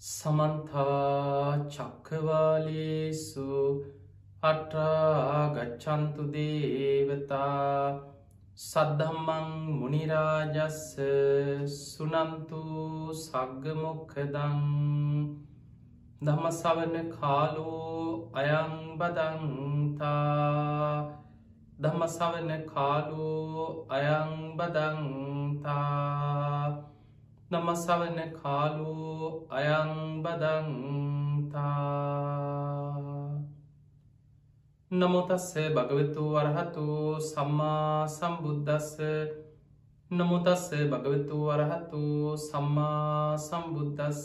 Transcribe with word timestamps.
සමන්තා 0.00 1.68
චක්කවාලේසු 1.68 3.48
අටාගච්චන්තු 4.42 6.22
දේවතා 6.32 8.00
සද්ධම්මං 8.58 9.50
මුනිරාජස්ස 9.74 10.80
සුනන්තු 11.74 12.60
සග්ගමොක්කදං 13.14 14.58
දමසවන 16.22 16.96
කාලෝ 17.12 18.00
අයංබදන්තා 18.34 20.00
දමසවන 21.78 22.50
කාලෝ 22.66 23.68
අයංබදන්තා 23.90 24.90
නමසවන 27.50 28.18
කාලෝ 28.34 29.48
අයංබදන්තා 29.50 30.60
නමුතස්ස 34.90 35.48
භගවතු 35.72 36.22
වරහතු 36.30 36.84
සම්මා 37.24 38.06
සම්බුද්ධස්ස 38.08 38.94
නමුතස්ස 40.10 40.64
භගවතු 40.86 41.36
වරහතු 41.44 42.02
සම්මා 42.38 43.36
සම්බුද්ධස්ස 43.38 44.24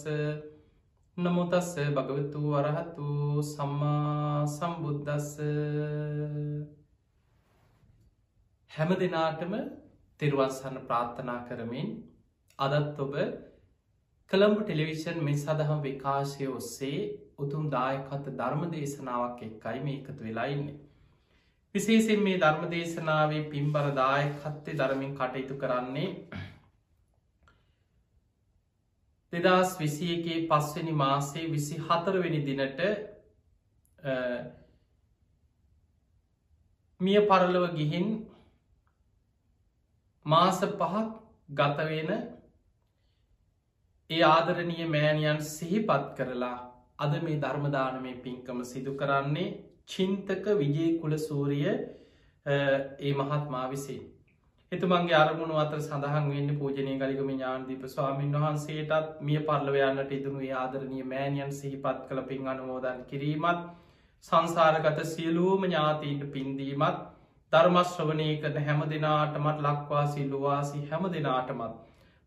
නමුතස්ස 1.17 1.75
භගවතු 1.91 2.39
වරහතු 2.47 3.09
සම්මා 3.45 4.47
සම්බුද්ධස්ස 4.47 5.29
හැම 8.71 8.89
දෙනාටම 8.95 9.53
තිරුවත්සන්න 10.19 10.83
ප්‍රාර්ථනා 10.83 11.39
කරමින් 11.47 11.89
අදත් 12.59 12.99
ඔබ 12.99 13.15
කළම්බ 14.31 14.59
ටෙලිවිෂන් 14.59 15.21
මේ 15.21 15.35
සඳහම් 15.35 15.81
විකාශය 15.81 16.47
ඔස්සේ 16.49 16.99
උතුම් 17.37 17.69
දායකත 17.69 18.27
ධර්ම 18.31 18.61
දේශනාවක් 18.71 19.41
එක්කයි 19.43 19.79
මේ 19.81 19.95
එකතු 19.95 20.21
වෙලාඉන්නේ. 20.21 20.75
විශේසින් 21.75 22.23
මේ 22.23 22.37
ධර්ම 22.37 22.69
දේශනාවේ 22.71 23.41
පින්බර 23.49 23.89
දායකත්තේ 23.93 24.75
ධර්මින් 24.75 25.11
කටයුතු 25.13 25.57
කරන්නේ 25.57 26.09
දෙදස් 29.33 29.73
විසියගේ 29.79 30.37
පස්වනි 30.47 30.93
මාසේ 30.93 31.51
විසි 31.51 31.79
හතරවෙනි 31.79 32.39
දිනට 32.41 32.79
මිය 37.01 37.19
පරලව 37.27 37.67
ගිහින් 37.75 38.07
මාස 40.25 40.63
පහක් 40.73 41.05
ගතවෙන 41.51 42.34
ඒ 44.09 44.23
ආදරණය 44.23 44.85
මෑණියන් 44.87 45.39
සිහිපත් 45.47 46.09
කරලා 46.17 46.57
අද 46.99 47.13
මේ 47.21 47.37
ධර්මදානමය 47.39 48.11
පින්කම 48.19 48.59
සිදු 48.63 48.91
කරන්නේ 48.93 49.45
චින්තක 49.87 50.45
විජය 50.55 50.85
කුල 50.99 51.13
සූරිය 51.19 51.65
ඒ 52.45 53.13
මහත්මා 53.13 53.63
විසින්. 53.67 54.03
එතුමන්ගේ 54.71 55.15
අරමුණු 55.15 55.55
අතර 55.55 55.79
සඳහන් 55.79 56.29
වෙන්න 56.29 56.51
පූජනය 56.55 56.93
කලිකම 56.95 57.31
ඥාන්දීප 57.31 57.83
ස්වාමීන් 57.87 58.35
වහන්සේටත් 58.35 59.17
මිය 59.21 59.39
පරලවයන්නට 59.41 60.13
ඉදනු 60.13 60.45
ආදරණය 60.55 61.01
මෑණියන් 61.05 61.51
සිහිපත් 61.53 62.05
කළ 62.07 62.21
පින් 62.23 62.47
අනුමෝදන් 62.47 63.01
කිරීමත් 63.05 63.65
සංසාරගත 64.23 65.01
සියලූම 65.07 65.65
ඥාතීන්ට 65.65 66.29
පින්දීමත් 66.31 67.01
ධර්මශ්‍රවනය 67.53 68.29
කරන 68.37 68.63
හැම 68.63 68.85
දෙනාටමත් 68.87 69.59
ලක්වා 69.61 70.05
සිල්ලුවාසි 70.09 70.85
හැම 70.85 71.11
දෙනාටමත් 71.11 71.75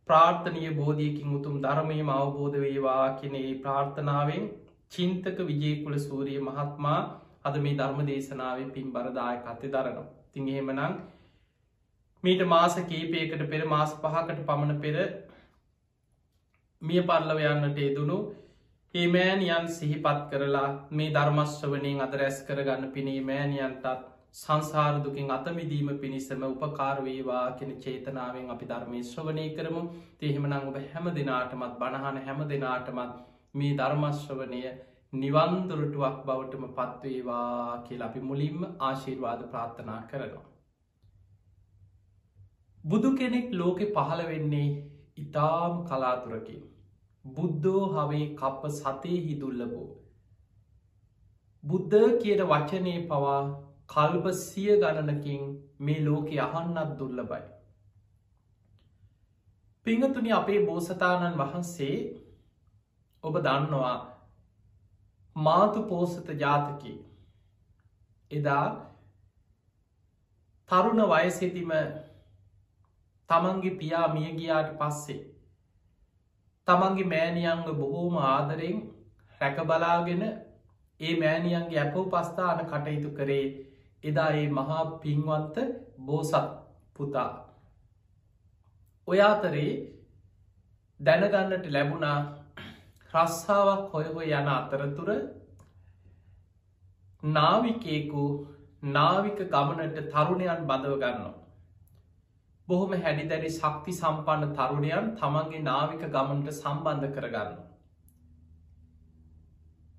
ප්‍රාර්ථනය 0.08 0.64
බෝධියකින් 0.74 1.36
උතුම් 1.36 1.60
ධර්මයම 1.60 2.10
අවබෝධ 2.12 2.58
වේවා 2.58 3.04
කෙනේ 3.16 3.50
ප්‍රාර්ථනාවෙන් 3.60 4.44
චින්තක 4.92 5.38
විජයකුල 5.44 5.96
සූරිය 6.00 6.40
මහත්මා 6.42 6.98
අද 7.44 7.56
මේ 7.58 7.76
ධර්ම 7.76 8.00
දේශනාවෙන් 8.06 8.70
පින් 8.70 8.90
බරදාය 8.90 9.36
කත්තේ 9.38 9.70
දරනවා. 9.70 10.08
තිං 10.32 10.48
එහෙමනං 10.48 10.98
මීට 12.24 12.42
මාස 12.46 12.74
කීපයකට 12.84 13.42
පෙර 13.46 13.62
මාස 13.66 13.94
පහකට 13.96 14.44
පමණ 14.44 14.80
පෙර 14.80 14.96
මිය 16.82 17.02
පරලව 17.04 17.40
යන්නට 17.46 17.78
යෙදුණු 17.78 18.18
ඒ 18.94 19.06
මෑනියන් 19.08 19.66
සිහිපත් 19.70 20.20
කරලා 20.30 20.68
මේ 20.92 21.10
ධර්මශ්‍රවනයෙන් 21.12 22.00
අද 22.00 22.14
රැස් 22.14 22.38
කරගන්න 22.42 22.92
පිනේ 22.92 23.20
මෑනියන්ටත් 23.22 23.86
සංසාරදුකින් 24.34 25.30
අතමිදීම 25.30 25.88
පිණිසම 25.96 26.42
උපකාරවේවා 26.44 27.46
කෙන 27.54 27.70
චේතනාවෙන් 27.78 28.50
අපි 28.50 28.66
ධර්මය 28.66 29.00
ශ්‍රවනය 29.04 29.46
කරමු 29.52 29.82
තිහෙමනං 30.18 30.54
ඔබ 30.58 30.76
හැම 30.84 31.08
දෙනාටමත් 31.12 31.74
බණහන 31.78 32.20
හැම 32.22 32.44
දෙනාටමත් 32.48 33.16
මේ 33.54 33.72
ධර්මශ්‍රවනය 33.74 34.62
නිවන්දුරටුවක් 35.12 36.22
බවටම 36.24 36.64
පත්වේවා 36.72 37.82
කියල 37.82 38.02
අපි 38.02 38.20
මුලින්ම 38.22 38.64
ආශීර්වාද 38.80 39.44
ප්‍රාර්ථනා 39.46 40.00
කරනවා. 40.06 40.46
බුදු 42.84 43.14
කෙනෙක් 43.16 43.54
ලෝකෙ 43.54 43.86
පහළ 43.90 44.26
වෙන්නේ 44.26 44.66
ඉතාම් 45.18 45.78
කලාතුරකින්. 45.84 46.66
බුද්ධෝ 47.24 47.86
හවේ 47.94 48.26
කප්ප 48.36 48.74
සතේ 48.74 49.22
හිදුල්ලබෝ. 49.22 49.88
බුද්ධ 51.64 52.20
කියන 52.20 52.44
වචනය 52.46 52.94
පවා 53.06 53.40
කල්ප 53.90 54.26
සිය 54.36 54.72
ගණනකින් 54.78 55.42
මේ 55.80 56.04
ලෝකෙ 56.04 56.40
අහන්නත් 56.40 56.98
දුල්ල 56.98 57.20
බයි. 57.24 57.46
පිංහතුනි 59.86 60.32
අපේ 60.32 60.60
බෝසතාණන් 60.62 61.38
වහන්සේ 61.38 61.96
ඔබ 63.24 63.38
දන්නවා 63.38 63.96
මාතු 65.36 65.82
පෝසත 65.84 66.28
ජාතකි 66.36 66.92
එදා 68.30 68.66
තරුණ 70.70 71.02
වයසෙතිම 71.06 71.72
තමන්ගේ 73.30 73.76
පියා 73.76 74.08
මියගියාට 74.08 74.70
පස්සේ 74.76 75.20
තමන්ගේ 76.68 77.06
මෑනියංග 77.06 77.64
බොහෝම 77.76 78.20
ආදරෙන් 78.24 78.78
රැකබලාගෙන 79.40 80.22
ඒ 81.00 81.14
මෑනියන්ගේ 81.16 81.80
ඇපෝ 81.80 82.04
පස්ථාන 82.06 82.62
කටයුතු 82.66 83.10
කරේ 83.12 83.46
එදා 84.04 84.30
ඒ 84.32 84.48
මහා 84.50 84.84
පින්වන්ත 85.00 85.56
බෝසත් 86.00 86.34
පුතා. 86.96 87.30
ඔයාතරේ 89.08 89.70
දැනගන්නට 91.00 91.66
ලැබුණා 91.70 92.18
රස්සාාවක් 93.12 93.92
හොයහො 93.92 94.22
යන 94.22 94.48
අතරතුර 94.50 95.10
නාවිකයෙකු 97.22 98.24
නාවික 98.90 99.38
ගමනට 99.46 99.98
තරුණයන් 100.08 100.66
බඳව 100.66 100.96
ගන්නවා. 100.96 101.34
බොහොම 102.68 102.92
හැඩිදැරි 102.96 103.50
ශක්ති 103.50 103.92
සම්පන්න 103.92 104.54
තරුණයන් 104.54 105.10
තමන්ගේ 105.16 105.62
නාවික 105.62 106.02
ගමන්ට 106.08 106.52
සම්බන්ධ 106.52 107.10
කරගන්න. 107.14 107.52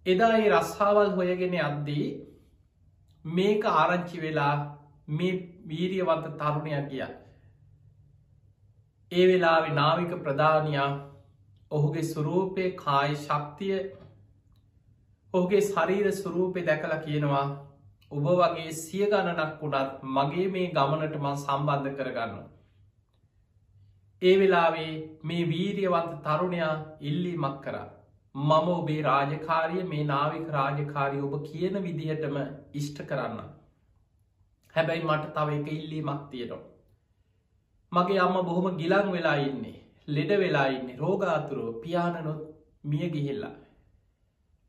එදා 0.06 0.34
ඒ 0.38 0.50
රස්සාවල් 0.52 1.16
හොයගෙන 1.16 1.56
අද්දී 1.62 2.06
මේක 3.26 3.66
ආරංචි 3.66 4.20
වෙලා 4.20 4.78
මේ 5.10 5.32
වීරියවන්ත 5.66 6.28
තරුණයක් 6.38 6.90
ගිය. 6.90 7.08
ඒ 9.12 9.28
වෙලාවෙ 9.28 9.72
නාවික 9.74 10.12
ප්‍රධානයා 10.20 10.90
ඔහුගේ 11.72 12.04
සුරූපය 12.06 12.72
කායි 12.76 13.16
ශක්තිය 13.18 13.80
ඔහුගේ 15.34 15.62
ශරීර 15.64 16.12
සුරූපය 16.14 16.64
දැකලා 16.64 17.00
කියනවා 17.00 17.44
ඔබ 18.12 18.30
වගේ 18.34 18.72
සිය 18.76 19.06
ගණනක් 19.08 19.60
වුණත් 19.60 20.08
මගේ 20.12 20.48
මේ 20.50 20.72
ගමනට 20.72 21.18
මං 21.18 21.38
සම්බන්ධ 21.38 21.98
කරගන්න. 21.98 22.40
ඒ 24.22 24.36
වෙලාවේ 24.38 24.94
මේ 25.24 25.50
වීරියවන්ත 25.50 26.16
තරුණයා 26.24 26.74
ඉල්ලි 27.02 27.36
මක් 27.38 27.56
කරා. 27.62 27.88
මම 28.36 28.68
ඔබේ 28.70 29.02
රාජකාරිය 29.04 29.84
මේ 29.86 30.04
නාවික 30.06 30.50
රාජකාරී 30.52 31.22
ඔබ 31.24 31.38
කියන 31.44 31.78
විදිහටම 31.84 32.42
ඉෂ්ට 32.74 33.00
කරන්න. 33.06 33.40
හැබැයි 34.76 35.04
මට 35.04 35.34
තව 35.34 35.50
එක 35.52 35.68
ඉල්ලීමක් 35.70 36.24
තියෙනවා. 36.32 36.68
මගේ 37.92 38.20
අම්ම 38.20 38.38
බොහොම 38.46 38.78
ගිලං 38.78 39.12
වෙලා 39.12 39.38
ඉන්නේ 39.44 39.78
ලෙඩ 40.08 40.32
වෙලා 40.40 40.68
ඉන්නේ 40.68 40.98
රෝගාතුරෝ 40.98 41.72
පියාණනොත් 41.74 42.42
මිය 42.84 43.10
ගිහිල්ලා. 43.10 43.56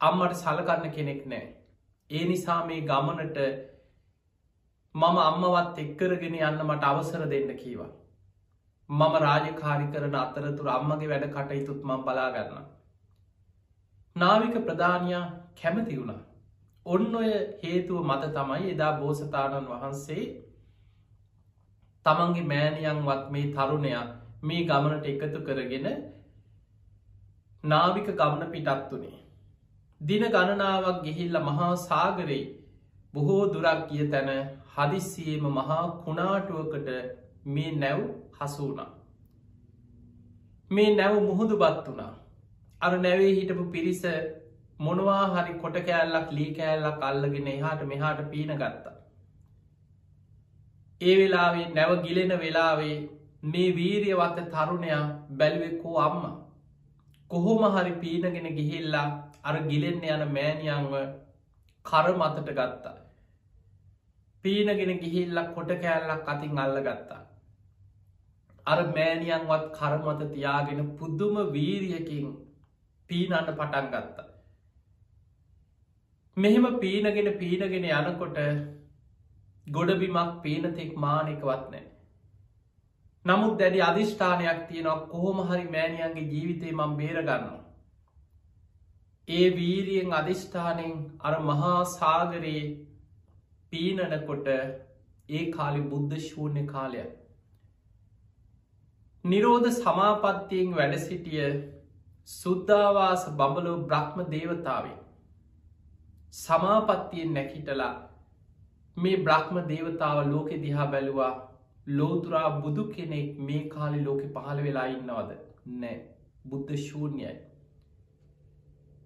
අම්මට 0.00 0.34
සලකන්න 0.34 0.90
කෙනෙක් 0.90 1.22
නෑ. 1.26 1.46
ඒ 2.10 2.24
නිසා 2.24 2.60
මේ 2.66 2.80
ගමනට 2.82 3.38
මම 4.94 5.18
අම්මවත් 5.20 5.78
එක්කරගෙන 5.78 6.36
යන්න 6.40 6.62
මට 6.64 6.84
අවසර 6.84 7.24
දෙන්න 7.30 7.50
කීවා. 7.56 7.90
මම 8.90 9.14
රාජකාරි 9.18 9.86
කරන 9.92 10.16
අතරතුර 10.16 10.68
අම්මගේ 10.70 11.08
වැඩ 11.08 11.26
කටයුතුත් 11.28 11.84
මං 11.84 12.02
බලාගන්න. 12.02 12.64
නාවික 14.16 14.56
ප්‍රධානයා 14.66 15.24
කැමති 15.60 15.96
වුණා. 15.96 16.20
ඔන්න 16.86 17.14
ඔය 17.14 17.30
හේතුව 17.60 18.04
මත 18.04 18.30
තමයි 18.30 18.70
එදා 18.70 18.92
බෝසතාණන් 18.98 19.68
වහන්සේ 19.68 20.24
තමන්ගේ 22.06 22.44
මෑනියන්වත් 22.44 23.26
මේ 23.30 23.50
තරුණයක් 23.52 24.10
මේ 24.42 24.62
ගමනට 24.64 25.06
එකතු 25.06 25.40
කරගෙන 25.42 25.88
නාවික 27.64 28.08
ගමන 28.12 28.50
පිටත් 28.50 28.90
වනේ. 28.90 29.18
දින 30.00 30.24
ගණනාවක් 30.26 31.02
ගෙහිල්ල 31.04 31.36
මහා 31.40 31.70
සාගරේ 31.78 32.42
බොහෝ 33.14 33.42
දුරක් 33.48 33.82
ගිය 33.88 34.08
තැන 34.08 34.30
හදිස්සියේම 34.74 35.44
මහා 35.52 35.82
කුණාටුවකට 36.04 36.88
මේ 37.46 37.72
නැව් 37.74 38.00
හසුුණා. 38.38 38.90
මේ 40.70 40.90
නැව් 40.94 41.14
මුහුදු 41.22 41.56
බත් 41.58 41.86
වනා. 41.88 42.12
අර 42.80 42.92
නැවේ 42.98 43.32
හිටපු 43.32 43.64
පිරිස 43.70 44.02
මොනවා 44.80 45.22
හරි 45.34 45.54
කොට 45.62 45.78
කෑල්ලක් 45.88 46.28
ලී 46.32 46.50
කෑල්ලක් 46.58 47.02
අල්ලගෙන 47.02 47.48
එහාට 47.54 47.82
මෙහාට 47.84 48.20
පීන 48.30 48.52
ගත්තා. 48.56 48.94
ඒ 51.00 51.14
වෙලාවේ 51.18 51.66
නැව 51.74 51.92
ගිලෙන 52.06 52.32
වෙලාවේ 52.44 52.94
මේ 53.44 53.74
වීරියවත්ත 53.76 54.38
තරුණයා 54.54 55.02
බැලුවෙක්කෝ 55.38 55.96
අම්ම. 55.98 56.24
කොහොම 57.30 57.62
හරි 57.76 57.92
පීනගෙන 58.02 58.48
ගිහිල්ලා 58.58 59.08
අර 59.44 59.56
ගිලෙන්න 59.70 60.06
යන 60.06 60.24
මෑනියංව 60.36 60.94
කර 61.86 62.08
මතට 62.14 62.48
ගත්තා. 62.50 62.96
පීනගෙන 64.44 64.94
ගිහිල්ලක් 65.04 65.54
කොට 65.54 65.74
කෑල්ලක් 65.84 66.32
අතින් 66.34 66.62
අල්ල 66.64 66.80
ගත්තා. 66.80 67.20
අර 68.66 68.80
මෑනියන්වත් 68.96 69.70
කරමත 69.78 70.26
තියාගෙන 70.34 70.82
පුද්දුම 70.98 71.38
වීරියකින් 71.52 72.26
පීනන්න 73.10 73.48
පටන් 73.50 73.94
ගත්තා. 73.94 74.29
මෙහෙම 76.40 76.66
පීනගෙන 76.78 77.30
පීනගෙන 77.36 77.88
යනකොට 77.92 78.38
ගොඩබිමක් 79.66 80.42
පීනතෙක් 80.42 80.92
මානකවත් 80.96 81.64
නෑ. 81.70 81.86
නමුත් 83.24 83.56
දැඩි 83.58 83.80
අධිෂ්ඨානයක් 83.82 84.60
තියෙනවා 84.68 85.06
කොහොම 85.06 85.40
හරි 85.46 85.64
මෑනියන්ගේ 85.68 86.28
ජීවිතය 86.28 86.72
මං 86.72 86.94
බේරගන්න. 86.96 87.48
ඒ 89.28 89.48
වීරියෙන් 89.56 90.14
අධිෂ්ඨානයෙන් 90.14 91.02
අර 91.20 91.34
මහා 91.42 91.80
සාගරයේ 91.88 92.62
පීනනකොට 93.72 94.48
ඒ 95.30 95.44
කාලි 95.50 95.82
බුද්ධ 95.84 96.16
ශූර්ණය 96.20 96.64
කාලයක්. 96.66 97.10
නිරෝධ 99.24 99.70
සමාපත්තියෙන් 99.74 100.74
වැඩ 100.74 100.98
සිටිය 101.00 101.46
සුද්ධවාස 102.28 103.28
බඹලෝ 103.34 103.78
බ්‍රහ්ම 103.84 104.26
දේවතාවේ. 104.30 104.98
සමාපත්තියෙන් 106.32 107.32
නැකිටලා 107.34 107.92
මේ 108.96 109.22
බ්‍රහ්ම 109.24 109.56
දේවතාව 109.68 110.18
ලෝකෙ 110.28 110.56
දිහා 110.64 110.86
බැලුවා 110.86 111.32
ලෝතුරා 111.90 112.48
බුදු 112.60 112.84
කෙනෙක් 112.90 113.38
මේ 113.40 113.62
කාලි 113.68 114.02
ලෝකෙ 114.04 114.26
පහළ 114.28 114.60
වෙලා 114.62 114.86
ඉන්නවද 114.88 115.32
නෑ 115.76 115.96
බුද්ධ 116.44 116.76
ශූර්ණයයි. 116.78 117.32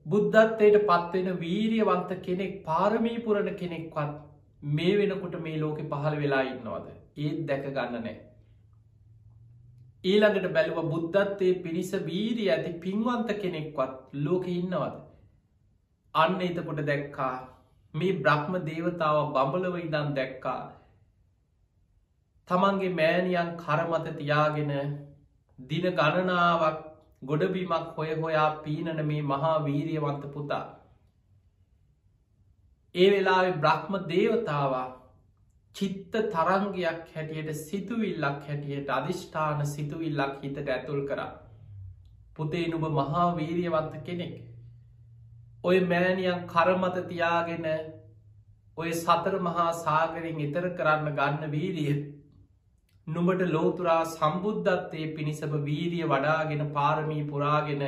බුද්ධත්වයට 0.06 0.76
පත්වෙන 0.82 1.30
වීරියවන්ත 1.40 2.12
කෙනෙක් 2.22 2.60
පාරමී 2.66 3.16
පුරණ 3.20 3.50
කෙනෙක්වත් 3.54 4.12
මේ 4.72 4.98
වෙනකොට 4.98 5.40
මේ 5.40 5.56
ලෝකෙ 5.58 5.82
පහළ 5.86 6.20
වෙලා 6.20 6.44
ඉන්නවද 6.44 6.92
ඒත් 7.18 7.40
දැක 7.48 7.66
ගන්න 7.70 7.98
නෑ. 8.00 8.16
ඊළඟට 10.04 10.52
බැලුව 10.52 10.92
බුද්ධත්වය 10.92 11.50
පිරිස 11.64 11.96
වීරී 12.04 12.50
ඇති 12.50 12.76
පින්වන්ත 12.80 13.34
කෙනෙක්වත් 13.40 14.22
ලෝක 14.22 14.46
ඉන්නවද. 14.50 15.03
අන්න 16.14 16.40
එතකොට 16.40 16.80
දැක්කා 16.86 17.34
මේ 17.94 18.16
බ්‍රහ්ම 18.18 18.56
දේවතාව 18.66 19.16
බඹලව 19.32 19.76
ඉදන් 19.78 20.10
දැක්කා 20.14 20.62
තමන්ගේ 22.48 22.92
මෑනියන් 22.92 23.50
කරමත 23.56 24.06
තියාගෙන 24.18 24.72
දින 25.58 25.86
ගණනාවක් 25.92 26.78
ගොඩබීමක් 27.22 27.90
හොය 27.96 28.14
හොයා 28.16 28.48
පීනන 28.62 29.02
මේ 29.06 29.22
මහා 29.24 29.54
වීරියවන්ත 29.64 30.24
පුතා. 30.32 30.64
ඒ 32.94 33.08
වෙලාවෙ 33.10 33.52
බ්‍රහ්ම 33.58 33.98
දේවතාවා 34.08 34.88
චිත්ත 35.76 36.12
තරංගයක් 36.32 37.04
හැටියට 37.12 37.52
සිතුවිල්ලක් 37.62 38.40
හැටියට 38.48 38.88
අධිෂ්ඨාන 38.92 39.66
සිතුවිල්ලක් 39.66 40.34
හිතට 40.42 40.68
ඇතුල් 40.68 41.06
කරා. 41.08 41.30
පුතේ 42.36 42.66
නුබ 42.68 42.84
මහා 42.92 43.28
වීරියවන්ත 43.36 43.94
කෙනෙක්. 44.06 44.53
ඔය 45.64 45.78
මෑනියන් 45.82 46.40
කරමත 46.46 46.96
තියාගෙන 47.04 47.66
ඔය 48.78 48.90
සතර 48.92 49.36
මහා 49.40 49.68
සාගරින් 49.76 50.40
එතර 50.40 50.66
කරන්න 50.72 51.12
ගන්න 51.12 51.50
වීරිය 51.50 51.94
නුඹට 53.06 53.44
ලෝතුරා 53.48 54.00
සම්බුද්ධත්තයේ 54.06 55.12
පිණිසම 55.12 55.54
වීරිය 55.62 56.06
වඩාගෙන 56.06 56.64
පාරමී 56.72 57.24
පුරාගෙන 57.26 57.84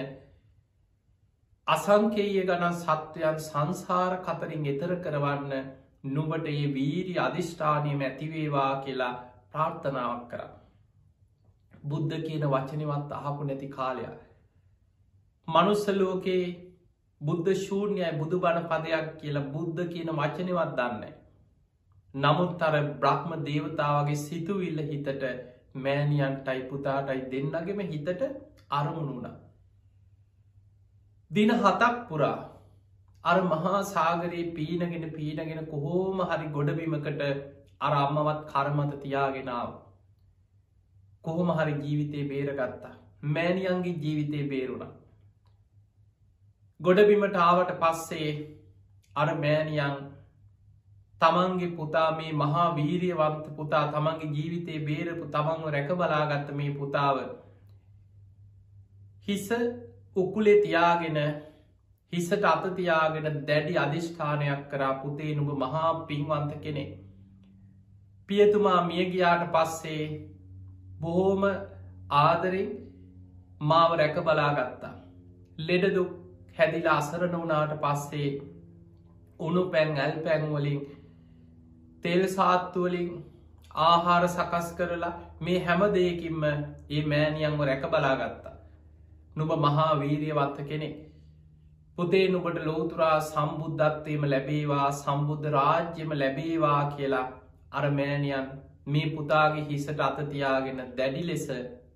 අසංකේය 1.67 2.35
ගන 2.43 2.75
සත්වයන් 2.75 3.41
සංසාර 3.43 4.15
කතරින් 4.21 4.67
එතර 4.67 4.95
කරවන්න 5.01 5.73
නුබට 6.11 6.47
ඒ 6.49 6.67
වීරි 6.73 7.17
අධිෂ්ඨානයම 7.21 8.03
ඇතිවේවා 8.03 8.71
කියලා 8.83 9.15
ප්‍රාර්ථනාවක් 9.51 10.23
කර. 10.31 10.43
බුද්ධ 11.85 12.17
කියන 12.21 12.47
වචනවත් 12.49 13.19
අහපු 13.21 13.45
නැති 13.45 13.69
කාලයක්. 13.71 14.17
මනුස්සලෝකයේ 15.49 16.47
බුද්ධ 17.21 17.51
ශූර්ණයයි 17.59 18.11
බුදු 18.19 18.41
බණ 18.41 18.67
පදයක් 18.71 19.07
කියලා 19.21 19.47
බුද්ධ 19.53 19.81
කියන 19.93 20.11
වචනවත් 20.13 20.75
දන්න. 20.77 21.05
නමුත් 22.15 22.63
අර 22.63 22.75
බ්‍රහ්ම 23.01 23.31
දේවතාවගේ 23.45 24.19
සිතුවිල්ල 24.19 24.83
හිතට 24.83 25.25
මෑනියන්ටයි 25.77 26.61
පුතාටයි 26.71 27.25
දෙන්නගෙම 27.33 27.81
හිතට 27.87 28.23
අරමුණු 28.71 29.15
වුණ. 29.15 29.33
දින 31.31 31.51
හතක් 31.55 31.95
පුරා 32.09 32.37
අර 33.25 33.39
මහා 33.45 33.81
සාගරයේ 33.87 34.53
පීනගෙන 34.53 35.09
පීනගෙන 35.11 35.65
කොහෝම 35.67 36.23
හරි 36.25 36.47
ගොඩබිමකට 36.51 37.25
අර 37.81 37.93
අම්මවත් 37.95 38.45
කරමත 38.53 38.93
තියාගෙනාව. 39.03 39.73
කොහොම 41.25 41.51
හරි 41.53 41.75
ජීවිතය 41.81 42.29
බේරගත්තා. 42.29 42.95
මෑනියන්ගේ 43.31 43.99
ජීවිතය 44.05 44.45
බේරුණ. 44.49 44.87
ගොඩබිමට 46.81 47.37
ආවට 47.39 47.71
පස්සේ 47.79 48.31
අර 49.17 49.29
මෑනියන් 49.37 49.97
තමන්ගේ 51.21 51.69
පුතා 51.71 52.09
මේ 52.17 52.33
මහා 52.35 52.67
වීරියවන්ත 52.77 53.47
පුතා 53.57 53.85
තමන්ගේ 53.89 54.33
ජීවිතය 54.33 54.81
බේරපු 54.87 55.29
තමන්ව 55.31 55.71
රැක 55.71 55.93
බලාගත්ත 55.95 56.51
මේ 56.53 56.75
පුතාව 56.75 57.21
හිස 59.29 59.47
උකුලේ 60.17 60.59
තියාගෙන 60.61 61.19
හිසට 62.13 62.45
අතතියාගෙන 62.45 63.41
දැඩි 63.45 63.79
අධිෂ්ඨානයක් 63.79 64.69
කරා 64.71 64.93
පුතේ 64.99 65.33
නුබ 65.35 65.51
මහා 65.57 65.95
පින්වන්ත 66.05 66.53
කෙනෙ. 66.61 66.85
පියතුමා 68.29 68.81
මියගියාට 68.83 69.49
පස්සේ 69.51 70.05
බොහෝම 71.01 71.49
ආදරින් 72.21 72.71
මාව 73.63 73.91
රැක 73.95 74.23
බලාගත්තා. 74.23 74.95
ලෙඩදු 75.59 76.07
හැදිල 76.57 76.89
අසරණ 76.91 77.35
වනාට 77.37 77.75
පස්සේ 77.81 78.29
උනු 79.41 79.63
පැන් 79.71 79.99
ඇල් 79.99 80.15
පැන්වලින් 80.21 80.83
තෙල් 82.03 82.23
සාත්තුවලින් 82.31 83.11
ආහාර 83.85 84.29
සකස් 84.29 84.69
කරලා 84.75 85.15
මේ 85.41 85.59
හැම 85.61 85.83
දෙයකින්ම 85.93 86.45
ඒ 86.45 87.03
මෑනියන්ව 87.05 87.61
රැක 87.63 87.85
බලාගත්තා. 87.89 88.55
නුබ 89.37 89.51
මහා 89.59 89.91
වීරියවත්ත 89.97 90.59
කෙනෙක් 90.65 90.97
පුතේ 91.99 92.27
නුබට 92.29 92.59
ලෝතුරා 92.65 93.19
සම්බුද්ධත්වයම 93.23 94.25
ලැබේවා 94.27 94.89
සම්බුද්ධ 94.95 95.51
රාජ්‍යම 95.51 96.11
ලැබේවා 96.15 96.81
කියලා 96.91 97.27
අරමෑනියන් 97.73 98.49
මේ 98.87 99.07
පුතාගේ 99.11 99.65
හිසට 99.67 100.01
අතතියාගෙන 100.01 100.83
දැඩි 100.97 101.23
ලෙස 101.27 101.47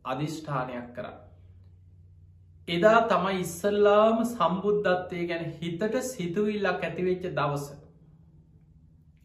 අධිෂ්ඨානයක් 0.04 0.88
කර. 0.94 1.06
එදා 2.68 2.98
තමයි 3.08 3.38
ඉස්සල්ලාම 3.40 4.18
සම්බුද්ධත්වය 4.24 5.20
ගැන 5.26 5.44
හිතට 5.56 5.94
සිතුවිල්ලක් 6.06 6.82
ඇතිවෙච්ච 6.82 7.24
දවස. 7.30 7.66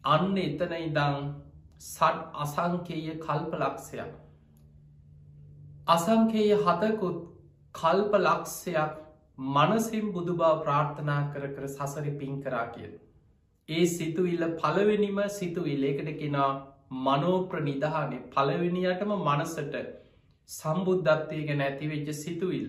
අන්න 0.04 0.38
එතන 0.38 0.72
ඉදං 0.78 1.18
සට් 1.80 2.22
අසංකේය 2.36 3.16
කල්ප 3.18 3.52
ලක්ෂයක්. 3.56 4.12
අසංකේය 5.88 6.52
හතකුත් 6.60 7.18
කල්ප 7.74 8.16
ලක්ෂයක් 8.20 8.96
මනසිම් 9.50 10.08
බුදු 10.12 10.34
බව 10.34 10.62
ප්‍රාර්ථනා 10.62 11.20
කර 11.32 11.50
කර 11.50 11.68
සසරි 11.68 12.14
පින් 12.14 12.40
කරා 12.42 12.64
කියල. 12.70 12.96
ඒ 13.68 13.84
සිතුවිල්ල 13.88 14.44
පලවෙනිම 14.56 15.22
සිතුවිල් 15.30 15.84
ඒකට 15.84 16.10
කෙනා 16.18 16.50
මනෝප්‍ර 17.02 17.62
නිදහනේ 17.62 18.24
පලවෙනියටම 18.30 19.14
මනසට 19.18 19.78
සම්බුද්ධත්වය 20.50 21.46
ගැන 21.46 21.62
ඇතිවෙච්ච 21.62 22.12
සිතුවිල්ල. 22.16 22.68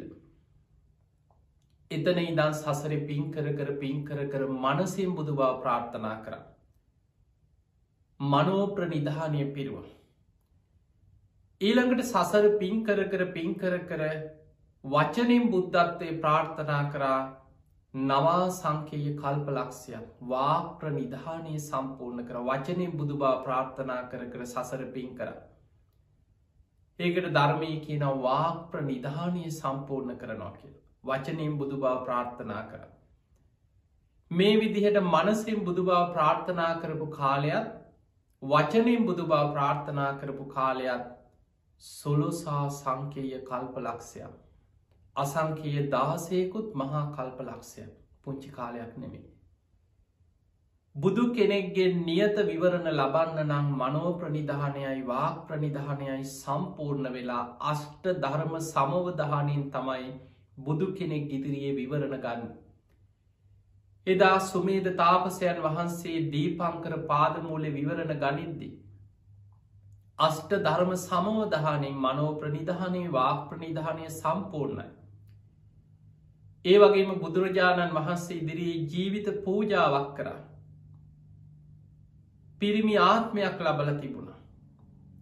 එතන 1.91 2.17
ඉදන් 2.21 2.53
සසරි 2.53 2.99
පින් 3.07 3.27
කර 3.31 3.51
කර 3.53 3.73
පින් 3.79 3.99
කර 4.05 4.23
කර 4.29 4.47
මනසිම් 4.57 5.11
බුදු 5.15 5.33
බව 5.33 5.51
ප්‍රාර්ථනා 5.61 6.15
කර. 6.23 6.33
මනෝප්‍ර 8.19 8.87
නිධානය 8.87 9.43
පිරුව. 9.53 9.85
ඊළඟට 11.61 12.03
සසර 12.05 12.47
පින් 12.59 12.83
කර 12.83 13.03
කර 13.05 13.27
පින් 13.31 13.53
කර 13.55 13.77
කර 13.85 14.01
වචනින් 14.83 15.45
බුද්ධත්වය 15.49 16.09
ප්‍රාර්ථනා 16.19 16.81
කරා 16.91 17.19
නවා 17.93 18.49
සංකේය 18.51 19.13
කල්ප 19.15 19.47
ලක්ෂයක් 19.51 20.09
වාප්‍ර 20.25 20.91
නිධානය 20.91 21.53
සම්පූර්ණ 21.59 22.25
කර 22.25 22.41
වචනින් 22.45 22.91
බුදු 22.93 23.17
බා 23.17 23.37
ප්‍රාර්ථනා 23.43 24.01
කර 24.09 24.25
කර 24.25 24.43
සසර 24.45 24.83
පින් 24.89 25.15
කර. 25.15 25.29
ඒකට 26.99 27.31
ධර්මය 27.33 27.71
කියන 27.81 28.05
වාප්‍ර 28.21 28.83
නිධානය 28.83 29.45
සම්පූර්ණ 29.51 30.19
කරනවා 30.19 30.51
කිය. 30.57 30.75
වචනින් 31.07 31.57
බුදු 31.57 31.77
බා 31.77 31.97
ප්‍රාර්ථනා 32.03 32.63
කර. 32.69 32.81
මේ 34.31 34.55
විදිහට 34.57 34.97
මනසින් 35.03 35.63
බුදු 35.63 35.83
බව 35.83 35.99
ප්‍රාර්ථනා 36.13 36.71
කරපු 36.81 37.05
කාලයත් 37.11 37.69
වචනින් 38.43 39.05
බුදු 39.05 39.25
බව 39.25 39.53
ප්‍රාර්ථනා 39.53 40.09
කරපු 40.19 40.45
කාලයත් 40.47 41.05
සොලොසා 41.81 42.65
සංකේය 42.71 43.31
කල්ප 43.43 43.77
ලක්ෂයක්. 43.79 44.35
අසංකයේ 45.15 45.87
දාසයකුත් 45.89 46.75
මහා 46.75 47.05
කල්ප 47.15 47.39
ලක්ෂය 47.41 47.87
පුංචි 48.23 48.49
කාලයක් 48.51 48.93
නෙමේ. 48.97 49.25
බුදු 50.95 51.23
කෙනෙක්ගේ 51.33 51.89
නියත 51.95 52.37
විවරණ 52.45 52.87
ලබන්න 52.91 53.41
නම් 53.45 53.67
මනෝ 53.75 54.11
ප්‍රනිධානයයි 54.19 55.01
වාක් 55.05 55.35
ප්‍රනිධානයයි 55.47 56.23
සම්පූර්ණ 56.31 57.13
වෙලා 57.13 57.43
අෂ්ට 57.71 58.07
ධර්ම 58.17 58.53
සමවදහනින් 58.61 59.63
තමයි 59.71 60.07
බුදු 60.57 60.87
කෙනෙක් 60.93 61.31
ඉදිරියේ 61.31 61.75
විවරණ 61.75 62.17
ගන්න. 62.17 62.49
එදා 64.07 64.39
සුමේද 64.41 64.89
තාපසයන් 64.95 65.63
වහන්සේ 65.63 66.19
දීපංකර 66.31 66.99
පාදමූලෙ 67.05 67.71
විවරණ 67.71 68.13
ගනිද්දි. 68.17 68.69
අෂ්ට 70.19 70.53
ධර්ම 70.59 70.93
සමවදහනින් 70.97 71.97
මනෝ 71.99 72.29
ප්‍රනිධානය 72.35 73.03
වාක් 73.11 73.41
ප්‍රනිධානය 73.49 74.07
සම්පූර්ණයි. 74.11 74.87
ඒ 76.65 76.77
වගේම 76.79 77.11
බුදුරජාණන් 77.17 77.93
වහන්සේ 77.93 78.37
ඉදිරියේ 78.37 78.85
ජීවිත 78.87 79.27
පූජාවක් 79.43 80.09
කරා. 80.15 80.39
පිරිමි 82.61 82.95
ආත්මයක් 83.01 83.61
ලබල 83.61 83.91
තිබුණ. 83.97 84.33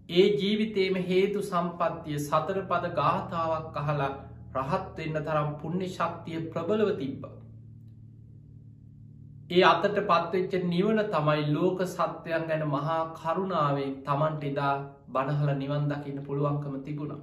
ඒ 0.10 0.26
ජීවිතේම 0.36 0.96
හේතු 1.04 1.44
සම්පත්තිය 1.44 2.18
සතර 2.20 2.62
පද 2.66 2.94
ගාථාවක් 2.96 3.78
අහලා 3.78 4.14
රහත් 4.56 4.98
වෙන්න 4.98 5.24
තරම් 5.24 5.50
පුුණ්‍ය 5.60 5.88
ශක්තිය 5.90 6.40
ප්‍රබලව 6.50 6.92
තිබ්බ. 6.98 7.24
ඒ 9.50 9.64
අතට 9.64 9.98
පත්වෙච්ච 10.04 10.54
නිවන 10.66 11.00
තමයි 11.10 11.42
ලෝක 11.50 11.82
සත්‍යයන් 11.88 12.46
ගැන 12.48 12.64
මහා 12.70 13.00
කරුණාවේ 13.16 13.90
තමන්ට 14.06 14.46
එදා 14.46 14.76
බණහල 15.10 15.52
නිවන් 15.56 15.90
දකින්න 15.90 16.24
පුළුවන්කම 16.24 16.78
තිබුණා. 16.82 17.22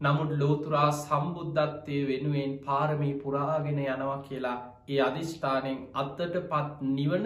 නමුත් 0.00 0.32
ලෝතුරා 0.38 0.88
සම්බුද්ධත්වය 0.94 1.98
වෙනුවෙන් 2.06 2.56
පාරමී 2.60 3.14
පුරාගෙන 3.16 3.78
යනවා 3.84 4.18
කියලා 4.22 4.58
ඒ 4.88 4.98
අධිෂ්ඨානයෙන් 5.02 5.78
අත්තට 5.94 6.34
පත් 6.50 6.90
නිවන 6.90 7.24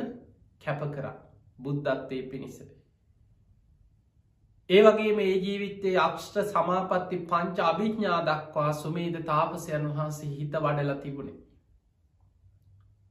කැප 0.63 0.85
කරා 0.93 1.17
බුද්ධත්වය 1.59 2.19
පිණිස. 2.25 2.61
ඒ 4.71 4.83
වගේ 4.83 5.13
මේ 5.13 5.33
ජීවිත්තේ 5.37 5.95
අක්ෂ්ට 5.99 6.37
සමාපත්ති 6.49 7.17
පංච 7.25 7.63
අභිඥා 7.65 8.19
දක්වා 8.25 8.73
සුමේද 8.75 9.17
තාපසයන් 9.25 9.87
වහන්සේ 9.89 10.29
හිත 10.33 10.55
වඩල 10.59 10.93
තිබුණේ. 10.99 11.39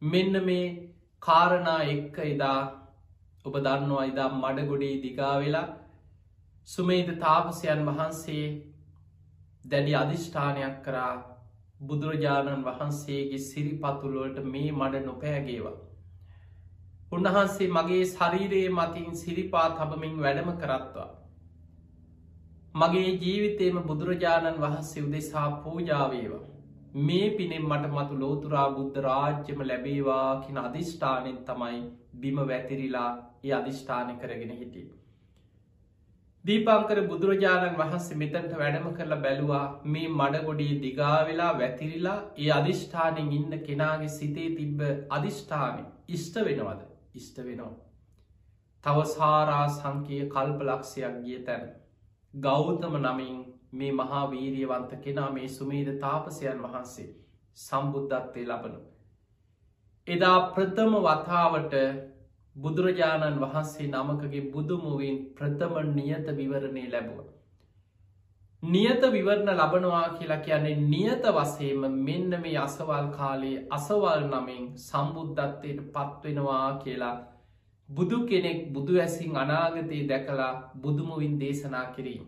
මෙන්න 0.02 0.40
මේ 0.46 0.68
කාරණා 1.22 1.82
එක්ක 1.90 2.18
එදා 2.26 2.62
ඔබ 3.46 3.60
දන්නවා 3.60 4.06
ඉදා 4.06 4.30
මඩගොඩේ 4.36 4.96
දිගා 5.02 5.34
වෙලා 5.40 5.68
සුමේද 6.68 7.14
තාපසයන් 7.20 7.86
වහන්සේ 7.88 8.46
දැඩි 9.66 9.96
අධිෂ්ඨානයක් 9.96 10.82
කරා 10.82 11.14
බුදුරජාණන් 11.82 12.66
වහන්සේගේ 12.66 13.40
සිරිපතුළුවට 13.42 14.44
මේ 14.48 14.72
මඩ 14.72 15.06
නොපෑගේවා. 15.06 15.78
උන්වහන්සේ 17.12 17.74
මගේ 17.74 18.04
ශරීරයේ 18.08 18.70
මතින් 18.72 19.16
සිරිපා 19.18 19.70
තබමින් 19.72 20.22
වැඩම 20.22 20.52
කරත්වා. 20.58 21.10
මගේ 22.76 23.18
ජීවිතේම 23.18 23.78
බුදුරජාණන් 23.84 24.62
වහන්සේ 24.62 25.04
උදෙසා 25.04 25.48
පූජාවේවා. 25.62 26.46
මේ 27.06 27.30
පිනෙන් 27.32 27.64
මට 27.64 27.90
මතු 27.92 28.20
ලෝතුරා 28.20 28.70
බුද්ධ 28.72 29.00
රාජ්‍යම 29.00 29.64
ලැබේවා 29.64 30.42
කින 30.42 30.58
අධිෂ්ඨානෙන් 30.60 31.40
තමයි 31.46 31.80
බිම 32.16 32.38
වැතිරිලා 32.48 33.10
ඒ 33.44 33.54
අධිෂ්ඨානය 33.54 34.14
කරගෙන 34.18 34.54
හිටිය. 34.54 34.86
දීපංකර 36.46 37.02
බුදුරජාණන් 37.08 37.78
වහන්සේ 37.78 38.18
මෙතැන්ට 38.18 38.56
වැඩම 38.58 38.88
කරලා 38.94 39.20
බැලුවා 39.20 39.66
මේ 39.88 40.08
මඩගොඩිය 40.12 40.80
දිගාවෙලා 40.82 41.52
වැතිරිලා 41.60 42.18
ඒ 42.38 42.52
අධිෂ්ඨානෙන් 42.52 43.34
ඉන්න 43.34 43.60
කෙනාගේ 43.66 44.14
සිතේ 44.14 44.50
තිබ්බ 44.56 44.88
අධිෂ්ඨානය 45.10 45.84
ඉෂ්ට 46.10 46.42
වෙනවද 46.44 46.88
ඉෂ්ට 47.16 47.44
වෙනවා. 47.44 47.76
තව 48.84 49.12
සාරා 49.12 49.68
සංකය 49.72 50.24
කල්ප 50.30 50.66
ලක්ෂයක් 50.68 51.22
ගිය 51.26 51.44
තැන. 51.44 51.70
ගෞතම 52.34 52.96
නමින් 52.98 53.38
මේ 53.74 53.92
මහා 53.94 54.26
වීරියවන්ත 54.32 54.92
කෙනා 55.02 55.30
මේ 55.32 55.48
සුමේද 55.50 55.90
තාපසයන් 56.00 56.62
වහන්සේ 56.64 57.08
සම්බුද්ධත්වය 57.58 58.44
ලබනු. 58.46 58.80
එදා 60.08 60.38
ප්‍රථම 60.50 60.94
වතාවට 61.00 61.74
බුදුරජාණන් 62.56 63.42
වහන්සේ 63.42 63.88
නමකගේ 63.88 64.46
බුදුමුවෙන් 64.52 65.18
ප්‍රථම 65.34 65.76
නියත 65.92 66.30
විවරණය 66.38 66.86
ලැබුව. 66.92 67.26
නියත 68.64 69.02
විවරණ 69.10 69.52
ලබනවා 69.56 70.08
කියලා 70.12 70.38
කියන්නේ 70.40 70.76
නියත 70.86 71.26
වසේම 71.32 71.82
මෙන්න 72.02 72.42
මේ 72.42 72.58
අසවල් 72.60 73.12
කාලයේ 73.12 73.66
අසවල් 73.72 74.24
නමින් 74.28 74.66
සම්බුද්ධත්වයට 74.78 75.80
පත්වෙනවා 75.92 76.80
කියලා 76.80 77.16
බුදු 77.90 78.18
කෙනෙක් 78.28 78.60
බුදු 78.74 79.00
ඇසින් 79.00 79.38
අනාගතයේ 79.38 80.08
දැකලා 80.08 80.52
බුදුමුවින් 80.78 81.40
දේශනා 81.40 81.86
කිරීම. 81.94 82.26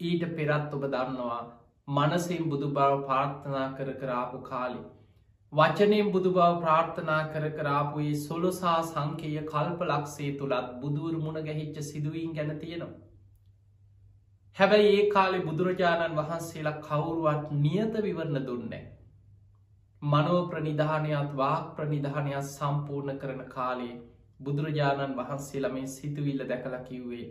ඊට 0.00 0.26
පෙරත් 0.34 0.74
ඔබ 0.74 0.84
දන්නවා 0.86 1.40
මනසින් 1.88 2.50
බුදු 2.50 2.68
බව 2.70 2.98
පාර්ථනා 3.06 3.68
කර 3.76 3.94
කරාපු 3.94 4.40
කාලි. 4.42 4.82
වචනයෙන් 5.52 6.10
බුදු 6.10 6.30
බව 6.30 6.60
ප්‍රාර්ථනා 6.60 7.22
කර 7.28 7.50
කරාපුයේ 7.52 8.18
සොලොසා 8.18 8.78
සංකේය 8.82 9.38
කල්ප 9.44 9.80
ලක්සේ 9.84 10.30
තුළත් 10.38 10.68
බුදුවර 10.80 11.14
මුණ 11.18 11.40
ගැහිච්ච 11.42 11.78
සිදුවීන් 11.82 12.34
ගැන 12.34 12.52
තියෙනවා. 12.58 13.00
හැබැයි 14.56 14.92
ඒ 14.94 15.08
කාලෙ 15.10 15.40
බුදුරජාණන් 15.40 16.16
වහන්සේලා 16.16 16.76
කවුරුවත් 16.80 17.48
නියත 17.58 17.98
විවරණ 18.02 18.46
දුන්නේ. 18.46 18.82
මනෝ 20.06 20.40
ප්‍රනිධානයත් 20.46 21.32
වාක් 21.34 21.66
ප්‍රනිධානයක් 21.76 22.46
සම්පූර්ණ 22.48 23.18
කරන 23.18 23.42
කාලේ 23.48 23.94
බුදුරජාණන් 24.40 25.16
වහන්සේලා 25.16 25.72
මේ 25.72 25.86
සිතුවිල්ල 25.88 26.42
දැකල 26.44 26.76
කිව්වේ. 26.84 27.28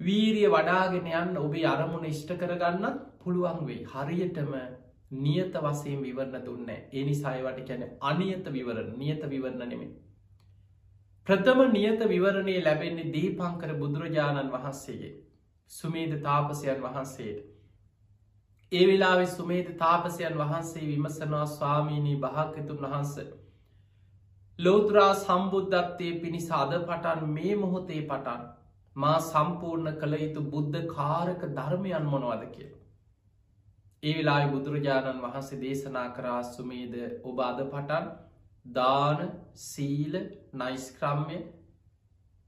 වීරිය 0.00 0.48
වඩාගෙන 0.48 1.10
යන්න 1.14 1.36
ඔබේ 1.38 1.66
අරමුණ 1.68 2.06
ඉෂ්ට 2.06 2.32
කරගන්න 2.36 3.02
පුළුවන් 3.18 3.60
වේ 3.66 3.82
හරියටම 3.86 4.54
නියත 5.18 5.58
වසයෙන් 5.58 6.00
විවරණ 6.00 6.44
දුන්න 6.44 6.70
එනි 6.70 7.14
සයවට 7.16 7.60
කැන 7.68 7.84
අනියත 8.02 8.50
විවරණ 8.50 8.96
නියත 8.96 9.28
විවරණ 9.28 9.68
නෙමේ. 9.68 9.92
ප්‍රථම 11.26 11.60
නියත 11.70 12.00
විවරණය 12.06 12.56
ලැබෙන්නේ 12.60 13.12
දීපංකර 13.12 13.74
බුදුරජාණන් 13.76 14.52
වහන්සේගේ 14.52 15.14
සුමේද 15.70 16.20
තාපසයන් 16.22 16.80
වහන්සේට. 16.80 17.51
ඒ 18.72 18.84
වෙලාවෙ 18.86 19.24
සුමේද 19.28 19.70
තාපසයන් 19.78 20.36
වහන්සේ 20.36 20.82
විමසනවා 20.84 21.46
ස්වාමීණී 21.48 22.18
භාකතුන් 22.18 22.78
වහන්ස. 22.82 23.14
ලෝතුරා 24.58 25.10
සම්බුද්ධත්වය 25.16 26.08
පිණිස 26.18 26.48
අද 26.52 26.72
පටන් 26.80 27.30
මේ 27.30 27.56
මොහොතේ 27.56 28.02
පටන් 28.04 28.46
මා 28.96 29.18
සම්පූර්ණ 29.22 29.92
කළ 29.96 30.16
යුතු 30.16 30.46
බුද්ධ 30.48 30.80
කාරක 30.88 31.44
ධර්මයන් 31.52 32.06
මොනවද 32.06 32.48
කියලා. 32.48 32.80
ඒ 34.02 34.14
වෙලායි 34.14 34.50
බුදුරජාණන් 34.50 35.22
වහන්සේ 35.22 35.60
දේශනා 35.60 36.08
කරා 36.10 36.40
සුමේද 36.46 36.98
ඔබ 37.24 37.42
අද 37.42 37.62
පටන් 37.66 38.10
දාන 38.64 39.24
සීල 39.60 40.20
නයිස්ක්‍රම්ය 40.56 41.38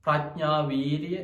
ප්‍රඥාවීරිය 0.04 1.22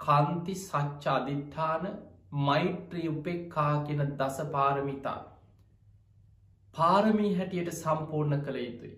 කන්ති 0.00 0.54
සච්ච 0.60 1.04
අධිට්ඨාන 1.10 1.92
මෛත්‍රී 2.32 3.08
උපෙක්කා 3.08 3.84
කියෙන 3.84 4.16
දස 4.18 4.38
පාරමිතා 4.52 5.20
පාරමී 6.74 7.34
හැටියට 7.36 7.70
සම්පූර්ණ 7.72 8.40
කළ 8.40 8.58
යුතුයි. 8.58 8.94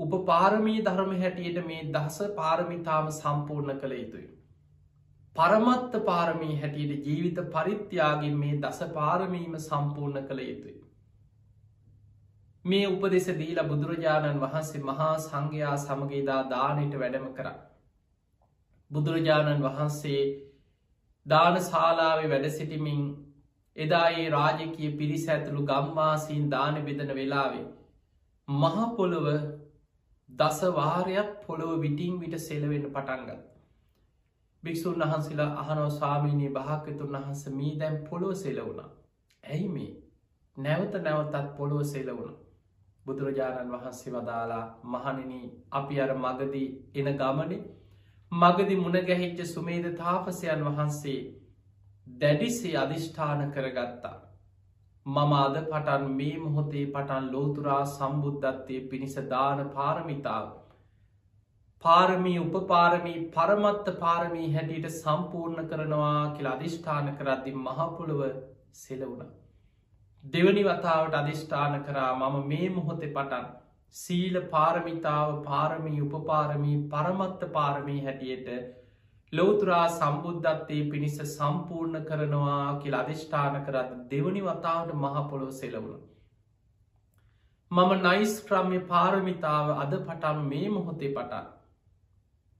උප 0.00 0.12
පාරමී 0.26 0.84
ධර්ම 0.84 1.16
හැටියට 1.18 1.64
මේ 1.66 1.82
දස 1.94 2.18
පාරමිතාව 2.36 3.10
සම්පූර්ණ 3.12 3.80
කළ 3.80 3.94
යුතුයි. 3.94 4.28
පරමත්ත 5.36 5.98
පාරමී 6.04 6.60
හැටියට 6.60 7.06
ජීවිත 7.06 7.42
පරිත්‍යයාගෙන් 7.50 8.38
මේ 8.38 8.60
දස 8.60 8.80
පාරමීම 8.94 9.58
සම්පූර්ණ 9.60 10.28
කළ 10.28 10.40
යුතුයි. 10.40 10.78
මේ 12.64 12.86
උපදෙස 12.86 13.28
දීලා 13.38 13.64
බුදුරජාණන් 13.64 14.40
වහන්සේ 14.40 14.82
මහා 14.82 15.14
සංඝයා 15.20 15.76
සමගේදා 15.78 16.40
දානයට 16.50 16.98
වැඩම 16.98 17.28
කර. 17.34 17.48
බුදුරජාණන් 18.90 19.62
වහන්සේ 19.62 20.22
දාන 21.26 21.60
ශාලාවේ 21.62 22.30
වැඩ 22.30 22.48
සිටිමින් 22.50 23.02
එදා 23.76 24.06
ඒ 24.12 24.28
රාජකය 24.30 24.90
පිරිස 24.92 25.26
ඇතුළු 25.28 25.62
ගම්වාසීන් 25.62 26.50
දාන 26.50 26.78
බෙදන 26.84 27.14
වෙලාවේ. 27.14 27.66
මහපොළොව 28.48 29.26
දසවාරයක් 30.28 31.30
පොළොව 31.46 31.72
විටිං 31.80 32.20
විට 32.20 32.36
සෙලවෙන්න 32.40 32.86
පටන්ගත්. 32.88 33.40
භික්‍ෂූන් 34.62 35.02
වහන්සේලා 35.02 35.50
අහනෝ 35.60 35.90
ස්වාමීනී 35.90 36.50
භාකතුන් 36.50 37.12
වහන්ස 37.12 37.42
මී 37.50 37.74
දැම් 37.78 37.96
පොළොව 38.10 38.34
සෙලවුණ. 38.36 38.80
ඇයි 39.44 39.68
මේ 39.68 39.90
නැවත 40.56 40.94
නැවතත් 41.00 41.36
පොළොව 41.56 41.84
සෙලවුණ. 41.84 42.34
බුදුරජාණන් 43.06 43.72
වහන්සේ 43.72 44.12
වදාලා 44.12 44.64
මහනින 44.86 45.46
අපි 45.72 46.00
අර 46.00 46.12
මගදී 46.16 46.66
එන 46.94 47.08
ගමන 47.16 47.52
මගදි 48.32 48.76
මුණගැහිච්ච 48.76 49.40
සුමේද 49.46 49.86
තාපසයන් 49.96 50.60
වහන්සේ 50.66 51.16
දැඩිසේ 52.06 52.70
අධිෂ්ඨාන 52.76 53.42
කරගත්තා. 53.52 54.14
මම 55.06 55.32
අද 55.34 55.58
පටන් 55.64 56.06
මේ 56.12 56.38
මොහොතේ 56.38 56.84
පටන් 56.86 57.26
ලෝතුරා 57.32 57.82
සම්බුද්ධත්වය 57.86 58.78
පිණිස 58.86 59.16
දාන 59.26 59.60
පාරමිතාව. 59.70 60.46
පාරමී 61.84 62.38
උපපාරමී 62.38 63.18
පරමත්ත 63.30 63.94
පාරමී 64.00 64.48
හැටියට 64.52 64.88
සම්පූර්ණ 64.94 65.68
කරනවා 65.68 66.18
කියලා 66.30 66.52
අධිෂ්ඨාන 66.52 67.16
කරද්දි 67.16 67.58
මහපුළුව 67.58 68.22
සෙලවුණ. 68.74 69.32
දෙවනි 70.24 70.64
වතාවට 70.64 71.14
අධිෂ්ඨාන 71.14 71.82
කරා 71.84 72.12
මම 72.14 72.40
මේ 72.46 72.68
මොහොතෙ 72.70 73.06
පටන් 73.08 73.52
සීල 73.94 74.36
පාරමිතාව 74.52 75.30
පාරමී 75.46 75.98
උපපාරමී 76.04 76.76
පරමත්ත 76.92 77.42
පාරමී 77.56 77.98
හැටියට 78.04 78.46
ලෝතුරා 79.32 79.88
සම්බුද්ධත්තේ 79.88 80.78
පිණිස 80.92 81.18
සම්පූර්ණ 81.24 82.06
කරනවා 82.06 82.78
කියල 82.78 82.96
අධිෂ්ඨාන 83.00 83.58
කරත් 83.66 83.90
දෙවනි 84.10 84.44
වතාවට 84.46 84.94
මහපොළොව 84.96 85.50
සෙලවුණ. 85.58 86.00
මම 87.70 87.92
නයිස් 88.06 88.34
ක්‍රම්ය 88.48 88.80
පාරමිතාව 88.88 89.74
අද 89.76 89.94
පටන් 89.98 90.42
මේ 90.46 90.70
මොහොතේ 90.70 91.12
පටන්. 91.12 91.52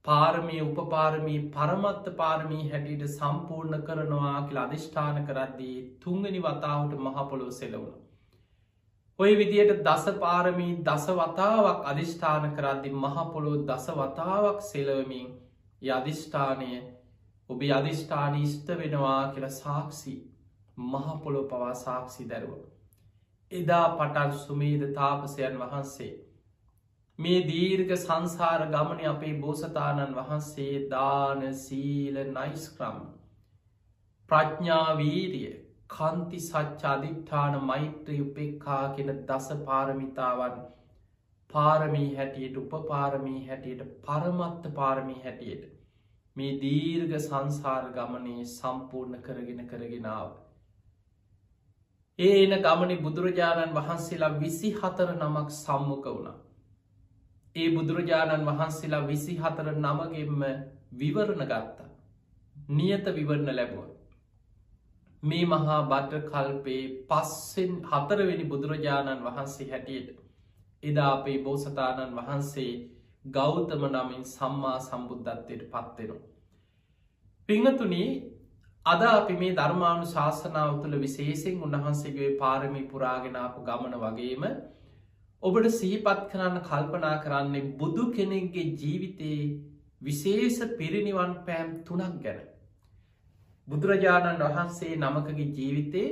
පාරමී 0.05 0.61
උපපාරමී 0.61 1.41
පරමත්ත 1.51 2.15
පාරමී 2.15 2.63
හැටියට 2.69 3.09
සම්පූර්ණ 3.09 3.85
කරනවා 3.89 4.37
කියලා 4.39 4.69
අධිෂ්ඨාන 4.69 5.21
කරද්දී 5.27 5.77
තුංගනි 6.01 6.39
වතාවට 6.41 6.97
මහපොළොව 7.01 7.53
සෙලවුණ. 7.59 8.02
ඔය 9.19 9.37
විදියට 9.37 9.83
දස 9.83 10.05
පාරමී 10.17 10.73
දස 10.83 11.07
වතාවක් 11.11 11.85
අධිෂ්ඨාන 11.85 12.45
කරද්දි 12.55 12.91
මහපොළොව 12.97 13.59
දස 13.65 13.87
වතාවක් 13.91 14.61
සෙලවමින් 14.63 15.27
යධිෂ්ඨානය 15.81 16.69
ඔබේ 17.49 17.73
අධිෂ්ඨාන 17.73 18.37
ඉෂ්ට 18.37 18.71
වෙනවා 18.75 19.21
කියල 19.33 19.49
සාක්ෂි 19.51 20.13
මහපොළො 20.77 21.43
පවා 21.45 21.73
සාක්ෂි 21.75 22.29
දැරුව. 22.29 22.61
එදා 23.51 23.87
පටන් 23.91 24.31
සුමේද 24.37 24.93
තාපසයන් 24.93 25.59
වහන්සේ. 25.59 26.13
මේ 27.19 27.41
දීර්ග 27.43 27.95
සංසාර 27.97 28.65
ගමන 28.67 29.05
අපේ 29.07 29.33
බෝසතාණන් 29.39 30.15
වහන්සේ 30.15 30.89
දාන 30.89 31.53
සීල 31.55 32.17
නයිස්ක්‍රම්. 32.31 32.97
ප්‍රඥාවීරිය 34.29 35.62
කන්ති 35.93 36.39
සච්චාධිට්ඨාන 36.41 37.59
මෛත්‍රී 37.63 38.21
උපෙක්කා 38.21 38.83
කෙන 38.95 39.11
දස 39.25 39.49
පාරමිතාවන් 39.65 40.61
පාරමී 41.49 42.09
හැටියට 42.15 42.55
උපපාරමී 42.57 43.47
හැටියට 43.47 43.81
පරමත්ත 44.01 44.63
පාරමී 44.75 45.19
හැටියට 45.23 45.65
මේ 46.35 46.53
දීර්ග 46.59 47.13
සංසාර 47.19 47.83
ගමනේ 47.91 48.45
සම්පූර්ණ 48.47 49.21
කරගෙන 49.21 49.61
කරගෙනාව. 49.67 50.31
ඒ 52.19 52.33
එන 52.39 52.55
ගමනි 52.59 52.97
බුදුරජාණන් 52.99 53.75
වහන්සේලා 53.75 54.33
විසි 54.37 54.71
හතර 54.73 55.11
නමක් 55.15 55.49
සම්මුක 55.57 56.05
වුණා. 56.07 56.37
ඒ 57.55 57.69
බුදුරජාණන් 57.71 58.47
වහන්සේලා 58.47 59.07
විසි 59.07 59.37
හතර 59.37 59.69
නමගෙන්ම 59.77 60.41
විවරණ 60.95 61.45
ගත්තා. 61.45 61.89
නියත 62.71 63.05
විවරණ 63.11 63.55
ලැබුව. 63.55 63.89
මේ 65.23 65.45
මහා 65.45 65.79
බට්ට 65.85 66.25
කල්පේ 66.29 66.81
පස්සෙන් 67.07 67.73
හතරවෙනි 67.85 68.45
බුදුරජාණන් 68.45 69.23
වහන්සේ 69.23 69.69
හැටියට 69.69 70.09
එදා 70.83 71.09
අපේ 71.11 71.37
බෝසතාණන් 71.39 72.17
වහන්සේ 72.17 72.71
ගෞතම 73.31 73.83
නමින් 73.87 74.25
සම්මා 74.27 74.77
සම්බුද්ධත්වයට 74.81 75.63
පත්වෙනවා. 75.67 76.21
පිංහතුනී 77.49 78.09
අද 78.85 79.01
අපි 79.03 79.35
මේ 79.35 79.53
ධර්මාණු 79.53 80.07
ශාසනාව 80.09 80.71
තුළ 80.77 80.99
විශේසිෙන් 80.99 81.61
උන්වහන්සේගේ 81.61 82.31
පාරමි 82.37 82.81
පුරාගෙනාපු 82.87 83.63
ගමන 83.63 83.95
වගේම 83.99 84.43
ඔබට 85.43 85.69
සිහිපත් 85.73 86.25
කරන්න 86.29 86.59
කල්පනා 86.63 87.17
කරන්නේ 87.19 87.69
බුදු 87.77 88.09
කෙනෙක්ගේ 88.11 88.65
ජීවිතයේ 88.77 89.45
විශේෂ 90.01 90.59
පිරිනිවන් 90.77 91.33
පෑම් 91.45 91.71
තුනක් 91.83 92.19
ගැන. 92.23 92.43
බුදුරජාණන් 93.67 94.43
වහන්සේ 94.43 94.93
නමකගේ 94.97 95.47
ජීවිතේ 95.51 96.09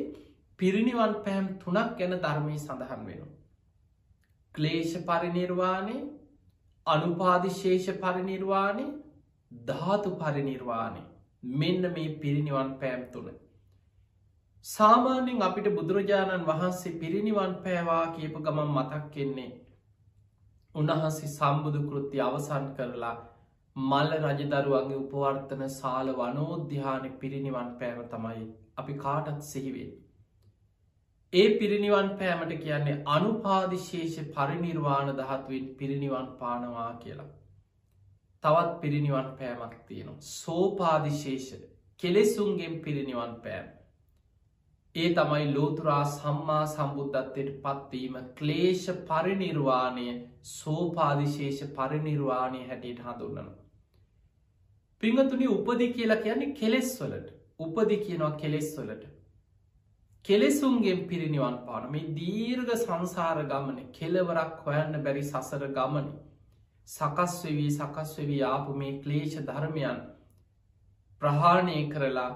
පිරිනිවන් 0.60 1.14
පෑම් 1.26 1.48
තුනක් 1.58 1.94
ගැන 1.98 2.18
ධර්මය 2.18 2.58
සඳහන් 2.58 3.06
වෙනවා. 3.06 3.32
ක්ලේෂ 4.56 4.94
පරිනිර්වාණය 5.04 5.96
අනුපාදිශේෂ 6.88 7.88
පරිනිර්වාණය 7.98 8.86
ධාතු 9.52 10.12
පරිනිර්වාණය 10.18 11.02
මෙන්න 11.56 11.88
මේ 11.90 12.18
පිරිනිවන් 12.18 12.70
පෑම් 12.76 13.04
තුළ. 13.12 13.30
සාමාන්‍යෙන් 14.66 15.42
අපිට 15.42 15.68
බුදුරජාණන් 15.76 16.46
වහන්සේ 16.46 16.98
පිරිනිවන් 17.00 17.54
පෑවා 17.64 18.06
කියපු 18.10 18.40
ගමන් 18.40 18.70
මතක් 18.70 19.04
කෙන්නේ. 19.12 19.52
උන්වහන්සේ 20.76 21.30
සම්බුදු 21.30 21.80
කෘති 21.90 22.22
අවසන් 22.22 22.66
කරලා 22.76 23.16
මල්ල 23.76 24.14
රජදරුවන්ගේ 24.20 24.98
උපවර්තන 24.98 25.68
සාල 25.72 26.14
වනෝද්‍යාන 26.14 27.12
පිරිනිවන් 27.18 27.70
පෑම 27.80 28.00
තමයි 28.08 28.48
අපි 28.78 28.94
කාටත් 28.96 29.44
සිහිවෙන්. 29.44 29.92
ඒ 31.34 31.50
පිරිනිවන් 31.58 32.10
පෑමට 32.18 32.56
කියන්නේ 32.60 33.02
අනුපාදිශේෂ 33.08 34.18
පරිනිර්වාණ 34.32 35.12
දහත්වෙන් 35.14 35.70
පිරිනිවන් 35.76 36.28
පානවා 36.40 36.94
කියලා. 36.96 37.30
තවත් 38.44 38.82
පිරිනිවන් 38.82 39.30
පෑමක් 39.38 39.78
තියෙනවා. 39.86 40.18
සෝපාදිශේෂ 40.20 41.50
කෙලෙසුන්ගෙන් 42.04 42.76
පිරිනිවන් 42.80 43.36
පෑම්. 43.42 43.72
ඒ 44.96 45.10
තමයි 45.14 45.54
ලෝතුරා 45.54 46.04
සම්මා 46.10 46.66
සම්බුද්ධත්වයට 46.68 47.52
පත්වීම 47.62 48.16
ක්ලේෂ 48.36 48.86
පරිනිර්වාණය 49.08 50.08
සෝපාදිශේෂ 50.52 51.62
පරිනිර්වාණය 51.76 52.68
හැටියට 52.68 53.00
හඳුන්නනවා. 53.00 53.61
පිංහතුනි 55.04 55.48
උපදි 55.50 55.88
කියලා 55.90 56.18
කියන්නේ 56.18 56.54
කෙලෙස් 56.54 56.92
වලට. 57.02 57.30
උපදි 57.60 57.98
කියනවා 58.00 58.32
කෙලෙස් 58.34 58.70
වලට. 58.78 59.04
කෙලෙසුන්ගෙන් 60.26 61.00
පිරිනිවන් 61.06 61.58
පාන. 61.60 61.92
මේ 61.92 62.12
දීර්ග 62.16 62.70
සංසාර 62.76 63.40
ගමන 63.46 63.80
කෙලවරක් 63.92 64.62
හොයන්න 64.66 65.02
බැරි 65.04 65.24
සසර 65.24 65.68
ගමන 65.70 66.08
සකස්වෙවී 66.88 67.72
සකස්වෙවී 67.72 68.42
ආපු 68.46 68.74
මේ 68.76 68.94
ක්ලේෂ 69.00 69.36
ධර්මයන් 69.44 70.00
ප්‍රහාණය 71.22 71.78
කරලා 71.90 72.32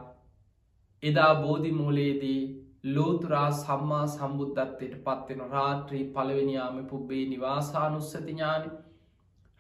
එදා 1.04 1.32
බෝධිමූලයේදී 1.38 2.41
ලෝතුරා 2.88 3.49
සම්මා 3.54 4.06
සම්බුද්ධත්වයට 4.10 4.95
පත්වෙන 5.04 5.41
රාත්‍රී 5.49 6.04
පළවෙනියාම 6.10 6.78
පුබ්බේ 6.86 7.23
නිවාසානුස්සතිඥානි 7.28 8.69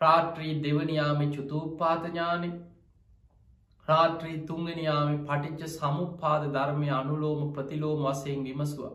රාත්‍රී 0.01 0.53
දෙවනියාම 0.63 1.21
චුතූපාතඥානි 1.31 2.49
රාත්‍රී 3.87 4.37
තුංගනියාම 4.43 5.17
පටිච්ච 5.25 5.73
සමුපාද 5.73 6.45
ධර්මය 6.51 6.87
අනුලෝම 6.91 7.41
ප්‍රතිලෝම 7.53 8.05
වසයෙන් 8.05 8.39
විමසුව. 8.43 8.85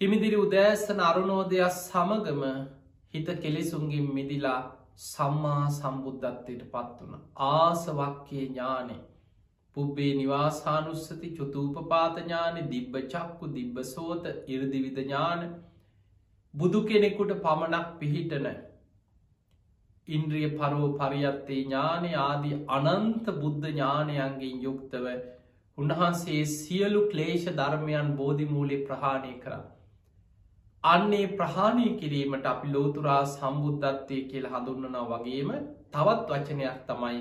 හිමිදිරි 0.00 0.38
උදෑස්සන 0.38 1.00
අරුණෝදයක් 1.02 1.72
සමගම 1.72 2.44
හිත 3.14 3.28
කෙලෙසුන්ගින් 3.38 4.06
මිදිලා 4.10 4.60
සම්මා 5.02 5.64
සම්බුද්ධත්වයට 5.70 6.62
පත් 6.70 6.98
වන 7.02 7.20
ආසවක්කේ 7.46 8.44
ඥානේ 8.44 9.00
පුබ්බේ 9.76 10.10
නිවාසානුස්සති 10.14 11.28
චුතූපපාතඥාන 11.32 12.58
දිබ්බ 12.70 12.96
චක්කු 13.06 13.54
දිබ්බ 13.54 13.78
සෝත 13.86 14.26
ඉරදිවිධඥාන 14.48 15.46
බුදු 16.54 16.82
කෙනෙකුට 16.84 17.32
පමණක් 17.40 17.88
පිහිටන 17.98 18.48
ඉන්ද්‍රිය 20.08 20.48
පරෝ 20.52 20.88
පරියත්තේ 20.94 21.60
ඥානය 21.60 22.10
ආදී 22.20 22.56
අනන්ත 22.70 23.28
බුද්ධ 23.36 23.66
ඥානයන්ගෙන් 23.68 24.62
යුක්තව 24.62 25.06
උන්වහන්සේ 25.78 26.42
සියලු 26.48 27.02
ක්ලේෂ 27.08 27.46
ධර්මයන් 27.52 28.10
බෝධිමූලේ 28.16 28.80
ප්‍රහාණය 28.84 29.34
කර. 29.40 29.54
අන්නේ 30.84 31.26
ප්‍රහාණය 31.34 31.88
කිරීමට 31.96 32.46
අපි 32.46 32.72
ලෝතුරා 32.72 33.20
සම්බුද්ධත්වය 33.28 34.18
කියල 34.26 34.48
හඳුන්නනා 34.48 35.04
වගේම 35.10 35.52
තවත් 35.90 36.28
වචනයක් 36.30 36.80
තමයි 36.86 37.20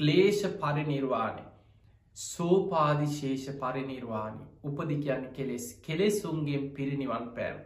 ක්ලේෂ 0.00 0.42
පරිනිර්වාණය. 0.58 1.48
සෝපාදිශේෂ 2.16 3.48
පරිනිර්වාණි 3.58 4.46
උපදි 4.64 4.94
කියන්න 4.98 5.26
කෙලෙස් 5.32 5.66
කෙලෙසුන්ගේ 5.82 6.62
පිරිනිවන් 6.70 7.26
පෑම් 7.32 7.58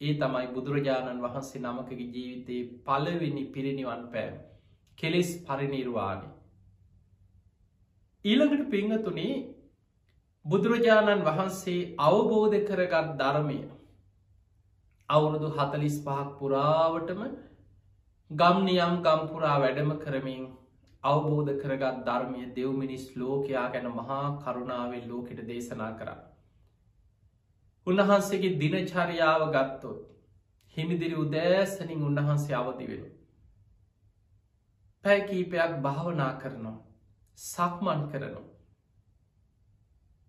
ඒ 0.00 0.14
තමයි 0.16 0.46
බුදුරජාණන් 0.52 1.22
වහන්සේ 1.22 1.62
නමකගේ 1.62 2.08
ජීවිතයේ 2.08 2.70
පලවෙනි 2.84 3.44
පිරිනිවන් 3.50 4.02
පෑම් 4.10 4.40
කෙලෙස් 4.98 5.30
පරිනිර්වාණි 5.44 6.28
ඊළඟට 8.24 8.64
පිංහතුනේ 8.68 9.34
බුදුරජාණන් 10.44 11.24
වහන්සේ 11.24 11.80
අවබෝධ 12.00 12.56
කරගත් 12.64 13.08
ධර්මය. 13.16 13.58
අවුරුදු 15.08 15.48
හතලිස් 15.52 15.96
පහක් 16.00 16.28
පුරාවටම 16.38 17.20
ගම්නියම් 18.30 18.94
ගම්පුරා 19.00 19.56
වැඩම 19.58 19.90
කරමින් 19.98 20.44
අවබෝධ 21.04 21.52
කරගත් 21.58 22.00
ධර්මය 22.04 22.42
දෙව්මිනිස් 22.54 23.06
ලෝකයා 23.16 23.66
ගැන 23.68 23.88
මහා 23.92 24.24
කරුණාවෙන් 24.40 25.08
ලෝකෙට 25.08 25.42
දේශනා 25.46 25.92
කරා. 25.94 26.18
උන්වහන්සේගේ 27.86 28.56
දිනචරියාව 28.60 29.42
ගත්තොත් 29.50 30.00
හිමිදිරි 30.76 31.16
උදෑසනින් 31.16 32.02
උන්වහන්සේ 32.02 32.56
අවදි 32.56 32.86
වෙන. 32.86 33.04
පැැකීපයක් 35.04 35.72
භාවනා 35.82 36.32
කරනවා 36.34 36.76
සක්මන් 37.38 38.02
කරනවා. 38.08 38.44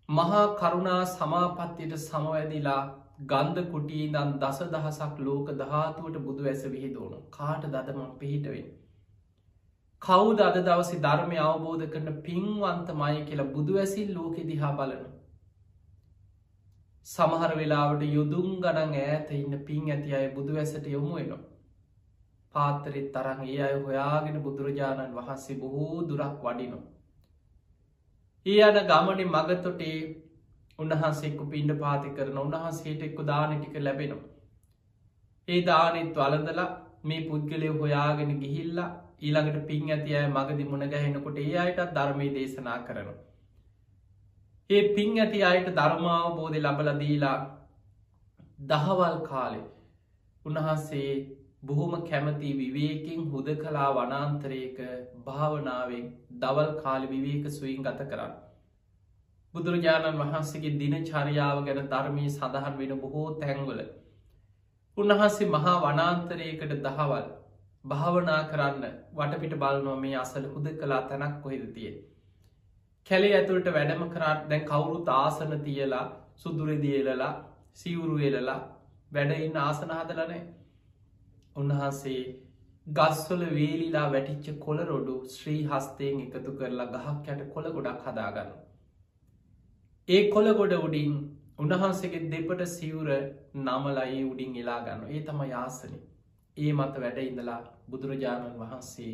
මහා 0.08 0.46
කරුණා 0.54 1.02
සමාපත්තියට 1.08 1.94
සමවැදිලා 1.98 2.82
ගන්ධ 3.26 3.70
කුටියදන් 3.70 4.34
දස 4.38 4.60
දහසක් 4.68 5.18
ලෝක 5.20 5.48
දහතුවට 5.54 6.18
බුදු 6.20 6.46
ඇස 6.46 6.62
විහිදෝන 6.66 7.14
කාට 7.30 7.64
දදමක් 7.66 8.18
පිහිටවෙන්. 8.18 8.68
කවුද 10.02 10.40
අද 10.40 10.58
දවසි 10.62 11.00
ධර්මය 11.00 11.38
අවබෝධ 11.42 11.86
කරන 11.88 12.08
පින්වන්තමය 12.22 13.14
කියලා 13.24 13.52
බුදු 13.52 13.78
ඇසිල් 13.78 14.14
ලෝකෙ 14.14 14.42
දිහා 14.46 14.72
බලන. 14.74 15.04
සමහර 17.06 17.52
වෙලාවට 17.56 18.02
යුදුම් 18.08 18.48
ගණන් 18.58 18.94
ඈත 18.96 19.30
ඉන්න 19.34 19.58
පින් 19.64 19.90
ඇති 19.90 20.14
අය 20.14 20.26
බුදු 20.30 20.56
ඇසට 20.56 20.86
යොමු 20.88 21.12
වෙනවා. 21.14 21.42
පාතරෙත් 22.54 23.08
තරන් 23.12 23.40
ඒ 23.46 23.58
අය 23.62 23.74
හොයාගෙන 23.80 24.38
බුදුරජාණන් 24.42 25.18
වහන්සේ 25.18 25.56
බොහෝ 25.56 26.06
දුරක් 26.08 26.42
වඩිනවා. 26.42 26.84
ඒ 28.46 28.58
අන 28.62 28.80
ගමන 28.86 29.22
මගතොටේ 29.28 29.96
උන්වහන්සෙක්කු 30.78 31.46
පින්ඩ 31.46 31.74
පාති 31.78 32.10
කරන 32.10 32.38
උන්වහන්සේට 32.38 33.02
එක්කු 33.02 33.22
දානටික 33.24 33.78
ලැබෙනවා. 33.80 34.28
ඒ 35.48 35.60
දානෙත් 35.62 36.12
වලඳලා 36.16 36.68
මේ 37.04 37.22
පුද්ගලය 37.22 37.70
හොයාගෙන 37.76 38.34
ගිහිල්ලා 38.40 38.90
ඊළඟට 39.20 39.66
පින් 39.66 39.90
ඇති 39.90 40.16
අය 40.16 40.28
මගදි 40.30 40.64
මුණ 40.64 40.90
ගැහෙනකොට 40.90 41.38
ඒ 41.38 41.56
අයටත් 41.58 41.94
ධර්මය 41.94 42.28
දේශනා 42.34 42.78
කරනවා. 42.82 43.18
ඒ 44.70 44.80
පින් 44.94 45.14
ඇති 45.16 45.38
අයට 45.44 45.68
ධර්මාවබෝධය 45.70 46.58
ලබලදීලා 46.60 47.36
දහවල් 48.66 49.14
කාලෙ 49.22 49.60
උන්වහන්සේ 50.44 51.12
බොහොම 51.62 51.94
කැමති 52.02 52.50
විවේකින් 52.54 53.22
හුද 53.30 53.48
කලා 53.56 53.86
වනාන්තරයක 53.92 54.82
භාවනාවෙන් 55.24 56.04
දවල් 56.42 56.74
කාලි 56.82 57.06
විවේක 57.06 57.48
සුවින් 57.50 57.80
ගත 57.82 58.08
කරන්න. 58.10 58.34
බුදුරජාණන් 59.54 60.20
වහන්සේගේ 60.20 60.74
දින 60.76 60.98
චරියාව 61.04 61.62
ගැන 61.64 61.82
ධර්මී 61.86 62.28
සඳහන් 62.28 62.78
වෙන 62.78 62.94
බොහෝ 62.98 63.26
තැන්වල. 63.38 63.82
උන්වහන්සේ 64.96 65.48
මහා 65.48 65.76
වනාන්තරයකට 65.80 66.76
දහවල් 66.82 67.26
භාවනා 67.84 68.38
කරන්න 68.44 68.86
වටපිට 69.14 69.58
බලනො 69.58 69.98
මේ 69.98 70.14
අසල 70.18 70.52
හුද 70.52 70.72
කලා 70.76 71.02
තැනක් 71.08 71.42
කොහෙද 71.42 71.66
තිය. 71.74 71.96
කැලේ 73.06 73.34
ඇතුළට 73.34 73.68
වැඩම 73.72 74.02
කරාට 74.08 74.42
දැන් 74.48 74.66
කවුරුත් 74.66 75.08
ආසන 75.10 75.54
තියලා 75.60 76.04
සුදුරදියලලා 76.36 77.32
සිවුරු 77.74 78.18
එලලා 78.20 78.60
වැඩඉන්න 79.12 79.56
ආසන 79.58 79.92
හදලනෑ. 79.92 80.42
උන්වහන්සේ 81.56 82.20
ගස්වල 82.86 83.42
වේලිලා 83.52 84.06
වැටිච්ච 84.10 84.60
කොළරොඩු 84.60 85.14
ශ්‍රී 85.30 85.62
හස්තයෙන් 85.64 86.20
එකතු 86.20 86.54
කරලා 86.54 86.88
ගහක් 86.88 87.34
යට 87.34 87.48
කොළ 87.54 87.70
ගොඩක් 87.70 88.04
හදාගන්න. 88.06 88.52
ඒ 90.08 90.20
කොළ 90.30 90.50
ගොඩ 90.54 90.74
උඩින් 90.78 91.16
උන්වහන්සේගේ 91.58 92.28
දෙපට 92.28 92.62
සිවුර 92.68 93.10
නමලයි 93.60 94.20
උඩින් 94.24 94.54
එලා 94.56 94.78
ගන්න 94.82 95.10
ඒ 95.10 95.22
තම 95.22 95.42
යාසන 95.46 95.96
ඒ 96.56 96.70
මත 96.72 96.94
වැඩ 96.98 97.18
ඉඳලා 97.22 97.58
බුදුරජාණන් 97.88 98.60
වහන්සේ 98.60 99.12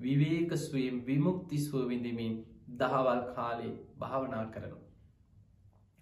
විවේකස්වයෙන් 0.00 0.96
විමුක්තිස්ව 1.06 1.76
විඳමින් 1.88 2.34
දහවල් 2.78 3.22
කාලේ 3.32 3.72
භාවනා 3.98 4.44
කරන. 4.48 4.76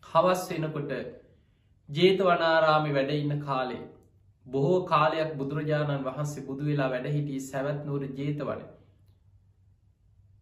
හවස් 0.05 0.43
වෙනකොට 0.51 0.93
ජේතවනාරාමි 1.89 2.93
වැඩ 2.93 3.15
ඉන්න 3.15 3.41
කාලේ 3.43 3.83
බොහෝ 4.47 4.81
කාලයක් 4.87 5.33
බුදුරජාණන් 5.37 6.05
වහන්සේ 6.05 6.45
බුදු 6.45 6.65
වෙලා 6.65 6.91
වැඩහිටිය 6.91 7.41
සැවත්නූර 7.43 8.05
ජේතවන 8.15 8.63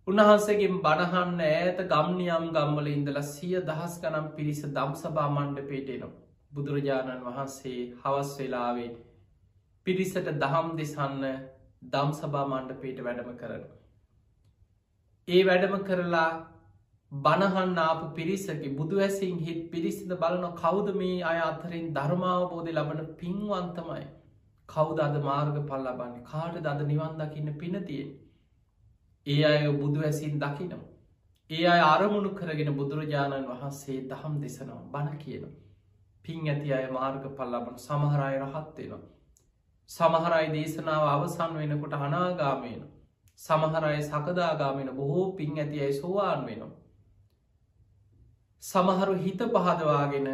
උන්වහන්සේගෙන් 0.06 0.76
බණහන්න 0.80 1.40
ඈත 1.42 1.80
ගම්නියම් 1.88 2.44
ගම්වල 2.50 2.86
ඉඳලා 2.88 3.26
සිය 3.26 3.56
දහස් 3.64 3.96
ගනම් 4.00 4.28
පිරිස 4.36 4.62
දම්සභා 4.70 5.28
මණ්ඩ 5.30 5.66
පේටේනවා. 5.66 6.16
බුදුරජාණන් 6.52 7.24
වහන්සේ 7.24 7.80
හවස් 7.98 8.30
වෙලාවේ 8.38 8.88
පිරිසට 9.86 10.30
දහම් 10.36 10.70
දෙසන්න 10.76 11.26
දම්සභා 11.88 12.46
මණ්ඩපේට 12.46 13.02
වැඩම 13.02 13.34
කරන. 13.36 13.66
ඒ 15.28 15.42
වැඩම 15.44 15.74
කරලා 15.84 16.28
බණහන්න 17.12 17.78
ආපු 17.78 18.06
පිරිසකි 18.14 18.70
බුදු 18.74 19.00
ඇසින් 19.00 19.36
හිත් 19.40 19.60
පිරිසිද 19.70 20.14
බලන 20.16 20.46
කෞද 20.56 20.88
මේ 20.94 21.18
අය 21.24 21.38
අතරින් 21.42 21.90
ධර්මාවබෝධය 21.92 22.72
ලබන 22.74 23.02
පින්වන්තමයි 23.16 24.06
කෞද 24.68 24.98
අද 25.00 25.20
මාර්ග 25.22 25.60
පල් 25.64 25.86
ලබන්නේ 25.86 26.24
කාට 26.26 26.58
දද 26.60 26.86
නිවන් 26.86 27.14
දකින්න 27.18 27.52
පිනතියෙන් 27.56 28.10
ඒ 29.26 29.44
අය 29.44 29.72
බුදු 29.74 30.00
ඇසින් 30.02 30.34
දකිනවා. 30.38 30.84
ඒ 31.50 31.64
අය 31.66 31.80
අරමුණු 31.84 32.30
කරගෙන 32.32 32.70
බුදුරජාණන් 32.74 33.46
වහන්සේ 33.46 33.96
දහම් 34.08 34.34
දෙසනවා 34.40 34.82
බණ 34.92 35.18
කියන. 35.18 35.44
පින් 36.24 36.40
ඇති 36.46 36.72
අය 36.72 36.86
මාර්ග 36.90 37.24
පල්ලබන 37.32 37.76
සමහරය 37.78 38.34
රහත්වෙනවා. 38.38 39.00
සමහරයි 39.90 40.48
දේශනාව 40.52 41.04
අවසන් 41.06 41.52
වෙනකොට 41.54 41.94
අනාගාමයන. 41.98 42.82
සමහරය 43.38 44.02
සකදාගාමෙන 44.02 44.90
බොහෝ 44.92 45.32
පින් 45.32 45.58
ඇති 45.58 45.80
අයි 45.80 45.92
සෝවාන් 45.94 46.46
වෙනවා. 46.46 46.70
සමහරු 48.62 49.14
හිත 49.16 49.42
පහදවාගෙන 49.48 50.28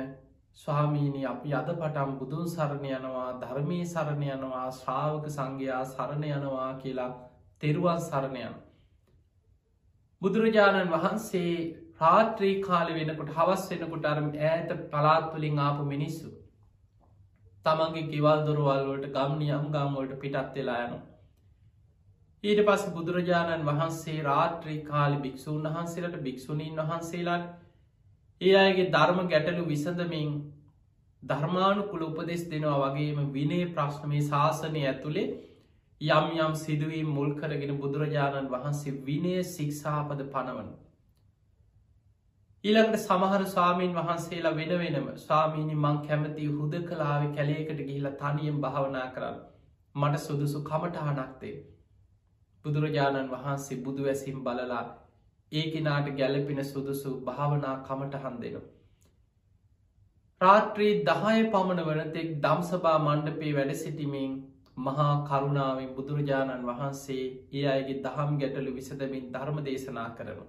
ස්වාමීණි 0.58 1.26
අපි 1.26 1.52
අද 1.52 1.68
පටම් 1.72 2.16
බුදුන් 2.18 2.48
සරණ 2.48 2.86
යනවා 2.90 3.28
ධර්මී 3.40 3.84
සරණ 3.86 4.24
යනවා 4.28 4.66
ශ්‍රාවක 4.70 5.28
සංඝයා 5.28 5.84
සරණ 5.86 6.24
යනවා 6.30 6.70
කියලා 6.76 7.10
තෙරුවන් 7.62 8.00
සරණයන්. 8.00 8.54
බුදුරජාණන් 10.22 10.92
වහන්සේ 10.92 11.54
රාත්‍රී 12.00 12.54
කාලි 12.62 12.94
වෙනකොට 12.94 13.36
හවස් 13.36 13.70
වෙනකොට 13.70 14.06
අරම 14.06 14.28
ඈත 14.42 14.70
පලාත්තුලින් 14.90 15.58
ආපු 15.60 15.84
මිනිස්සු. 15.86 16.30
තමන්ගේ 17.66 18.10
ගෙවල් 18.12 18.46
දොරවල්වලට 18.46 19.10
ගම්නියම් 19.14 19.72
ගම්වලට 19.74 20.22
පිටත් 20.22 20.56
වෙලා 20.56 20.84
යනු. 20.86 20.98
ඊට 22.44 22.60
පස 22.62 22.82
බුදුරජාණන් 22.90 23.62
වහන්සේ 23.66 24.16
රාත්‍රී 24.22 24.80
කාලි 24.84 25.18
භික්‍ෂූන් 25.18 25.68
වහන්සේලට 25.68 26.16
භික්‍ෂුණීන් 26.20 26.80
වහන්සේලාට 26.80 27.46
ඒ 28.40 28.54
අයගේ 28.56 28.90
ධර්ම 28.90 29.20
ගැටලු 29.28 29.64
විසඳමින් 29.66 30.34
ධර්මානුකුල 31.22 32.02
උපදෙස් 32.02 32.44
දෙනවා 32.46 32.78
වගේම 32.84 33.32
විනේ 33.32 33.64
ප්‍රශ්නමේ 33.72 34.22
ශාසනය 34.24 34.84
ඇතුළේ 34.84 35.26
යම් 36.00 36.26
යම් 36.38 36.54
සිදුවී 36.56 37.02
මුල් 37.08 37.34
කරගෙන 37.34 37.76
බුදුරජාණන් 37.78 38.50
වහන්සේ 38.50 38.96
විනය 39.02 39.34
සික්ෂාපද 39.46 40.24
පනවන. 40.28 40.70
ඊළඟට 42.64 43.00
සමහර 43.00 43.44
ස්වාමීන් 43.48 43.94
වහන්සේලා 43.94 44.54
වෙන 44.54 44.74
වෙනම 44.78 45.06
ස්වාමීනි 45.18 45.76
මං 45.76 46.02
කැමති 46.02 46.50
හුද 46.52 46.76
කලාව 46.84 47.24
කැලේකට 47.32 47.80
ගිහිල 47.82 48.10
තනියම් 48.18 48.60
භාවනා 48.60 49.06
කරන්න 49.10 49.40
මට 49.94 50.20
සුදුසු 50.20 50.62
කමටහනක්තේ. 50.64 51.54
බුදුරජාණන් 52.64 53.30
වහන්සේ 53.30 53.82
බුදු 53.82 54.06
ඇසිම් 54.06 54.38
බලලා 54.42 54.84
ඒ 55.52 55.64
කෙනාට 55.70 56.08
ගැලපෙන 56.14 56.64
සුදුසු 56.66 57.10
භාවනා 57.22 57.74
කමටහන් 57.82 58.40
දෙනවා. 58.40 58.64
රාත්‍රී 60.40 60.94
දහය 61.04 61.44
පමණ 61.48 61.86
වනතෙක් 61.88 62.30
දම්සභා 62.40 62.96
මණ්ඩපේ 63.00 63.52
වැඩ 63.52 63.72
සිටිමින් 63.76 64.32
මහා 64.78 65.12
කරුණාවෙන් 65.24 65.94
බුදුරජාණන් 65.94 66.66
වහන්සේ 66.66 67.24
ඒ 67.52 67.66
අයගේ 67.68 68.00
දහම් 68.02 68.38
ගැටලු 68.38 68.72
විසදමින් 68.72 69.28
ධර්ම 69.32 69.60
දේශනා 69.62 70.08
කරනු. 70.12 70.46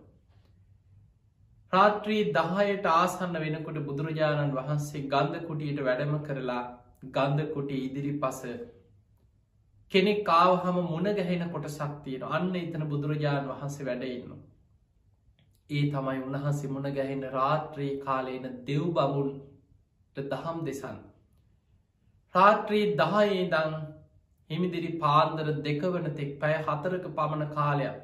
රාත්‍රී 1.73 2.23
දහයට 2.31 2.89
ආසන්න 2.91 3.37
වෙනකොට 3.39 3.79
බුදුරජාණන් 3.83 4.55
වහන්සේ 4.55 5.03
ගන්ධ 5.07 5.45
කුටියට 5.47 5.83
වැඩම 5.83 6.15
කරලා 6.23 6.63
ගන්ධ 7.11 7.53
කුටි 7.53 7.83
ඉදිරි 7.83 8.13
පස 8.19 8.41
කෙනෙක් 9.91 10.25
කාව 10.25 10.51
හම 10.59 10.77
මුණ 10.83 11.09
ගැහෙන 11.13 11.49
කොට 11.49 11.67
සක්තියෙන 11.69 12.23
අන්න 12.29 12.55
එතන 12.55 12.85
බුදුරජාණන් 12.85 13.49
වහන්සේ 13.49 13.85
වැඩඉන්න. 13.85 14.39
ඒ 15.69 15.83
තමයි 15.89 16.21
උන්වහන්සේ 16.21 16.69
මුණ 16.69 16.87
ගැහෙන 16.91 17.21
රාත්‍රී 17.31 17.91
කාලයන 17.99 18.47
දෙව් 18.63 18.87
බමුන්ට 18.91 20.23
දහම් 20.25 20.63
දෙසන්. 20.65 20.97
රාත්‍රී 22.35 22.87
දහයේ 22.95 23.45
දං 23.49 23.77
හිමිදිරි 24.49 24.91
පාන්දර 24.99 25.53
දෙකවන 25.61 26.09
තෙක් 26.13 26.33
පැය 26.39 26.57
හතරක 26.61 27.07
පමණ 27.13 27.53
කාලයක් 27.53 28.01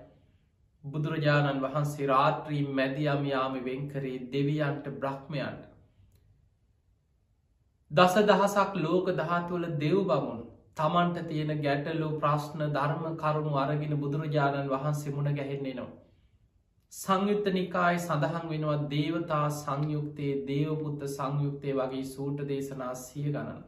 බුදුරජාණන් 0.84 1.62
වහන්සේ 1.62 2.08
රාත්‍රී 2.08 2.64
මැදියමයාම 2.72 3.60
වෙන්කරේ 3.64 4.16
දෙවියන්ට 4.32 4.94
බ්‍රහ්මයන්ට. 4.96 5.68
දස 7.92 8.16
දහසක් 8.26 8.80
ලෝක 8.80 9.14
දහතුවල 9.16 9.70
දෙව් 9.78 10.00
බමුණු 10.06 10.51
තමන්ට 10.78 11.28
තියෙන 11.28 11.52
ගැටලු 11.60 12.08
ප්‍රශ්න 12.18 12.62
ධර්ම 12.70 13.18
කරුණු 13.18 13.58
අරගෙන 13.60 13.98
බුදුරජාණන් 13.98 14.70
වහන්සේ 14.70 15.14
මුණ 15.14 15.34
ගැහෙන්නේ 15.34 15.74
නවා. 15.74 15.92
සංයුත්ත 16.94 17.46
නිකායි 17.52 18.00
සඳහන් 18.00 18.48
වෙනවා 18.50 18.78
දේවතා 18.90 19.46
සංයුක්තයේ 19.56 20.40
දේවපුත්ත 20.46 21.04
සංයුක්තය 21.10 21.76
වගේ 21.76 22.04
සූට 22.08 22.42
දේශනා 22.48 22.94
සිය 22.98 23.28
ගණන්. 23.28 23.62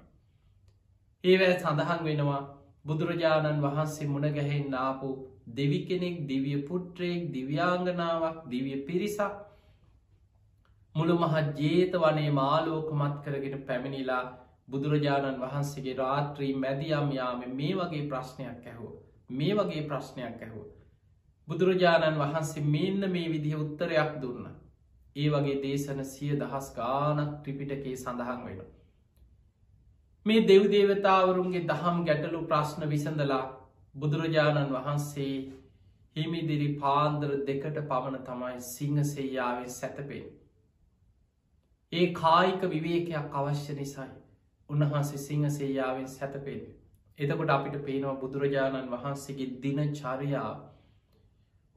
ඒවැ 1.23 1.53
සඳහන් 1.55 2.03
වෙනවා 2.03 2.41
බුදුරජාණන් 2.85 3.61
වහන්සේ 3.61 4.07
මුණ 4.07 4.27
ගැහෙන් 4.33 4.75
ආපු 4.77 5.09
දෙවි 5.51 5.79
කෙනෙක් 5.83 6.17
දිවිය 6.27 6.59
පුට්‍රයෙක් 6.63 7.31
දිව්‍යාංගනාවක් 7.31 8.39
දිවිය 8.49 8.79
පිරිසක් 8.83 9.41
මුළු 10.95 11.15
මහත් 11.17 11.59
ජේත 11.59 11.93
වනේ 11.99 12.31
මාලෝකමත් 12.33 13.15
කරගෙන 13.23 13.55
පැමිණිලා 13.61 14.23
බුදුරජාණන් 14.73 15.41
වහන්සේගේ 15.41 15.97
රාත්‍රී 15.97 16.53
මැදියම් 16.57 17.11
යාම 17.13 17.41
මේ 17.53 17.73
වගේ 17.75 18.03
ප්‍රශ්නයක් 18.07 18.67
ඇහෝ 18.67 18.91
මේ 19.31 19.53
වගේ 19.55 19.83
ප්‍රශ්නයක් 19.83 20.41
ඇහෝ 20.41 20.65
බුදුරජාණන් 21.47 22.19
වහන්සේ 22.19 22.63
මෙන්න 22.67 23.11
මේ 23.11 23.27
විදිහ 23.29 23.57
උත්තරයක් 23.57 24.13
දුන්න. 24.21 24.45
ඒ 25.15 25.29
වගේ 25.29 25.57
දේශන 25.61 26.05
සිය 26.05 26.31
දහස් 26.35 26.69
ගානක් 26.75 27.33
ත්‍රිපිටකේ 27.41 27.95
සඳහන් 27.95 28.45
වෙන 28.45 28.61
මේ 30.25 30.45
දෙව්දේවතාවරුන්ගේ 30.47 31.67
දහම් 31.67 31.99
ගැටලු 32.03 32.41
ප්‍රශ්න 32.45 32.87
විසඳලා 32.89 33.43
බුදුරජාණන් 33.95 34.71
වහන්සේ 34.71 35.35
හිමිදිරි 36.15 36.69
පාන්දර 36.77 37.35
දෙකට 37.47 37.77
පමණ 37.83 38.23
තමයි 38.23 38.65
සිංහසෙයාවේ 38.67 39.69
සැතපේ 39.71 40.23
ඒ 41.93 42.07
කායික 42.13 42.69
විවේකයක් 42.69 43.35
අවශ්‍ය 43.35 43.73
නිසයි. 43.75 44.09
උන්වහන්සේ 44.69 45.17
සිංහ 45.19 45.49
සේයාවෙන් 45.49 46.07
සැතපෙන්. 46.09 46.61
එතකොට 47.19 47.49
අපිට 47.49 47.77
පේනවා 47.85 48.15
බුදුරජාණන් 48.15 48.91
වහන්සේගේ 48.91 49.49
දින 49.61 49.79
චරියාව. 49.93 50.57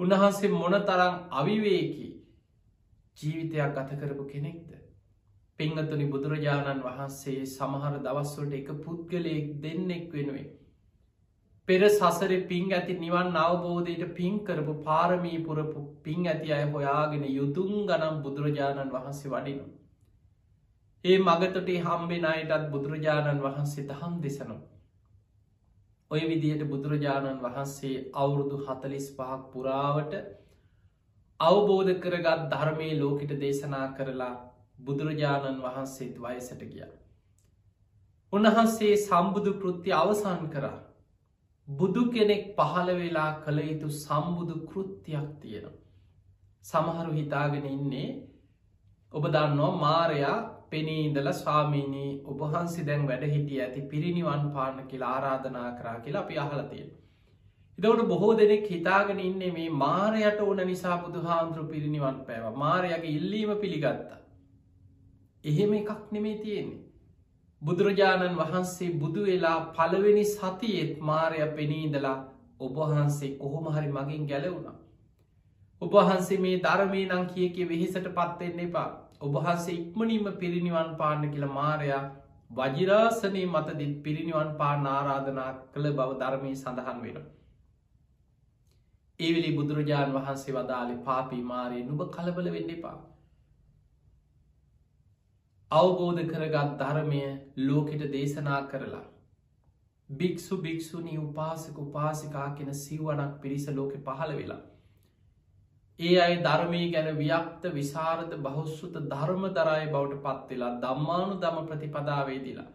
උන්වහන්සේ 0.00 0.52
මොන 0.52 0.76
තරම් 0.82 1.14
අවිවේකි 1.32 2.08
ජීවිතයක් 3.16 3.74
ගත 3.76 4.00
කරපු 4.00 4.24
කෙනෙක්ද. 4.26 4.70
පංහතුනි 5.58 6.06
බුදුරජාණන් 6.08 6.82
වහන්සේ 6.82 7.46
සමහර 7.46 7.94
දවස්වලට 8.00 8.54
එක 8.54 8.70
පුද්ගලයෙක් 8.80 9.46
දෙන්නෙක් 9.60 10.06
වෙනුවේ. 10.12 10.48
පෙර 11.68 11.80
සසර 11.84 12.32
පින් 12.44 12.66
ඇති 12.72 12.94
නිවන් 12.96 13.38
අවබෝධයට 13.38 14.12
පින් 14.14 14.34
කරපු 14.44 14.74
පාරමී 14.82 15.38
පුරපු 15.44 15.80
පින් 16.02 16.26
ඇති 16.26 16.52
අය 16.52 16.66
හොයාගෙන 16.70 17.24
යුතුන් 17.30 17.72
ගනම් 17.86 18.22
බුදුරජාණන් 18.22 18.92
වහන්සේ 18.92 19.32
වඩිනවා. 19.32 19.75
ඒ 21.06 21.18
මගතොටේ 21.20 21.80
හම්බෙන 21.80 22.24
අයටත් 22.26 22.70
බුදුරජාණන් 22.70 23.42
වහන්සේ 23.42 23.84
දහම් 23.84 24.14
දෙසනවා. 24.22 24.62
ඔය 26.10 26.22
විදියට 26.24 26.64
බුදුරජාණන් 26.64 27.42
වහන්සේ 27.42 27.94
අවුරුදු 28.14 28.58
හතලිස් 28.64 29.06
පහක් 29.12 29.38
පුරාවට 29.52 30.14
අවබෝධ 31.40 31.92
කරගත් 32.00 32.44
ධර්මය 32.48 32.88
ලෝකට 32.96 33.32
දේශනා 33.40 33.86
කරලා 33.92 34.34
බුදුරජාණන් 34.80 35.62
වහන්සේත් 35.62 36.16
වයසට 36.18 36.62
ගිය. 36.64 36.84
උන්වහන්සේ 38.32 38.94
සම්බුදු 38.98 39.52
කෘත්ති 39.54 39.92
අවසන් 39.94 40.44
කරා. 40.48 40.78
බුදු 41.68 42.02
කෙනෙක් 42.10 42.44
පහළ 42.56 42.90
වෙලා 42.94 43.30
කළ 43.40 43.58
යුතු 43.60 43.88
සම්බුදු 43.96 44.56
කෘත්තියක් 44.66 45.28
තියෙනවා. 45.40 45.80
සමහරු 46.64 47.12
හිතාගෙන 47.12 47.66
ඉන්නේ 47.68 48.08
ඔබ 49.12 49.24
දන්නවා 49.28 49.74
මාරයා 49.78 50.38
පෙනීඉදල 50.70 51.32
ස්වාමීනී 51.32 52.12
ඔබහන්සි 52.26 52.86
දැන් 52.86 53.08
වැඩ 53.08 53.24
හිටිය 53.26 53.60
ඇති 53.60 53.82
පිරිනිවන් 53.84 54.46
පාන්න 54.52 54.78
කියලා 54.86 55.10
ආරාධනා 55.12 55.70
කරා 55.72 55.98
කියලා 56.00 56.22
අපි 56.22 56.38
අහලතිය. 56.38 56.84
එදවට 57.78 58.08
බොහෝ 58.08 58.32
දෙනෙක් 58.38 58.66
හිතාගෙන 58.70 59.20
ඉන්නේ 59.20 59.50
මේ 59.52 59.68
මාරයට 59.76 60.40
ඕන 60.40 60.62
නිසා 60.66 60.96
බුදු 60.98 61.22
හාමුදුරු 61.22 61.66
පිරිනිවන් 61.66 62.18
පැව 62.26 62.56
මාරයගේ 62.56 63.12
ඉල්ලීම 63.12 63.52
පිළිගත්තා. 63.56 64.20
එහෙම 65.44 65.74
එකක් 65.74 66.12
නෙමේ 66.12 66.36
තියෙන්නේ. 66.38 66.82
බුදුරජාණන් 67.62 68.38
වහන්සේ 68.38 68.90
බුදු 68.96 69.22
වෙලා 69.24 69.58
පළවෙනි 69.72 70.24
සතියෙත් 70.26 70.98
මාරය 71.02 71.46
පෙනීදලා 71.52 72.18
ඔබහන්සේ 72.60 73.36
කොහොමහරි 73.36 73.88
මගින් 73.90 74.26
ගැලවුණා. 74.26 74.76
ඔබහන්සේ 75.82 76.38
මේ 76.38 76.60
ධර්මී 76.60 77.06
නං 77.06 77.26
කිය 77.26 77.48
කිය 77.50 77.68
වෙහිසට 77.68 78.06
පත්වෙන්න 78.10 78.60
එපා 78.60 78.90
ඔබහන්සේ 79.20 79.74
ඉක්මනින්ම 79.74 80.26
පිරිනිවන් 80.34 80.90
පාන්න 80.96 81.24
කියල 81.26 81.46
මාරයා 81.50 82.02
වජිරාසනය 82.50 83.42
මතදිත් 83.46 83.94
පිරිනිවන් 84.02 84.52
පාන්න 84.56 84.86
ආරාධනා 84.88 85.50
කළ 85.72 85.88
බව 85.92 86.18
ධර්මී 86.18 86.54
සඳහන් 86.54 87.02
වෙන. 87.02 87.18
ඒවිලි 89.20 89.50
බුදුරජාණන් 89.52 90.16
වහන්සේ 90.16 90.54
වදාලි 90.54 90.96
පාපී 91.02 91.42
මාරය 91.44 91.82
නුබ 91.82 92.06
කලබල 92.10 92.50
වෙන්න 92.50 92.70
එපා. 92.70 92.96
අවබෝධ 95.70 96.22
කරගත් 96.26 96.78
ධර්මය 96.78 97.22
ලෝකෙට 97.58 98.08
දේශනා 98.12 98.62
කරලා. 98.66 99.04
භික්‍ෂු 100.10 100.56
භික්‍ෂුණී 100.58 101.18
උපාසක 101.18 101.78
උපාසිකා 101.78 102.48
කෙන 102.50 102.74
සිව්වනක් 102.76 103.32
පිරිස 103.40 103.68
ලෝකෙ 103.70 103.98
පහළ 104.00 104.36
වෙලා. 104.36 104.62
ඒ 106.00 106.16
අයි 106.20 106.40
ධර්මී 106.40 106.86
ගැන 106.90 107.06
ව්‍යක්ත 107.16 107.62
විසාරද 107.72 108.32
බහුස්සුත 108.40 108.96
ධර්ම 109.04 109.44
දරය 109.50 109.84
බවට 109.86 110.18
පත්වෙලා 110.24 110.74
දම්මානු 110.80 111.36
දම 111.40 111.56
ප්‍රතිපදාවේදිලා. 111.66 112.66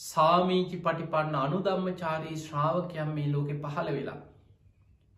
සාමීචි 0.00 0.80
පටිපන්න 0.80 1.36
අනුදම්මචාරී 1.36 2.40
ශ්‍රාවකයන් 2.40 3.12
මේ 3.12 3.28
ලෝකෙ 3.28 3.54
පහළ 3.58 3.92
වෙලා. 3.92 4.16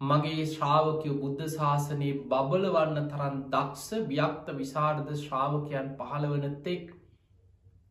මගේ 0.00 0.44
ශ්‍රාවකයෝ 0.46 1.16
බුද්ධ 1.16 1.48
ශාසනයේ 1.50 2.20
බබලවන්න 2.26 3.08
තරන් 3.08 3.40
දක්ෂ 3.48 4.06
ව්‍යක්ත 4.06 4.54
විසාරද 4.54 5.10
ශ්‍රාවකයන් 5.16 5.90
පහළවන 5.96 6.62
තෙක් 6.62 6.94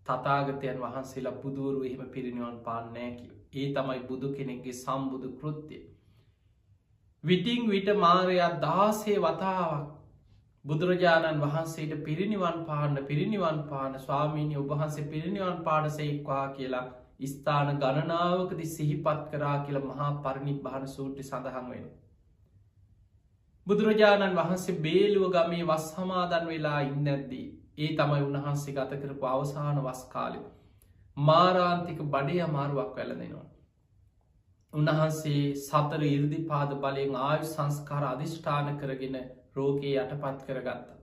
තතාගතයන් 0.06 0.80
වහන්සේලා 0.80 1.38
බුදුවරු 1.40 1.84
එහෙම 1.84 2.10
පිරිනිවන් 2.10 2.64
පාන්නෑකි. 2.64 3.30
ඒ 3.56 3.68
තමයි 3.74 4.00
බුදු 4.06 4.34
කෙනෙක්ගේ 4.34 4.76
සම්බුදු 4.76 5.36
කෘත්තිය. 5.36 5.86
විටිං 7.24 7.70
විට 7.70 7.90
මාරයක් 7.98 8.62
දාසේ 8.62 9.18
වතාවක් 9.18 9.88
බුදුරජාණන් 10.66 11.42
වහන්සේට 11.42 12.04
පිරිනිවන් 12.04 12.60
පාන්න 12.66 13.00
පිරිනිවන් 13.06 13.60
පාන 13.66 14.00
ස්වාමීණි 14.00 14.58
ඔබහන්සේ 14.58 15.06
පිරිනිවන් 15.06 15.64
පාඩසෙක්වා 15.64 16.48
කියලා 16.50 16.86
ස්ථාන 17.26 17.70
ගණනාවකදි 17.76 18.66
සිහිපත් 18.68 19.24
කරා 19.32 19.58
කියල 19.60 19.80
මහා 19.82 20.12
පරණි 20.20 20.54
භාන 20.60 20.88
සූට්‍රි 20.88 21.24
සඳහන් 21.24 21.70
වෙන. 21.70 21.86
බුදුරජාණන් 23.68 24.36
වහන්සේ 24.36 24.80
බේලුව 24.80 25.28
ගමේ 25.32 25.64
වස් 25.66 25.88
හමාදන් 25.96 26.48
වෙලා 26.48 26.80
ඉන්නැද්දී 26.84 27.48
ඒ 27.78 27.92
තමයි 27.96 28.22
උන්වහන්සේ 28.22 28.76
ගත 28.76 29.02
කරපු 29.02 29.26
අවසාන 29.28 29.84
වස්කාලය 29.84 30.42
මාරාන්තික 31.18 32.00
බඩේ 32.08 32.42
අමාරුවක් 32.42 32.96
වැලදෙනවා. 32.96 33.47
උන්වහන්සේ 34.78 35.44
සතර 35.58 36.04
ඉර්දිපාද 36.08 36.76
බලයෙන් 36.80 37.18
ආයු 37.22 37.48
සංස්කාර 37.48 38.04
අධිෂ්ඨාන 38.06 38.78
කරගෙන 38.78 39.18
රෝගයේ 39.56 39.96
යටපත් 40.02 40.46
කරගත්ත. 40.48 40.94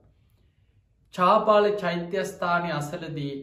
චාපාල 1.15 1.67
චෛත්‍යස්ථානය 1.81 2.71
අසලදී 2.73 3.35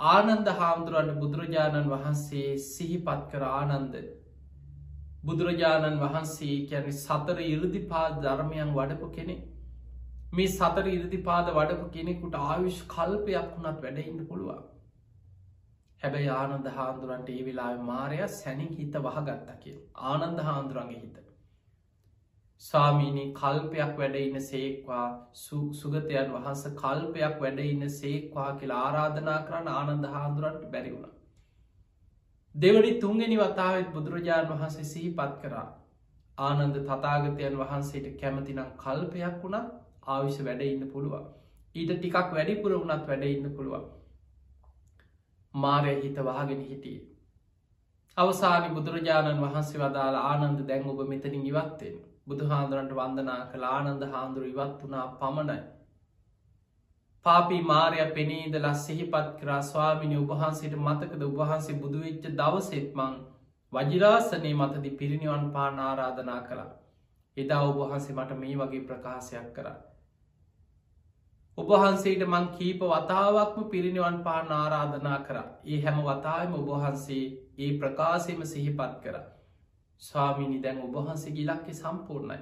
ආනන්ද 0.00 0.48
හාමුදුරුවන්ට 0.54 1.20
බුදුරජාණන් 1.20 1.90
වහන්සේ 1.90 2.48
සිහිපත් 2.64 3.22
කර 3.30 3.46
ආනන්ද. 3.50 3.94
බුදුරජාණන් 5.24 6.00
වහන්සේ 6.00 6.58
කැන 6.68 6.92
සතර 6.94 7.46
ඉරදිපාද 7.46 8.20
ධර්මයන් 8.20 8.74
වඩපු 8.74 9.10
කෙනෙ 9.12 9.36
මේ 10.32 10.50
සතර 10.50 10.86
ඉරදිපාද 10.90 11.52
වඩපු 11.52 11.88
කෙනෙකුට 11.90 12.38
ආයුෂ් 12.42 12.84
කල්පයක් 12.88 13.48
වුණත් 13.52 13.82
වැඩඉන්න 13.82 14.26
පුළුවන්. 14.26 14.62
හැබැයි 16.02 16.30
ආනන්ද 16.30 16.68
හාන්දුරන්ට 16.70 17.28
ඒ 17.30 17.42
වෙලා 17.44 17.72
මාරය 17.84 18.16
සැනින් 18.30 18.70
හිත 18.72 18.96
වහගත්ත 19.00 19.50
කිය 19.60 19.76
ආනන්ද 20.06 20.40
හාන්දුරන්ගේ 20.40 20.98
හිත. 20.98 21.18
ස්වාමීනී 22.62 23.26
කල්පයක් 23.34 23.92
වැඩඉන්න 23.96 24.42
සේක්වා. 24.42 25.06
සුගතයන් 25.34 26.32
වහන්ස 26.32 26.64
කල්පයක් 26.76 27.38
වැඩඉන්න 27.40 27.92
සේක්වා 27.92 28.48
කියලා 28.54 28.80
ආරාධනා 28.82 29.38
කරන්න 29.44 29.70
ආනන්ද 29.74 30.08
හාන්දුරන්ට 30.08 30.66
බැරිවුණ. 30.72 31.14
දෙවනි 32.54 32.92
තුන්ගනි 33.00 33.38
වතාවත් 33.38 33.94
බුදුරජාණන් 33.94 34.52
වහන්සේ 34.52 34.84
සහි 34.86 35.06
පත් 35.12 35.40
කරා. 35.42 35.64
ආනන්ද 36.38 36.82
තතාගතයන් 36.82 37.58
වහන්සේට 37.58 38.12
කැමතිනම් 38.18 38.76
කල්පයක් 38.78 39.42
වුණා 39.42 39.64
ආවිශ 40.08 40.44
වැඩ 40.44 40.62
ඉන්න 40.64 40.86
පුළුවන්. 40.90 41.26
ඊට 41.74 41.92
ටිකක් 41.94 42.32
වැඩිපුර 42.32 42.72
වුණත් 42.74 43.08
වැඩ 43.08 43.28
ඉන්න 43.28 43.52
පුළුවන්. 43.52 43.90
මාරය 45.54 45.94
හිත 45.96 46.16
වහගෙන 46.20 46.62
හිටියේ. 46.62 47.02
අවසානි 48.16 48.68
බුදුරජාණන් 48.70 49.42
වහන්සේ 49.42 49.80
වදාළ 49.80 50.16
ආනන්ද 50.20 50.64
දැන් 50.68 50.88
ඔබ 50.88 51.04
මෙතනින් 51.08 51.44
ඉවත්තෙන් 51.44 52.00
බුදු 52.26 52.48
හාදුරන්ට 52.48 52.92
වන්දනා 52.94 53.38
කළ 53.46 53.64
ආනන්ද 53.66 54.02
හාන්දුරු 54.06 54.46
ඉවත් 54.46 54.82
වනා 54.82 55.06
පමණයි. 55.14 55.60
පාපී 57.26 57.62
මාරය 57.62 58.06
පෙනීදලා 58.12 58.74
සිහිපත් 58.76 59.28
කරා 59.40 59.62
ස්වාමිනි 59.64 60.16
උබහන්සේට 60.16 60.76
මතකද 60.78 61.22
උබහන්සේ 61.24 61.76
බුදුවෙච්ච 61.76 62.24
දවසෙත්මං 62.34 63.14
වජිරාසනය 63.72 64.54
මතදි 64.54 64.90
පිරිනිවන් 64.92 65.46
පාන 65.50 65.78
ආරාධනා 65.80 66.40
කළා. 66.42 66.70
එදා 67.36 67.62
ඔබහන්සේ 67.62 68.14
මට 68.14 68.38
මේ 68.38 68.56
වගේ 68.56 68.82
ප්‍රකාශයක් 68.82 69.48
කරා. 69.54 69.78
ඔබහන්සේට 71.58 72.22
මං 72.24 72.46
කීප 72.52 72.82
වතාවක්ම 72.84 73.64
පිරිනිවන් 73.66 74.22
පාන 74.22 74.52
ආරාධනා 74.52 75.18
කර 75.22 75.38
ඒ 75.66 75.80
හැම 75.80 75.98
වතායම 76.02 76.54
ඔබහන්සේ 76.54 77.24
ඒ 77.58 77.70
ප්‍රකාශයම 77.78 78.40
සිහිපත් 78.46 78.96
කර 79.02 79.20
ස්වාමිනි 80.02 80.62
දැන් 80.62 80.82
ඔබහන්සේ 80.82 81.32
ගිලක්කෙ 81.32 81.74
සම්පූර්ණයි 81.74 82.40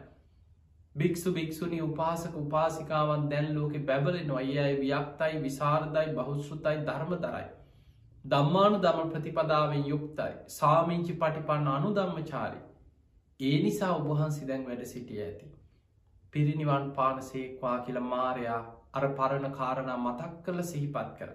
භික්ෂු 0.97 1.33
භික්ෂුණි 1.33 1.83
උපාසක 1.83 2.37
උපාසිකාවන් 2.37 3.29
දැන් 3.29 3.55
ලෝකෙ 3.55 3.79
බැබලෙන 3.85 4.33
අයි 4.33 4.59
අයි 4.61 4.79
ව්‍යක්තයි 4.79 5.43
විසාරදයි 5.43 6.15
බහුශ්ෘතයි 6.15 6.79
ධර්ම 6.85 7.15
දරයි. 7.19 7.47
දම්මානු 8.25 8.81
දම 8.81 9.11
ප්‍රතිපදාවෙන් 9.11 9.87
යුක්තයි 9.87 10.33
සාමීංචි 10.55 11.13
පටිපන්න 11.15 11.69
අනු 11.69 11.95
දම්මචාරි. 11.95 12.61
ඒ 13.41 13.57
නිසා 13.63 13.95
ඔබහන්සි 13.95 14.49
දැන් 14.49 14.67
වැඩ 14.67 14.85
සිටිය 14.87 15.23
ඇති. 15.23 15.55
පිරිනිවන් 16.33 16.93
පානසේක්වා 16.93 17.79
කියල 17.81 18.07
මාරයා 18.09 18.63
අර 18.95 19.05
පරණ 19.13 19.53
කාරණා 19.53 19.99
මතක් 19.99 20.33
කළ 20.45 20.63
සිහිපත් 20.65 21.11
කර. 21.19 21.31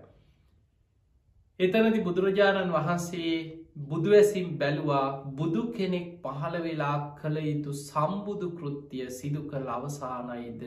එතනති 1.60 2.00
බුදුරජාණන් 2.02 2.74
වහන්සේ 2.74 3.36
බුදුවැසිම් 3.84 4.48
බැලුවා 4.58 5.06
බුදු 5.34 5.62
කෙනෙක් 5.72 6.10
පහළ 6.22 6.58
වෙලා 6.62 6.98
කළ 7.15 7.38
යුතු 7.44 7.78
සම්බුදු 7.80 8.50
කෘත්තිය 8.54 9.06
සිදු 9.12 9.44
කළ 9.46 9.70
අවසානයිද? 9.70 10.65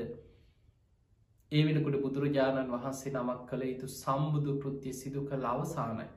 ඒ 1.53 1.63
වෙනකොට 1.65 1.99
බුදුරජාණන් 2.01 2.73
වහන්සේ 2.73 3.13
නමක් 3.13 3.41
කළ 3.47 3.63
යුතු 3.65 3.91
සම්බුදු 3.95 4.57
කෘත්තිය 4.61 4.95
සිදු 4.95 5.21
කළ 5.25 5.45
අවසානයි. 5.47 6.09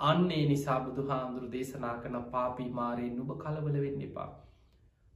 අන්නේ 0.00 0.46
නිසා 0.46 0.80
බුදු 0.80 1.06
හාමුදුරු 1.08 1.50
දේශනා 1.50 1.94
කන 1.98 2.16
පාපී 2.30 2.70
මාරයෙන් 2.70 3.14
නුබ 3.16 3.30
කලබල 3.38 3.76
වෙන්න 3.80 4.02
එපා. 4.02 4.28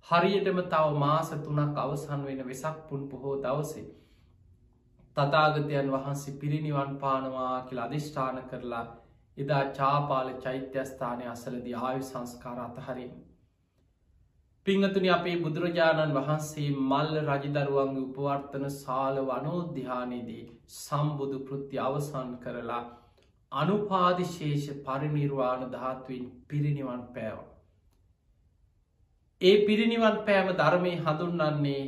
හරියටම 0.06 0.60
තව 0.66 0.92
මාස 0.98 1.30
තුනක් 1.40 1.76
අවසන් 1.78 2.22
වෙන 2.24 2.40
වෙසක් 2.44 2.78
පුන් 2.88 3.02
පොහෝ 3.08 3.34
දවසේ 3.42 3.84
තතාගතයන් 5.16 5.88
වහන්සේ 5.92 6.34
පිරිනිවන් 6.36 6.92
පානවා 6.98 7.54
කියලා 7.62 7.86
අධිෂ්ඨාන 7.86 8.38
කරලා 8.44 8.84
එදා 9.36 9.64
චාපාල 9.72 10.30
චෛත්‍යස්ථානය 10.38 11.26
අසලදි 11.26 11.74
ආයු 11.80 12.02
සංස්කාර 12.02 12.58
අතහරින්. 12.60 13.12
පිංහතුනි 14.66 15.10
අපේ 15.10 15.36
බුදුරජාණන් 15.38 16.16
වහන්සේ 16.16 16.68
මල්ල 16.80 17.14
රජදරුවන්ගේ 17.22 18.02
උපවර්තන 18.02 18.66
සාල 18.74 19.20
වනෝද්‍යානයේදී 19.24 20.42
සම්බුදු 20.74 21.38
කෘති 21.42 21.80
අවසන් 21.80 22.34
කරලා 22.38 22.82
අනුපාදිශේෂ 23.52 24.66
පරිනිර්වාණ 24.84 25.64
ධාත්වෙන් 25.70 26.26
පිරිනිවන් 26.48 27.02
පෑව. 27.14 27.38
ඒ 29.40 29.56
පිරිනිවන් 29.66 30.20
පෑම 30.26 30.52
ධර්මය 30.54 30.92
හඳුන්නන්නේ 30.98 31.82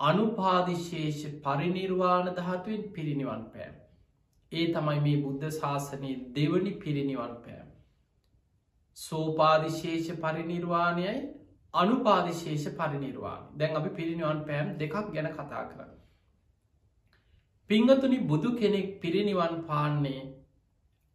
අනුපාදිශේෂ 0.00 1.22
පරිනිර්වාණ 1.42 2.34
ධාතුවෙන් 2.34 2.82
පිරිනිවන් 2.92 3.44
පෑම්. 3.52 3.74
ඒ 4.52 4.66
තමයි 4.68 5.00
මේ 5.00 5.22
බුද්ධ 5.22 5.50
ශාසනයේ 5.52 6.16
දෙවනි 6.34 6.72
පිරිනිවන් 6.78 7.34
පෑම්. 7.38 7.68
සෝපාදිශේෂ 8.98 10.10
පරිනිර්වාණයයි 10.18 11.14
අනුපාදිශේෂ 11.74 12.66
පරිනිර්වාණ 12.72 13.46
දැන් 13.54 13.76
අපි 13.76 13.90
පිරිනිවන් 13.92 14.42
පෑම් 14.42 14.74
දෙකක් 14.78 14.96
ගැන 15.12 15.30
කතා 15.32 15.64
කර. 15.66 15.88
පිංහතුනි 17.70 18.18
බුදු 18.24 18.50
කෙනෙක් 18.54 19.00
පිරිනිවන් 19.00 19.56
පාන්නේ 19.62 20.20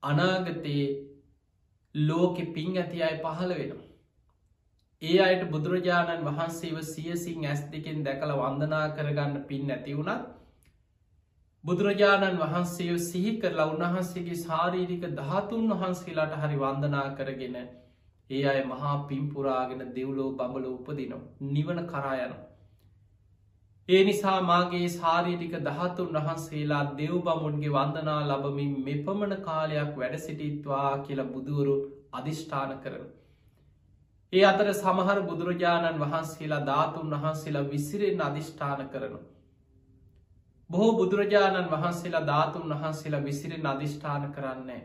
අනාගතයේ 0.04 0.88
ලෝකෙ 1.96 2.44
පින් 2.48 2.78
ඇති 2.78 3.04
අයි 3.04 3.20
පහළ 3.20 3.54
වෙනවා. 3.54 3.89
ඒ 5.02 5.20
අයට 5.20 5.44
බුදුරජාණන් 5.50 6.26
වහන්සේව 6.26 6.80
සියසින් 6.86 7.46
ඇස් 7.46 7.60
දෙකෙන් 7.70 8.00
දැකළ 8.04 8.32
වන්දනා 8.38 8.86
කරගන්න 8.92 9.36
පින් 9.44 9.68
නැති 9.68 9.94
වුණත් 9.94 10.26
බුදුරජාණන් 11.64 12.40
වහන්සේ 12.40 12.98
සිහි 13.02 13.32
කරලා 13.38 13.68
උන්වහන්සේගේ 13.68 14.36
ශාරීරික 14.38 15.06
ධාතුන් 15.14 15.72
වහන්සේලාට 15.74 16.36
හරි 16.38 16.58
වන්දනා 16.58 17.06
කරගෙන 17.16 17.56
ඒ 18.30 18.42
අය 18.46 18.60
මහා 18.66 18.96
පිම්පුරාගෙන 19.06 19.84
දෙව්ලෝ 19.94 20.28
බඹල 20.34 20.68
උපදිනවා 20.70 21.50
නිවන 21.50 21.80
කරායන. 21.86 22.34
ඒ 23.90 24.02
නිසා 24.04 24.36
මාගේ 24.44 24.90
ශාරීරික 24.90 25.56
දහතුන් 25.62 26.20
වහන්සේලා 26.20 26.82
දෙව් 26.98 27.16
බමුන්ගේ 27.24 27.72
වන්දනා 27.72 28.20
ලබමින් 28.26 28.76
මෙපමණ 28.84 29.38
කාලයක් 29.44 29.96
වැඩ 29.98 30.20
සිටිත්වා 30.20 30.92
කියලා 31.00 31.28
බුදුවරු 31.28 31.78
අධිෂ්ඨාන 32.14 32.76
කරන. 32.80 33.08
ඒ 34.34 34.44
අතර 34.44 34.68
සමහර 34.74 35.20
බුදුරජාණන් 35.24 36.02
වහන්සේලා 36.02 36.66
ධාතුන් 36.66 37.14
වහන්සේලා 37.14 37.68
විසිරෙන් 37.68 38.22
අධිෂ්ඨාන 38.22 38.90
කරනු. 38.90 39.20
බොහෝ 40.70 40.92
බුදුරජාණන් 40.94 41.72
වහන්සේලා 41.72 42.26
ධාතුන් 42.26 42.74
වහන්සේලා 42.74 43.24
විසිරෙන් 43.24 43.66
අධිෂ්ඨාන 43.68 44.28
කරන්නේ. 44.32 44.84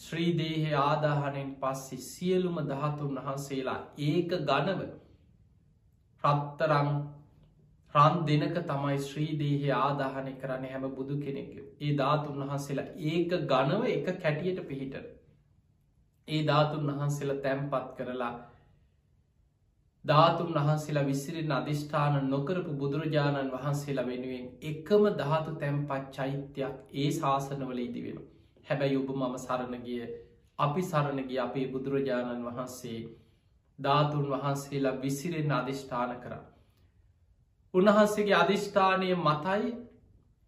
ශ්‍රීදේහය 0.00 0.70
ආදාහනෙන් 0.76 1.50
පස්සෙ 1.56 1.98
සියලුම 2.04 2.62
ධාතුන් 2.66 3.18
වහන්සේලා 3.18 3.76
ඒක 4.04 4.38
ගනව 4.44 4.88
රත්තරං 6.24 6.90
රන් 7.94 8.24
දෙනක 8.26 8.56
තමයි 8.64 8.96
ශ්‍රීදේහය 9.02 9.70
ආදාහනය 9.74 10.32
කරන්න 10.36 10.66
හැම 10.68 10.88
බුදු 10.92 11.18
කෙනෙක 11.18 11.52
ඒ 11.56 11.92
ධාතුන් 11.96 12.42
වහන්සේලා 12.42 12.88
ඒක 13.10 13.38
ගනව 13.46 13.92
එක 13.92 14.10
කැටියට 14.18 14.66
පිහිට 14.68 14.98
ඒ 16.28 16.42
ධාතුන් 16.46 16.86
වහන්සේලා 16.90 17.42
තැම්පත් 17.42 17.90
කරලා 17.96 18.34
ධාතුන් 20.04 20.54
වහන්සේලා 20.54 21.04
විසිරෙන් 21.04 21.52
අධිෂ්ඨාන 21.52 22.16
නොකරපු 22.28 22.72
බුදුරජාණන් 22.74 23.52
වහන්සේලා 23.52 24.06
වෙනුවෙන් 24.06 24.48
එකම 24.64 25.06
ධාතු 25.18 25.54
තැම්පත් 25.56 26.10
චෛත්‍යයක් 26.12 26.74
ඒ 26.96 27.10
ශාසනවල 27.12 27.80
ඉදි 27.80 28.02
වෙන. 28.04 28.18
හැබැයි 28.66 28.96
ඔබ 28.96 29.10
මම 29.12 29.38
සරණගිය 29.38 30.02
අපි 30.58 30.82
සරණගිය 30.84 31.40
අපේ 31.40 31.66
බුදුරජාණන් 31.68 32.44
වහන්සේ 32.44 33.00
ධාතුන් 33.78 34.28
වහන්සේලා 34.28 34.96
විසිරෙන් 34.98 35.52
අධිෂ්ඨාන 35.52 36.14
කර. 36.20 36.34
උන්වහන්සේගේ 37.74 38.36
අධිෂ්ඨානය 38.36 39.14
මතයි 39.20 39.74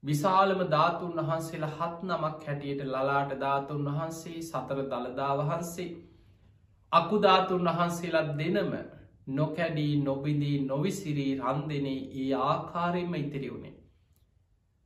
විශාලම 0.03 0.61
ධාතුන් 0.71 1.17
වහන්සේලා 1.21 1.73
හත් 1.73 2.05
නමක් 2.05 2.45
හැටියට 2.45 2.85
ලලාට 2.87 3.33
ධාතුන් 3.41 3.83
වහන්සේ 3.87 4.43
සතර 4.43 4.85
දළදා 4.87 5.33
වහන්සේ 5.41 5.89
අකුධාතුන් 6.93 7.71
වහන්සේලා 7.71 8.39
දෙනම 8.39 8.73
නොකැඩී 9.33 9.91
නොබිදී 10.03 10.55
නොවිසිරී 10.65 11.33
රන්දනේ 11.41 11.99
ඒ 12.17 12.31
ආකාරයෙන්ම 12.43 13.15
ඉතිරි 13.17 13.51
වුණේ. 13.51 13.75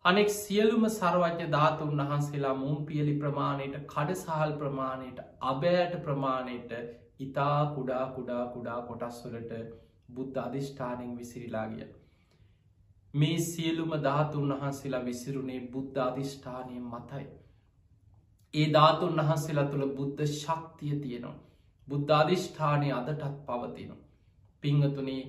අනෙක් 0.05 0.31
සියලුම 0.31 0.89
සර්වඥ 0.91 1.47
ධාතුන් 1.51 2.03
වහන්සේලා 2.03 2.57
මුම් 2.57 2.79
පියලි 2.87 3.15
ප්‍රමාණයට 3.17 3.79
කඩසහල් 3.87 4.59
ප්‍රමාණයට 4.59 5.25
අබෑට 5.47 5.95
ප්‍රමාණයට 6.03 6.73
ඉතා 7.21 7.59
කුඩා 7.75 8.05
කුඩා 8.11 8.45
කුඩා 8.49 8.81
කොටස්වලට 8.83 9.53
බුද්ධ 10.09 10.41
අධිෂ්ඨානෙන් 10.41 11.13
විසිරිලා 11.17 11.67
ගිය. 11.69 11.87
මේ 13.15 13.39
සියලුම 13.41 13.95
ධාතුන් 14.03 14.53
වහන්සේලා 14.55 15.05
විසිරුණේ 15.05 15.61
බුද්ධ 15.69 16.03
අධිෂ්ඨානය 16.03 16.81
මතයි. 16.87 17.25
ඒ 18.55 18.69
ධාතුන් 18.73 19.17
වහන්සේලා 19.19 19.65
තුළ 19.67 19.87
බුද්ධ 19.95 20.29
ශක්තිය 20.33 20.95
තියෙනවා. 20.99 21.39
බුද්ධාධිෂ්ඨානය 21.89 22.93
අදටත් 22.93 23.39
පවතිනවා. 23.47 24.03
පිංහතුනේ 24.63 25.23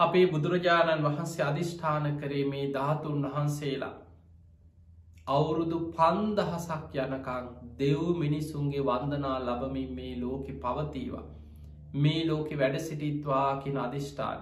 අපේ 0.00 0.26
බුදුරජාණන් 0.26 1.04
වහන්සේ 1.04 1.44
අධිෂ්ඨාන 1.44 2.06
කරේ 2.18 2.44
මේ 2.44 2.64
ධාතුන් 2.74 3.26
වහන්සේලා. 3.26 3.92
අවුරුදු 5.28 5.78
පන්දහසක් 5.92 6.96
යනකං 6.98 7.50
දෙව් 7.78 8.00
මිනිසුන්ගේ 8.16 8.82
වන්දනා 8.82 9.36
ලබමින් 9.40 9.92
මේ 9.94 10.14
ලෝකෙ 10.20 10.54
පවතීවා. 10.56 11.26
මේ 11.96 12.22
ලෝකෙ 12.26 12.58
වැඩ 12.58 12.80
සිටිත්වා 12.80 13.50
කියෙන 13.56 13.78
අධිෂ්ඨාන. 13.78 14.40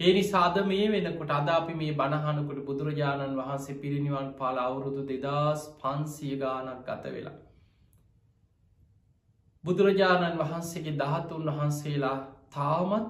ඒ 0.00 0.12
නිසාද 0.12 0.56
මේ 0.64 0.86
වෙනකොට 0.88 1.30
අද 1.30 1.48
අපි 1.50 1.74
මේ 1.74 1.92
බණහනකොට 1.92 2.60
බුදුරජාණන් 2.64 3.36
වහන්සේ 3.36 3.76
පිරිනිවන් 3.76 4.28
පාල 4.38 4.56
අවුරුදු 4.58 5.02
දෙදස් 5.04 5.60
පන්සිය 5.80 6.34
ගානක් 6.36 6.80
ගත 6.86 7.04
වෙලා. 7.10 7.36
බුදුරජාණන් 9.64 10.38
වහන්සේගේ 10.38 10.98
දහතුන් 10.98 11.48
වහන්සේලා 11.50 12.18
තාමත් 12.50 13.06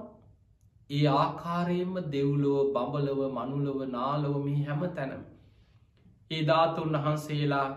ඒ 0.89 1.07
ආකාරයෙන්ම 1.13 1.95
දෙව්ලොව 2.09 2.71
බඹලව 2.71 3.19
මනුලව 3.31 3.79
නාලොව 3.89 4.35
මේ 4.45 4.63
හැම 4.63 4.81
තැනම්. 4.91 5.23
ඒ 6.31 6.43
ධාතුන් 6.45 6.95
වහන්සේලා 6.97 7.67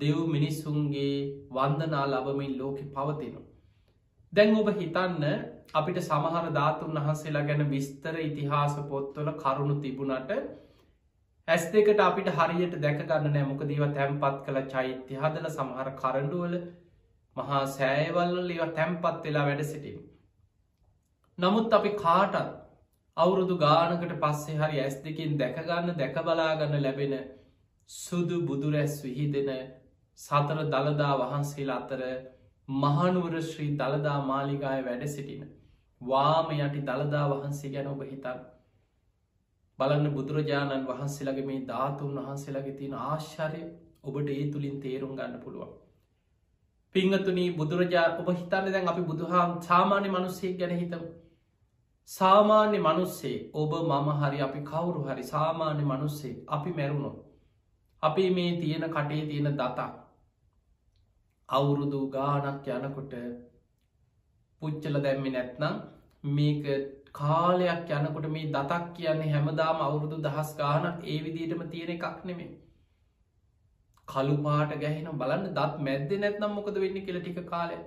දෙව් 0.00 0.18
මිනිස්සුන්ගේ 0.26 1.14
වන්දනා 1.50 2.06
ලබමින් 2.06 2.58
ලෝකෙ 2.58 2.84
පවතිනවා. 2.90 3.46
දැන් 4.32 4.56
ඔබ 4.56 4.68
හිතන්න 4.74 5.24
අපිට 5.72 5.98
සමහර 6.00 6.52
ධාතුන් 6.52 6.98
වහන්සේලා 6.98 7.44
ගැන 7.44 7.64
විස්තර 7.68 8.14
ඉතිහාස 8.20 8.76
පොත්වල 8.88 9.30
කරුණු 9.36 9.76
තිබුණට 9.80 10.32
ඇස් 11.48 11.64
දෙකට 11.70 12.00
අපිට 12.00 12.28
හරියට 12.32 12.76
දැකගන්න 12.80 13.26
නෑමොක 13.28 13.64
දීව 13.64 13.86
තැම්පත් 13.92 14.42
කළ 14.42 14.60
චෛත්‍ය 14.68 15.16
හදල 15.16 15.48
සමහර 15.50 15.90
කරඩුවල 15.96 16.54
මහා 17.36 17.62
සෑවල්ල 17.70 18.50
ඒව 18.50 18.72
තැම්පත් 18.74 19.24
වෙලා 19.24 19.44
වැඩ 19.44 19.64
සිටින්. 19.64 19.98
නමුත් 21.38 21.74
අපි 21.74 21.92
කාටත් 21.96 22.38
අවුරුදු 23.16 23.58
ගානකට 23.58 24.14
පස්සේ 24.20 24.56
හරි 24.58 24.80
ඇස් 24.80 24.96
දෙකින් 25.02 25.36
දැකගන්න 25.38 25.92
දැකබලාගන්න 25.96 26.78
ලැබෙන 26.80 27.14
සුදු 27.90 28.40
බුදුරැස් 28.44 28.96
විහිදෙන 29.02 29.52
සතර 30.18 30.64
දළදා 30.66 31.12
වහන්සේලා 31.18 31.76
අතර 31.76 32.02
මහනුවර 32.68 33.38
ශ්‍රී 33.42 33.70
දළදා 33.76 34.18
මාලිගාය 34.24 34.82
වැඩ 34.84 35.06
සිටින. 35.08 35.46
වාම 36.00 36.52
යටි 36.52 36.80
දළදා 36.82 37.24
වහන්සේ 37.30 37.70
ගැන 37.70 37.88
ඔබ 37.88 38.02
හිතන්. 38.02 38.38
බලන්න 39.78 40.14
බුදුරජාණන් 40.14 40.86
වහන්සේලගේ 40.86 41.46
මේ 41.46 41.64
ධාතුන් 41.66 42.14
වහන්සේලගේ 42.18 42.74
තියෙන 42.74 42.94
ආශ්චරය 43.00 43.62
ඔබට 44.04 44.30
ඒ 44.30 44.46
තුළින් 44.52 44.80
තේරුම් 44.80 45.12
ගන්න 45.16 45.40
පුළුවන්. 45.40 45.74
පිංහතුනී 46.94 47.50
බුදුරජා 47.52 48.06
ඔබ 48.18 48.28
හිතන්න 48.32 48.68
දැන් 48.68 48.88
අපි 48.88 49.02
බුදුහාම් 49.02 49.54
සාමාන්‍ය 49.62 50.08
මනුස්සේ 50.08 50.52
ගැන 50.54 50.74
හිතම. 50.74 51.04
සාමාන්‍ය 52.08 52.78
මනුස්සේ 52.78 53.36
ඔබ 53.54 53.72
මම 53.82 54.08
හරි 54.20 54.40
අපි 54.40 54.60
කවුරු 54.62 55.04
හරි 55.04 55.24
සාමාන්‍ය 55.24 55.84
මනුස්සේ 55.84 56.34
අපි 56.48 56.70
මැරුණොත්. 56.72 57.16
අපි 58.02 58.30
මේ 58.30 58.52
තියෙන 58.60 58.90
කටේ 58.90 59.22
තියෙන 59.26 59.52
දතා 59.54 59.90
අවුරුදු 61.48 62.00
ගානක් 62.10 62.66
යනකොට 62.68 63.12
පුච්චල 64.62 65.00
දැම්මි 65.00 65.30
නැත්නම් 65.30 65.74
මේක 66.32 66.68
කාලයක් 67.14 67.90
යනකොට 67.96 68.28
මේ 68.28 68.52
දතක් 68.54 68.84
කියන්නේ 68.96 69.32
හැමදාම 69.32 69.82
අවුරුදු 69.82 70.22
දහස් 70.22 70.54
ගාන 70.58 70.86
ඒ 71.06 71.18
විදිටම 71.24 71.66
තියෙන 71.70 71.92
එකක් 71.96 72.24
නෙමේ 72.24 72.52
කළු 74.08 74.38
පාට 74.44 74.78
ගැහෙන 74.78 75.12
බලන්න 75.20 75.52
දත් 75.54 75.84
මැද්ද 75.86 76.16
නැත්නම් 76.18 76.56
මොකද 76.56 76.80
වෙන්න 76.82 77.02
කියල 77.02 77.20
ටික 77.20 77.42
කාලය 77.48 77.82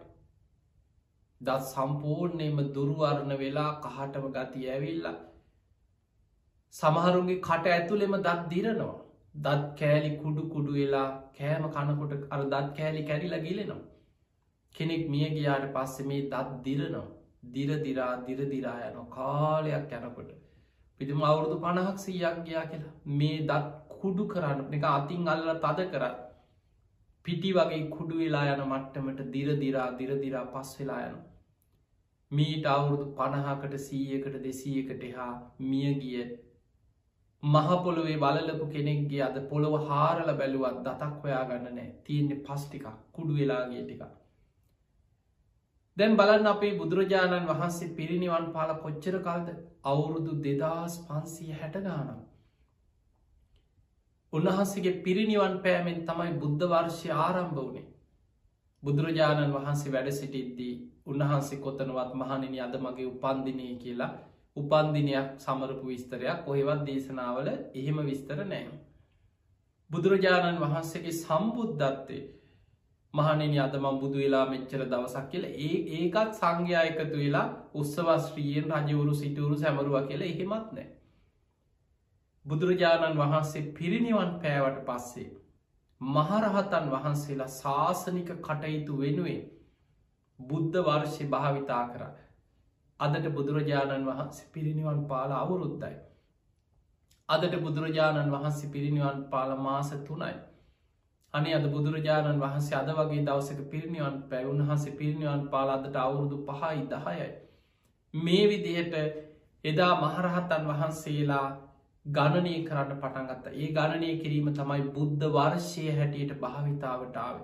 දත් 1.42 1.64
සම්පූර්ණයම 1.68 2.62
දුරුවරණ 2.76 3.34
වෙලා 3.38 3.72
කහටම 3.82 4.32
ගති 4.36 4.70
ඇවිල්ලා 4.70 5.18
සමහරුන්ගේ 6.74 7.42
කට 7.42 7.66
ඇතුළෙම 7.68 8.16
දත් 8.18 8.50
දිරනවා. 8.50 8.96
දත් 9.36 9.64
කෑලි 9.80 10.10
කුඩු 10.18 10.42
කුඩු 10.50 10.72
වෙලා 10.74 11.08
කෑම 11.38 11.64
කනකොට 11.68 12.14
අර 12.30 12.42
දත් 12.46 12.68
කෑලි 12.78 13.02
කැරිලා 13.04 13.40
ගිලෙනවා. 13.40 13.82
කෙනෙක් 14.76 15.04
මිය 15.08 15.30
ගියාට 15.30 15.66
පස්සෙ 15.74 16.06
මේ 16.06 16.28
දත් 16.28 16.62
දිරනවා. 16.64 17.08
දිරදිරා 17.48 18.14
දිරදිරා 18.26 18.78
යන 18.88 18.98
කාලයක් 19.10 19.94
යනකොට. 19.94 20.32
පිටිම 21.00 21.22
අවුරුදු 21.24 21.60
පණහක් 21.60 21.98
සීයක් 22.00 22.42
ගයා 22.46 22.66
කියලා. 22.66 22.96
මේ 23.14 23.40
දත් 23.44 23.66
කුඩු 23.96 24.28
කරන්න 24.28 24.74
එක 24.74 24.86
අතින් 24.88 25.28
අල්ල 25.28 25.48
තද 25.58 25.88
කර. 25.88 26.04
පිටි 27.26 27.50
වගේ 27.54 27.82
කුඩු 27.90 28.16
වෙලා 28.18 28.46
යන 28.52 28.64
මට්ටමට 28.66 29.26
දිරදිරා 29.34 29.90
දිරදිරා 29.98 30.46
පස් 30.54 30.76
වෙලා 30.80 31.02
යන. 31.08 31.18
මීට 32.32 32.66
අවුරුදු 32.68 33.06
පණහාකට 33.14 33.76
සීයකට 33.80 34.36
දෙසීයකට 34.44 35.04
හා 35.14 35.32
මිය 35.62 35.94
ගිය 35.96 36.24
මහපොළොවේ 37.44 38.18
බලලපු 38.18 38.66
කෙනෙක්ගේ 38.68 39.22
අද 39.24 39.38
පොළොව 39.50 39.76
හාරල 39.88 40.30
බැලුවත් 40.36 40.80
දතක් 40.86 41.24
හොයා 41.24 41.44
ගන්න 41.46 41.76
නෑ 41.76 41.90
තියන්නේ 42.06 42.42
පස්්ටික 42.42 42.86
කුඩු 43.12 43.38
වෙලාගේ 43.38 43.84
ටික 43.84 44.04
දැන් 46.00 46.14
බලන්න 46.16 46.48
අපේ 46.48 46.78
බුදුරජාණන් 46.78 47.48
වහන්සේ 47.48 47.94
පිරිනිවන් 47.94 48.46
පාල 48.54 48.70
කොච්චර 48.78 49.16
කාල්ද? 49.22 49.48
අවුරුදු 49.84 50.34
දෙදස් 50.42 50.94
පන්සිය 51.06 51.52
හැට 51.54 51.76
ගානම් 51.84 52.20
උන්වහන්සේගේ 54.34 55.02
පිරිනිවන් 55.02 55.56
පෑමෙන් 55.60 56.00
තමයි 56.06 56.32
බුද්ධ 56.38 56.66
වර්ෂය 56.66 57.10
ආරම්භ 57.18 57.60
වනේ. 57.60 57.86
බුදුරජාණන් 58.84 59.54
වහන්සේ 59.54 59.92
වැඩ 59.92 60.10
සිටිද්දී 60.14 60.74
උන්වහන්සේ 61.06 61.60
කොතනවත් 61.60 62.12
මහනිනි 62.16 62.60
අද 62.62 62.76
මගේ 62.80 63.08
උපන්දිනය 63.08 63.70
කියලා 63.78 64.12
උපන්දිනයක් 64.58 65.28
සමරපු 65.38 65.86
විස්තරයක් 65.86 66.48
ඔහෙවත් 66.48 66.82
දේශනාවල 66.86 67.48
එහෙම 67.50 67.98
විස්තර 68.06 68.40
නෑ. 68.46 68.66
බුදුරජාණන් 69.90 70.62
වහන්සේගේ 70.62 71.16
සම්බුද්ධත්තේ 71.18 72.24
මහනෙන 73.14 73.54
අදමම් 73.60 74.00
බුදු 74.00 74.18
වෙලා 74.18 74.46
මෙච්චර 74.46 74.82
දවසක් 74.86 75.26
කියල 75.32 75.46
ඒ 75.46 75.76
ඒකත් 75.96 76.32
සංඝයා 76.34 76.84
එකතු 76.84 77.18
වෙලා 77.18 77.48
උත්සවස්ශ්‍රියෙන් 77.74 78.72
රජවරු 78.72 79.14
සිටුරු 79.16 79.58
සැමරුව 79.58 79.96
කියල 80.08 80.22
එහෙමත් 80.24 80.72
නෑ. 80.72 80.88
බුදුරජාණන් 82.46 83.18
වහන්සේ 83.18 83.70
පිරිනිවන් 83.74 84.34
පෑවට 84.40 84.82
පස්සේ. 84.88 85.30
මහරහතන් 86.02 86.86
වහන්සේලා 86.90 87.54
ශාසනික 87.54 88.30
කටයුතු 88.40 88.98
වෙනුවෙන් 88.98 89.42
බුද්ධ 90.40 90.78
වර්ෂය 90.82 91.26
භාවිතා 91.28 91.84
කරා 91.90 92.14
අදට 93.00 93.26
බුදුරජාණන් 93.32 94.06
වහන්සේ 94.06 94.52
පිරිනිවන් 94.54 95.02
පාල 95.08 95.32
අවුරුද්දයි. 95.34 95.98
අදට 97.30 97.56
බුදුරජාණන් 97.60 98.32
වහන්සේ 98.32 98.72
පිරිනිවන් 98.72 99.20
පාල 99.30 99.52
මාස 99.58 99.92
තුනයි. 100.04 100.34
අනි 101.34 101.54
අද 101.54 101.66
බුදුරජාණන් 101.68 102.40
වහන්සේ 102.40 102.78
අද 102.78 102.90
වගේ 102.92 103.24
දවසක 103.24 103.60
පිරිනිවන් 103.70 104.16
පැවුන් 104.30 104.62
වහන්සේ 104.64 104.94
පිරිනිවන් 104.94 105.44
පාල 105.50 105.70
අදට 105.70 105.98
අවුරුදු 105.98 106.38
පහයි 106.48 106.86
දහයයි. 106.88 107.28
මේ 108.14 108.46
විදිහට 108.48 108.96
එදා 109.64 109.94
මහරහත්තන් 109.98 110.66
වහන්සේලා 110.68 111.48
ගණනය 112.06 112.56
කරන්න 112.64 112.92
පටන්ගත්ත 112.96 113.48
ඒ 113.54 113.70
ගණනය 113.72 114.12
කිරීම 114.18 114.50
තමයි 114.54 114.84
බුද්ධ 114.90 115.26
වර්ෂය 115.30 115.86
හැටියට 115.92 116.34
භාවිතාවටාව. 116.40 117.40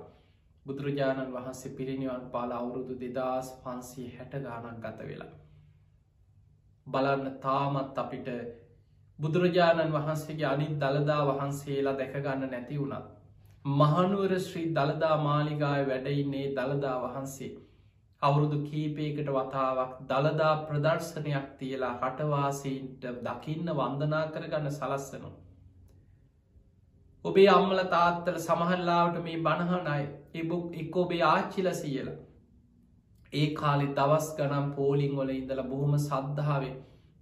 බුදුරජාණන් 0.65 1.33
වහන්සේ 1.33 1.73
පිරිනිවන් 1.73 2.23
පාල 2.31 2.53
අවුරුදු 2.53 2.95
දෙදස් 2.99 3.51
පන්සේ 3.61 4.07
හැට 4.13 4.33
ගානක් 4.43 4.79
ගත 4.83 4.99
වෙලා. 5.03 5.33
බලන්න 6.87 7.37
තාමත් 7.39 7.97
අපිට 7.97 8.31
බුදුරජාණන් 9.19 9.93
වහන්සේගේ 9.93 10.47
අනිත් 10.47 10.73
දළදා 10.79 11.21
වහන්සේලා 11.27 11.95
දැකගන්න 11.95 12.49
නැති 12.49 12.79
වුණත්. 12.79 13.14
මහනුවර 13.65 14.33
ශ්‍රී 14.39 14.73
දළදා 14.73 15.15
මාලිගාය 15.19 15.85
වැඩඉන්නේ 15.85 16.49
දළදා 16.51 16.97
වහන්සේ. 17.03 17.47
අවුරුදු 18.21 18.59
කීපයකට 18.65 19.31
වතාවක් 19.31 19.95
දළදා 20.03 20.51
ප්‍රදර්ශනයක් 20.67 21.47
තියලා 21.57 21.95
හටවාසීන්ට 21.95 23.09
දකින්න 23.23 23.73
වන්දනා 23.73 24.21
කරගන්න 24.27 24.71
සලස්සනු. 24.71 25.33
ඔබේ 27.25 27.47
අම්මල 27.49 27.83
තාත්තල 27.89 28.39
සමහල්ලාවට 28.39 29.19
මේ 29.23 29.41
බණහනයි 29.41 30.07
එබුක් 30.35 30.79
එක් 30.79 30.95
ඔබේ 30.99 31.25
ආච්චිල 31.25 31.73
සියලා 31.73 32.17
ඒ 33.33 33.51
කාලෙ 33.55 33.91
දවස් 33.95 34.31
ගනම් 34.37 34.71
පෝලිං 34.73 35.13
වල 35.17 35.31
ඉඳල 35.33 35.67
බොහොම 35.67 36.01
සද්ධාවේ 36.01 36.75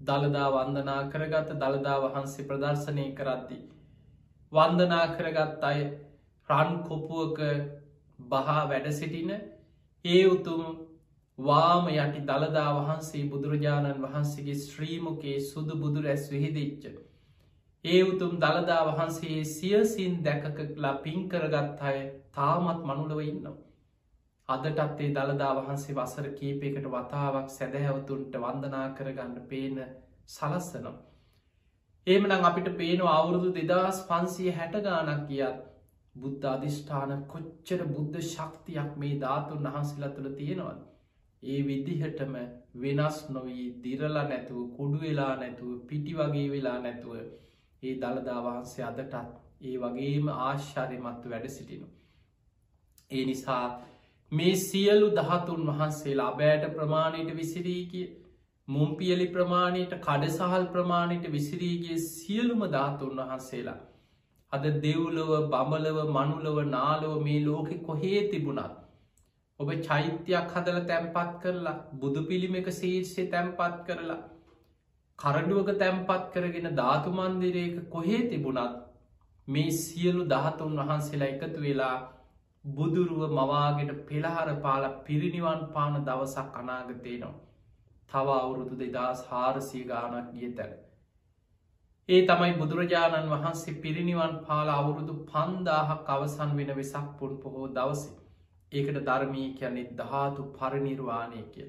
දළදා 0.06 0.54
වන්දනා 0.54 1.02
කරගත 1.10 1.60
දළදා 1.60 2.00
වහන්සේ 2.02 2.48
ප්‍රදර්ශනය 2.48 3.12
කරද්දි. 3.16 3.66
වන්දනා 4.52 5.06
කරගත් 5.14 5.64
අය 5.66 5.86
රන් 6.50 6.72
කොපුුවක 6.84 7.40
බහා 8.20 8.62
වැඩ 8.66 8.88
සිටින 8.92 9.32
ඒ 10.06 10.24
උතුම් 10.28 10.64
වාම 11.40 11.88
යටි 11.90 12.22
දළදා 12.22 12.72
වහන්සේ 12.78 13.24
බුදුරජාණන් 13.28 14.04
වහන්සේගේ 14.04 14.58
ශ්‍රීමකේ 14.58 15.40
සුදු 15.42 15.78
බුදු 15.78 16.02
රැස් 16.02 16.26
විහිදිච්ච. 16.32 16.84
ඒ 17.86 18.02
උතුම් 18.04 18.34
දළදා 18.38 18.82
වහන්සේ 18.90 19.44
සියසින් 19.46 20.24
දැකකලා 20.24 20.94
පින්කරගත් 21.00 21.82
අය 21.82 22.00
තාමත් 22.32 22.84
මනුලව 22.84 23.20
ඉන්නවා. 23.22 23.58
අදටත්තේ 24.50 25.10
දළදා 25.12 25.54
වහන්සේ 25.56 25.96
වසර 25.96 26.30
කීපයකට 26.34 26.88
වතාවක් 26.90 27.50
සැදැහැවතුන්ට 27.50 28.34
වන්දනා 28.38 28.88
කරගන්න 28.92 29.36
පේන 29.48 29.78
සලස්සනම්. 30.28 30.96
ඒමනම් 32.08 32.44
අපිට 32.44 32.70
පේන 32.78 33.02
අවුරුදු 33.10 33.54
දෙදස් 33.54 34.00
පන්සිය 34.04 34.52
හැට 34.52 34.76
ගානක් 34.84 35.24
කියත් 35.28 35.73
බුද්ධ 36.16 36.48
අධිෂ්ඨාන 36.48 37.14
කොච්චර 37.28 37.86
බුද්ධ 37.88 38.18
ශක්තියක් 38.24 38.98
මේ 38.98 39.14
ධාතුන් 39.20 39.68
වහන්සේලා 39.68 40.12
තුළ 40.12 40.30
තියෙනවද. 40.34 40.82
ඒ 41.44 41.62
විදිහටම 41.62 42.36
වෙනස් 42.78 43.18
නොවී 43.30 43.66
දිරල 43.84 44.20
නැතුව 44.24 44.60
කුඩු 44.76 45.00
වෙලා 45.00 45.32
නැතුව 45.36 45.72
පිටි 45.88 46.14
වගේ 46.14 46.50
වෙලා 46.50 46.78
නැතුව 46.80 47.16
ඒ 47.84 47.96
දළදා 47.96 48.40
වහන්සේ 48.42 48.86
අදටත් 48.86 49.16
ඒ 49.64 49.76
වගේම 49.78 50.28
ආශ්චර්යමත්ව 50.36 51.30
වැඩ 51.30 51.48
සිටිනු. 51.50 51.88
ඒ 53.12 53.24
නිසා 53.26 53.66
මේ 54.32 54.56
සියලු 54.62 55.08
දහතුන් 55.12 55.64
වහන්සේලා 55.70 56.30
අබෑට 56.30 56.70
ප්‍රමාණයට 56.76 57.32
විසිරී 57.36 57.82
කිය 57.88 58.08
මුම්පියලි 58.68 59.28
ප්‍රමාණයට 59.28 59.94
කඩසහල් 60.00 60.66
ප්‍රමාණයට 60.68 61.26
විසිරීගේ 61.32 61.98
සියලුම 62.02 62.62
ධාතුන් 62.72 63.18
වහන්සේලා. 63.18 63.80
අද 64.54 64.66
දෙව්ලොව 64.82 65.32
බඹලව 65.48 66.00
මනුලව 66.10 66.58
නාලෝ 66.68 67.18
මේ 67.20 67.40
ලෝකෙ 67.42 67.76
කොහේ 67.82 68.22
තිබුණත්. 68.32 68.76
ඔබ 69.60 69.70
චෛත්‍යයක් 69.82 70.54
හදල 70.54 70.80
තැන්පත් 70.88 71.34
කරලා 71.42 71.76
බුදු 71.96 72.22
පිළිම 72.28 72.56
එක 72.56 72.70
සීර්ෂය 72.74 73.26
තැන්පත් 73.30 73.78
කරලා 73.88 74.22
කරඩුවක 75.20 75.70
තැන්පත් 75.78 76.26
කරගෙන 76.34 76.70
ධාතුමන්දිරයක 76.76 77.78
කොහේ 77.90 78.22
තිබුණත් 78.30 78.82
මේ 79.48 79.72
සියලු 79.74 80.26
දහතුන් 80.28 80.78
වහන්සේලා 80.80 81.30
එකතු 81.30 81.62
වෙලා 81.62 81.96
බුදුරුව 82.64 83.24
මවාගෙට 83.32 83.92
පෙළහර 84.08 84.50
පාල 84.62 84.84
පිරිනිවන් 85.06 85.62
පාන 85.74 86.00
දවසක් 86.04 86.48
අනාගතයනවා. 86.56 87.36
තව 88.10 88.28
අවුරුදු 88.38 88.76
දෙදස් 88.78 89.20
හාරසිය 89.28 89.84
ගානක් 89.86 90.34
ගිය 90.34 90.50
තැන. 90.54 90.74
ඒ 92.10 92.18
තමයි 92.28 92.56
බුදුරජාණන් 92.56 93.30
වහන්සේ 93.32 93.74
පිරිනිවන් 93.76 94.34
පාල 94.48 94.70
අවුරුදු 94.70 95.14
පන්දාහක් 95.26 96.10
අවසන් 96.10 96.50
වෙන 96.58 96.72
වෙසක් 96.76 97.06
පුන් 97.20 97.38
පොහෝ 97.38 97.68
දවසේ. 97.70 98.18
ඒකට 98.72 98.98
ධර්මී 99.02 99.46
කියන්නේ 99.54 99.94
ධාතු 99.94 100.48
පරිනිර්වාණය 100.54 101.44
කිය. 101.52 101.68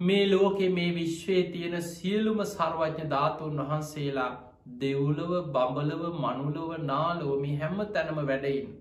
මේ 0.00 0.24
ලෝකෙ 0.30 0.70
මේ 0.70 0.94
විශ්වයේ 0.94 1.44
තියෙන 1.52 1.76
සියලුම 1.84 2.42
සර්වඥ 2.46 3.04
ධාතුන් 3.06 3.62
වහන්සේලා 3.62 4.32
දෙව්ලව 4.80 5.30
බඹලව 5.48 6.02
මනුලොව 6.16 6.74
නාලෝ 6.84 7.38
මේ 7.40 7.56
හැම්ම 7.56 7.84
තැනම 7.90 8.20
වැඩයින්. 8.24 8.74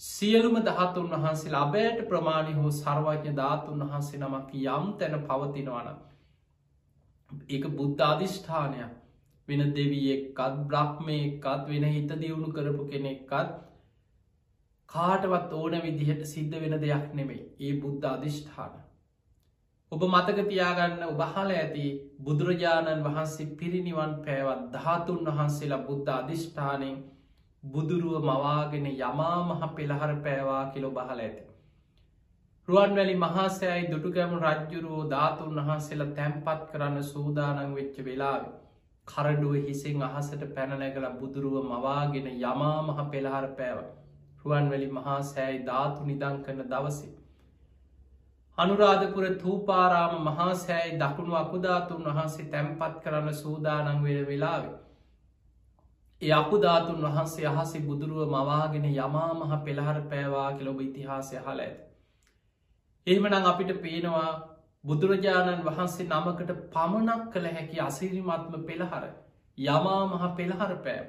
සියලුම 0.00 0.60
දහතුන් 0.62 1.08
වහන්සේ 1.12 1.54
අබෑට 1.56 2.02
ප්‍රමාණි 2.08 2.52
හෝ 2.54 2.70
සර්වඥ 2.72 3.36
ධාතුන් 3.36 3.86
වහන්සේ 3.86 4.20
නමක් 4.20 4.66
යම් 4.72 4.92
තැන 4.98 5.16
පවතිනවන. 5.22 5.88
ඒක 7.48 7.72
බුද්ධ 7.72 8.06
අධිෂ්ඨානයක් 8.06 9.00
වෙන 9.48 9.62
දෙවියෙක්කත් 9.72 10.64
බ්‍රහ්මයක්කත් 10.66 11.68
වෙන 11.68 11.84
හිත 11.86 12.10
දියුණු 12.20 12.48
කරපු 12.50 12.84
කෙනෙක්කත් 12.86 13.54
කාටවත් 14.88 15.52
ඕන 15.54 15.74
විදිහට 15.82 16.24
සිද්ධ 16.26 16.56
වෙන 16.56 16.74
දෙයක් 16.80 17.06
නෙමෙයි 17.14 17.44
ඒ 17.60 17.72
බුද්ධ 17.80 18.06
අධිෂ්ඨාන. 18.08 18.74
ඔබ 19.92 20.02
මතක 20.04 20.44
තියාගන්න 20.44 21.02
ඔබහල 21.04 21.50
ඇති 21.52 21.86
බුදුරජාණන් 22.20 23.02
වහන්සේ 23.02 23.50
පිරිනිවන් 23.54 24.14
පෑවත් 24.22 24.62
ධාතුන් 24.72 25.20
වහන්සේලා 25.28 25.82
බුද්ධ 25.84 26.12
අධිෂ්ඨානයෙන් 26.12 26.96
බුදුරුව 27.62 28.24
මවාගෙන 28.24 28.86
යමා 28.88 29.36
මහ 29.44 29.70
පෙළහර 29.74 30.12
පෑවා 30.22 30.64
කියලො 30.72 30.90
බහල 30.92 31.20
ඇති. 31.20 31.44
රුවන්වැලි 32.68 33.14
මහාසෑයි 33.18 33.88
දුටුගැමු 33.88 34.36
රජ්ජුරුවෝ 34.40 35.08
ධාතුන් 35.10 35.56
වහන්සේලා 35.58 36.12
තැන්පත් 36.12 36.68
කරන්න 36.70 37.02
සූදානං 37.04 37.74
වෙච්ච 37.74 37.98
වෙලාවේ. 38.04 38.54
කරඩුව 39.08 39.54
හිසෙන් 39.62 40.02
අහසට 40.04 40.42
පැනනැගල 40.52 41.06
බුදුරුව 41.18 41.56
මවාගෙන 41.64 42.30
යමා 42.30 42.78
මහ 42.82 43.04
පෙළහර 43.10 43.46
පෑව 43.54 43.82
රුවන්වැලි 44.44 44.88
මහා 44.90 45.18
සෑයි 45.24 45.60
ධාතු 45.66 46.06
නිදං 46.06 46.38
කරන 46.42 46.62
දවසේ. 46.66 47.12
අනුරාධපුර 48.58 49.26
තූපාරාම 49.36 50.14
මහා 50.22 50.54
සෑයි 50.56 50.98
දකුණු 50.98 51.34
අකුධාතුන් 51.34 52.04
වහන්සේ 52.06 52.46
තැන්පත් 52.46 52.96
කරන්න 53.02 53.34
සූදානං 53.34 54.02
වෙන 54.02 54.26
වෙලාව. 54.26 54.64
ඒ 56.22 56.32
අකුධාතුන් 56.32 57.02
වහන්සේ 57.02 57.46
අහසේ 57.46 57.82
බුදුරුව 57.82 58.30
මවාගෙන 58.30 58.86
යමා 58.86 59.30
මහ 59.34 59.60
පෙළහර 59.64 60.00
පෑවා 60.06 60.50
කෙලොබ 60.52 60.80
ඉතිහාසය 60.80 61.36
හල 61.38 61.60
ඇත. 61.60 61.78
එහෙමනං 63.06 63.34
අපිට 63.44 63.72
පේනවා 63.82 64.30
බුදුරජාණන් 64.84 65.62
වහන්සේ 65.64 66.08
නමකට 66.08 66.50
පමණක් 66.70 67.28
කළ 67.32 67.46
හැකි 67.50 67.78
අසිරිමත්ම 67.80 68.64
පෙළහර 68.64 69.04
යමා 69.58 70.00
මහ 70.06 70.32
පෙළහර 70.36 70.74
පෑම් 70.80 71.06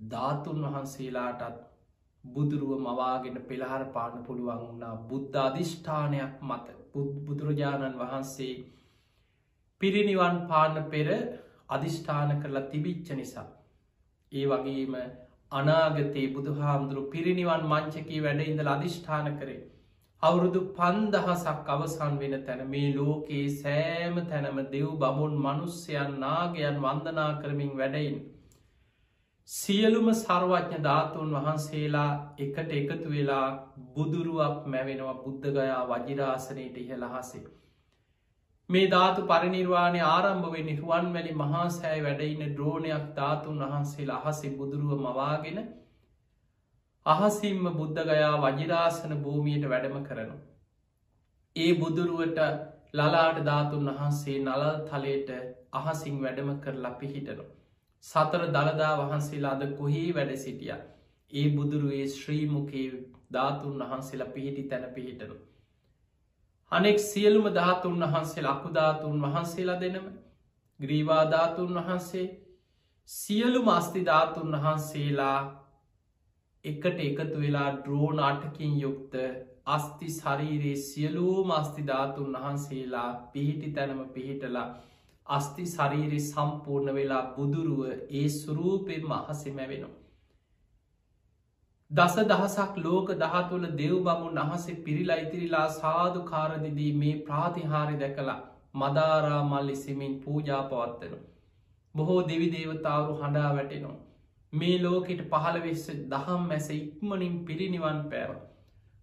ධාතුන් 0.00 0.60
වහන්සේලාටත් 0.64 1.62
බුදුරුව 2.24 2.72
මවාගෙන 2.80 3.38
පෙළහර 3.44 3.86
පාන 3.90 4.20
පුළුවන් 4.22 4.60
වුණා 4.60 4.92
බුද්ධ 5.06 5.40
අධිෂ්ඨානයක් 5.40 6.34
මත. 6.42 6.66
බුදුරජාණන් 7.26 7.98
වහන්සේ 7.98 8.54
පිරිනිවන් 9.80 10.38
පාන්න 10.46 10.76
පෙර 10.90 11.08
අධිෂ්ඨාන 11.70 12.38
කරලා 12.40 12.68
තිබිච්ච 12.68 13.08
නිසා. 13.14 13.48
ඒ 14.32 14.46
වගේම 14.46 14.94
අනාගතයේ 15.52 16.28
බුදුහාමුදුරු 16.30 17.10
පිරිනිවන් 17.10 17.64
මංචකී 17.66 18.20
වැඩ 18.20 18.44
ඉඳල 18.44 18.70
අධිෂ්ඨාන 18.70 19.36
කරේ. 19.38 19.60
අවුරුදු 20.22 20.60
පන්දහසක් 20.72 21.68
අවසන් 21.68 22.12
වෙන 22.18 22.34
තැන 22.42 22.60
මේ 22.66 22.90
ලෝකයේ 22.90 23.46
සෑම 23.54 24.20
තැනම 24.26 24.60
දෙව් 24.68 24.90
බමුන් 24.98 25.34
මනුස්්‍යයන් 25.38 26.12
නාගයන් 26.20 26.78
වන්දනා 26.80 27.30
කරමින් 27.40 27.72
වැඩයින්. 27.76 28.20
සියලුම 29.48 30.12
සර්වඥ 30.14 30.78
ධාතුන් 30.80 31.34
වහන්සේලා 31.36 32.12
එකට 32.38 32.70
එකතු 32.72 33.10
වෙලා 33.10 33.48
බුදුරුවක් 33.96 34.62
මැවෙනවා 34.66 35.16
බුද්ධගයා 35.16 35.82
වජිරාසනයට 35.90 36.76
ඉහළහසේ. 36.78 37.44
මේ 38.68 38.86
ධාතු 38.88 39.28
පරිනිර්වාණය 39.28 40.00
ආරම්භවෙ 40.06 40.60
නිරුවන් 40.62 41.14
වැලි 41.14 41.34
මහාසෑයි 41.36 42.04
වැඩඉන්න 42.04 42.54
ද්‍රෝණයක් 42.56 43.06
ධාතුන් 43.16 43.62
වහන්සේලා 43.64 44.22
අහසේ 44.22 44.56
බුදුරුව 44.56 45.00
මවාගෙන 45.00 45.64
අහසිම්ම 47.06 47.64
බුද්ධගයා 47.72 48.34
වජිරාසන 48.40 49.12
භූමියයට 49.18 49.64
වැඩම 49.68 49.96
කරනු. 50.04 50.36
ඒ 51.56 51.72
බුදුරුවට 51.74 52.38
ලලාට 52.94 53.38
ධාතුන් 53.44 53.88
වහන්සේ 53.90 54.38
නලල් 54.40 54.76
තලයට 54.84 55.30
අහසිං 55.72 56.20
වැඩම 56.22 56.50
කරලා 56.60 56.92
පිහිටනු. 56.94 57.44
සතර 58.04 58.44
දළදා 58.48 58.92
වහන්සේලාද 59.00 59.62
කොහේ 59.76 60.10
වැඩ 60.14 60.36
සිටිය. 60.36 60.76
ඒ 61.32 61.46
බුදුරුවේ 61.50 62.06
ශ්‍රීමුකේ 62.08 62.86
ධාතුන් 63.32 63.82
වහන්සේලා 63.82 64.28
පිහිටි 64.28 64.62
තැන 64.64 64.86
පිහිටනු. 64.94 65.36
අනෙක් 66.72 66.98
සියලුම 67.00 67.48
ධාතුන් 67.50 67.98
වහන්සේ 68.04 68.42
ලකුධාතුන් 68.42 69.18
වහන්සේලා 69.22 69.80
දෙනම 69.80 70.06
ග්‍රීවාධාතුන් 70.80 71.74
වහන්සේ 71.76 72.28
සියලු 73.08 73.60
මස්තිධාතුන් 73.62 74.56
වහන්සේලා 74.56 75.61
එකට 76.64 77.00
එකතු 77.00 77.38
වෙලා 77.38 77.70
ඩ්‍රෝන 77.76 78.18
අටකින් 78.20 78.74
යුක්ත 78.80 79.14
අස්ති 79.66 80.10
ශරීරයේ 80.10 80.82
සියලූ 80.82 81.44
මස්තිධාතුන් 81.44 82.36
වහන්සේලා 82.36 83.08
පිහිටි 83.32 83.70
තැනම 83.70 84.02
පිහිටලා 84.10 84.68
අස්ති 85.26 85.64
ශරීරි 85.68 86.20
සම්පූර්ණ 86.20 86.94
වෙලා 86.94 87.24
බුදුරුව 87.34 87.80
ඒ 88.12 88.28
සුරූපෙන්ම 88.28 89.10
අහසෙ 89.12 89.50
මැවෙනවා. 89.50 89.98
දස 91.90 92.16
දහසක් 92.26 92.78
ලෝක 92.78 93.10
දහතුළ 93.16 93.66
දෙව් 93.74 93.96
බමුන් 94.02 94.38
අහසේ 94.38 94.78
පිරිලා 94.82 95.18
ඉතිරිලා 95.18 95.66
සාධු 95.72 96.24
කාරදිදී 96.24 96.92
මේ 96.94 97.16
ප්‍රාතිහාරි 97.22 97.98
දැකලා 97.98 98.38
මදාරා 98.76 99.42
මල්ලිසිමින් 99.46 100.14
පූජා 100.20 100.62
පවත්වන. 100.68 101.28
බොහෝ 101.94 102.22
දෙවි 102.28 102.48
දේවතාවරු 102.50 103.20
හඬා 103.20 103.52
වැටෙනවා. 103.52 103.98
මේ 104.52 104.78
ලෝකෙට 104.78 105.20
පහළ 105.28 105.58
වෙස්ස 105.60 105.84
දහම් 106.08 106.42
මැස 106.46 106.66
ඉක්මනින් 106.70 107.36
පිරිනිවන් 107.44 108.00
පෑව. 108.06 108.32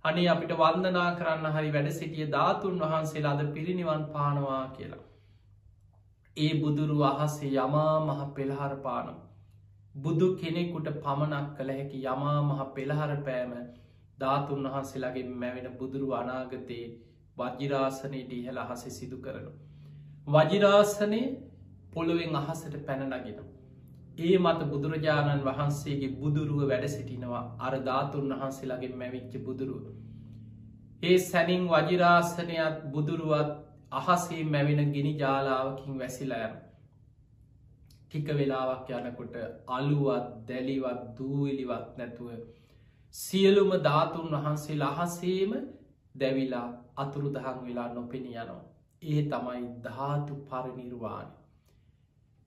අනේ 0.05 0.27
අපිට 0.27 0.53
වන්දනා 0.55 1.07
කරන්න 1.15 1.55
හරි 1.55 1.71
වැඩ 1.71 1.89
සිටිය 1.91 2.27
ධාතුන් 2.31 2.77
වහන්සේලාද 2.81 3.41
පිරිනිවන් 3.53 4.03
පානවා 4.07 4.63
කියලා. 4.75 5.03
ඒ 6.37 6.51
බුදුරු 6.61 7.01
අහසේ 7.05 7.51
යමා 7.57 7.95
මහ 8.01 8.21
පෙළහර 8.35 8.75
පානම්. 8.77 9.17
බුදු 9.95 10.27
කෙනෙකුට 10.35 10.89
පමණක් 10.97 11.47
කළ 11.57 11.71
හැකි 11.71 12.05
යමා 12.05 12.37
මහ 12.43 12.71
පෙළහර 12.75 13.13
පෑම 13.23 13.53
ධාතුන් 14.19 14.67
වහන්සේලාගේ 14.67 15.27
මැවෙන 15.35 15.69
බුදුරු 15.77 16.09
අනාගතයේ 16.13 16.87
වජිරාසනයට 17.37 18.31
ඉහළ 18.33 18.59
අහස 18.59 18.83
සිදු 18.91 19.17
කරනු. 19.19 19.51
වජිරාසනය 20.27 21.21
පොළොවෙන් 21.91 22.35
අහසට 22.37 22.83
පැනනගෙන. 22.85 23.39
ඒ 24.19 24.37
මත 24.37 24.59
බුදුරජාණන් 24.65 25.45
වහන්සේගේ 25.45 26.11
බුදුරුව 26.15 26.61
වැඩ 26.65 26.85
සිටිනවා 26.87 27.43
අර 27.59 27.73
ධාතුන් 27.81 28.31
වහන්සේලාගේ 28.33 28.93
මැවිච්ච 28.95 29.33
බුදුරුව. 29.41 29.83
ඒ 31.03 31.17
සැනින් 31.23 31.63
වජිරාසනයත් 31.67 32.77
බුදුරුවත් 32.91 33.51
අහසේ 33.93 34.43
මැවෙන 34.45 34.91
ගිනි 34.91 35.13
ජාලාවකින් 35.17 35.99
වැසිලෑම. 35.99 36.53
ටික 38.03 38.27
වෙලාවක් 38.33 38.87
යනකොට 38.91 39.35
අලුවත් 39.69 40.27
දැලිවත් 40.47 41.01
දූවිලිවත් 41.17 41.87
නැතුව 41.97 42.29
සියලුම 43.15 43.71
ධාතුන් 43.81 44.27
වහන්සේ 44.35 44.79
අහසේම 44.83 45.51
දැවිලා 46.15 46.67
අතුරු 46.97 47.29
දහන් 47.29 47.59
වෙලා 47.65 47.89
නොපෙනි 47.89 48.31
යනවා. 48.35 48.63
ඒ 49.01 49.21
තමයි 49.23 49.63
ධාතු 49.83 50.33
පරිනිර්වාණ. 50.47 51.29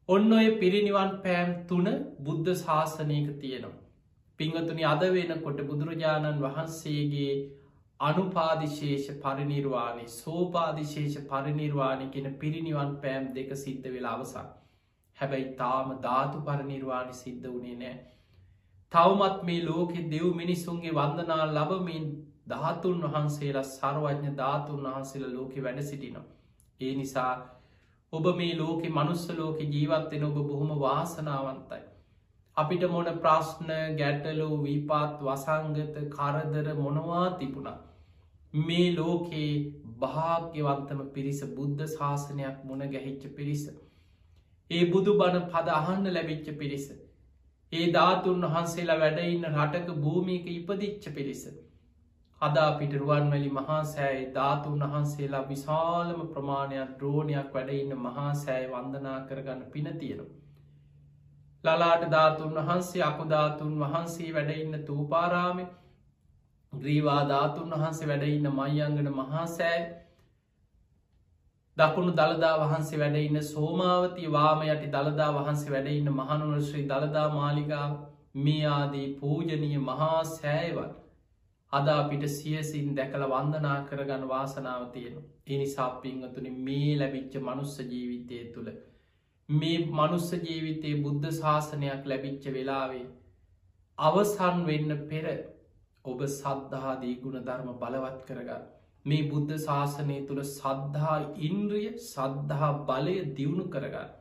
ඔන්න 0.09 0.33
ඔය 0.33 0.47
පිරිනිවන් 0.59 1.13
පෑම් 1.23 1.51
තුන 1.67 1.89
බුද්ධ 2.21 2.49
ශාසනයක 2.57 3.29
තියෙනවා. 3.41 3.81
පිංහතුනි 4.39 4.85
අද 4.85 5.05
වෙන 5.11 5.31
කොට 5.41 5.61
බුදුරජාණන් 5.63 6.41
වහන්සේගේ 6.41 7.35
අනුපාදිශේෂ 8.01 9.07
පරිනිර්වාණය 9.21 10.09
සෝපාදිශේෂ 10.09 11.17
පරිනිර්වාණය 11.27 12.11
කියෙන 12.11 12.35
පිරිනිවන් 12.37 12.91
පෑම් 12.97 13.31
දෙක 13.35 13.55
සිද්ධ 13.57 13.89
වෙලා 13.89 14.17
අවසා. 14.17 14.45
හැබැයි 15.17 15.55
තාම 15.57 15.95
ධාතු 16.01 16.43
පරිනිර්වාණි 16.43 17.15
සිද්ධ 17.15 17.49
වනේ 17.49 17.77
නෑ. 17.77 17.95
තවමත් 18.93 19.39
මේ 19.45 19.65
ලෝකෙ 19.65 20.05
දෙව් 20.11 20.29
මිනිස්සුන්ගේ 20.35 20.93
වන්දනා 20.93 21.43
ලබමින් 21.49 22.13
ධාතුන් 22.49 23.03
වහන්සේලා 23.07 23.67
සර්වඥ 23.71 24.37
ධාතුන් 24.37 24.85
වහන්සේල 24.85 25.27
ලෝකෙ 25.33 25.63
වැඩ 25.63 25.83
සිටිනවා. 25.85 26.29
ඒ 26.81 26.95
නිසා 26.95 27.33
ඔබ 28.13 28.27
මේ 28.33 28.55
ලෝකෙ 28.55 28.89
මනුස්ස 28.91 29.23
ලෝකෙ 29.33 29.67
ජීවත්වෙන 29.67 30.25
ඔබ 30.25 30.35
බොහොම 30.43 30.73
වාසනාවන්තයි. 30.79 31.85
අපිට 32.57 32.83
මොන 32.91 33.07
ප්‍රශ්න 33.19 33.71
ගැටලෝ 33.97 34.59
විපාත් 34.59 35.23
වසංගත 35.23 36.03
කරදර 36.11 36.69
මොනවා 36.77 37.23
තිබුණා. 37.39 37.79
මේ 38.55 38.91
ලෝකයේ 38.95 39.55
භාග්‍යවන්තම 39.99 41.01
පිරිස 41.15 41.41
බුද්ධ 41.55 41.87
ශාසනයක් 41.89 42.61
මුණ 42.65 42.87
ගැහිච්ච 42.91 43.25
පිරිස. 43.35 43.65
ඒ 44.71 44.85
බුදු 44.93 45.17
බණ 45.17 45.49
පද 45.49 45.77
අහන්න 45.77 46.13
ලැබිච්ච 46.13 46.55
පිරිස. 46.59 46.87
ඒ 47.73 47.87
ධාතුන් 47.93 48.49
වහන්සේලා 48.49 48.99
වැඩඉන්න 48.99 49.51
රටක 49.57 50.01
භූමියක 50.01 50.53
ඉපදිච්ච 50.53 51.13
පිරිස. 51.15 51.47
අදා 52.43 52.71
පිටරුවන්වැලි 52.75 53.51
මහා 53.53 53.81
සෑයි 53.87 54.23
ධාතුන් 54.35 54.85
වහන්සේලා 54.85 55.43
විශාලම 55.49 56.23
ප්‍රමාණයක් 56.29 56.95
ද්‍රෝණයක් 56.99 57.53
වැඩඉන්න 57.53 57.99
මහා 58.01 58.31
සෑය 58.37 58.65
වන්දනා 58.71 59.19
කරගන්න 59.27 59.69
පින 59.71 59.91
තියෙනවා. 59.95 60.39
ලලාට 61.65 62.05
ධාතුන් 62.11 62.59
වහන්සේ 62.61 63.03
අකුධාතුන් 63.03 63.75
වහන්සේ 63.81 64.31
වැඩඉන්න 64.33 64.85
තූපාරාමි 64.85 65.67
ග්‍රීවාධාතුන් 66.73 67.75
වහන්සේ 67.75 68.09
වැඩඉන්න 68.09 68.49
මයිංගන 68.53 69.13
මහාසෑ 69.15 69.83
දකුණු 71.77 72.15
දළදා 72.15 72.55
වහන්සේ 72.61 72.99
වැඩඉන්න 72.99 73.45
සෝමාවති 73.45 74.33
වාම 74.33 74.65
යටි 74.65 74.91
දළදා 74.91 75.31
වහන්සේ 75.35 75.73
වැඩඉන්න 75.73 76.11
මහනුවර 76.15 76.61
ශ්‍රී 76.63 76.89
දළදා 76.89 77.29
මාලිකා 77.31 77.87
මේ 78.41 78.67
ආදී 78.71 79.07
පූජනීය 79.17 79.79
මහා 79.83 80.19
සෑයවත් 80.27 81.02
අද 81.73 81.87
අපිට 81.91 82.25
සියසින් 82.31 82.89
දැකළ 82.95 83.25
වන්දනා 83.27 83.77
කරගන්න 83.85 84.25
වාසනාව 84.27 84.83
තියෙන. 84.91 85.15
එනිසා 85.49 85.91
පිංහතුනි 85.99 86.51
මේ 86.61 86.91
ලැබිච්ච 86.97 87.35
මනුස්ස 87.41 87.77
ජීවිතය 87.85 88.41
තුළ 88.53 88.69
මේ 89.49 89.79
මනුස්ස 89.93 90.29
ජීවිතයේ 90.41 91.01
බුද්ධ 91.01 91.31
ශාසනයක් 91.33 92.05
ලැබිච්ච 92.07 92.49
වෙලාවේ 92.51 93.07
අවසන් 93.99 94.61
වෙන්න 94.65 94.93
පෙර 95.09 95.27
ඔබ 96.05 96.21
සද්ධාදී 96.29 97.15
ගුණ 97.17 97.41
ධර්ම 97.41 97.73
බලවත් 97.77 98.21
කරගන්න. 98.27 98.69
මේ 99.05 99.23
බුද්ධ 99.27 99.57
ශාසනය 99.61 100.19
තුළ 100.27 100.43
සද්ධහා 100.49 101.19
ඉන්ද්‍රිය 101.43 101.89
සද්ධහා 102.03 102.73
බලය 102.85 103.17
දියුණු 103.33 103.67
කරගන්න. 103.71 104.13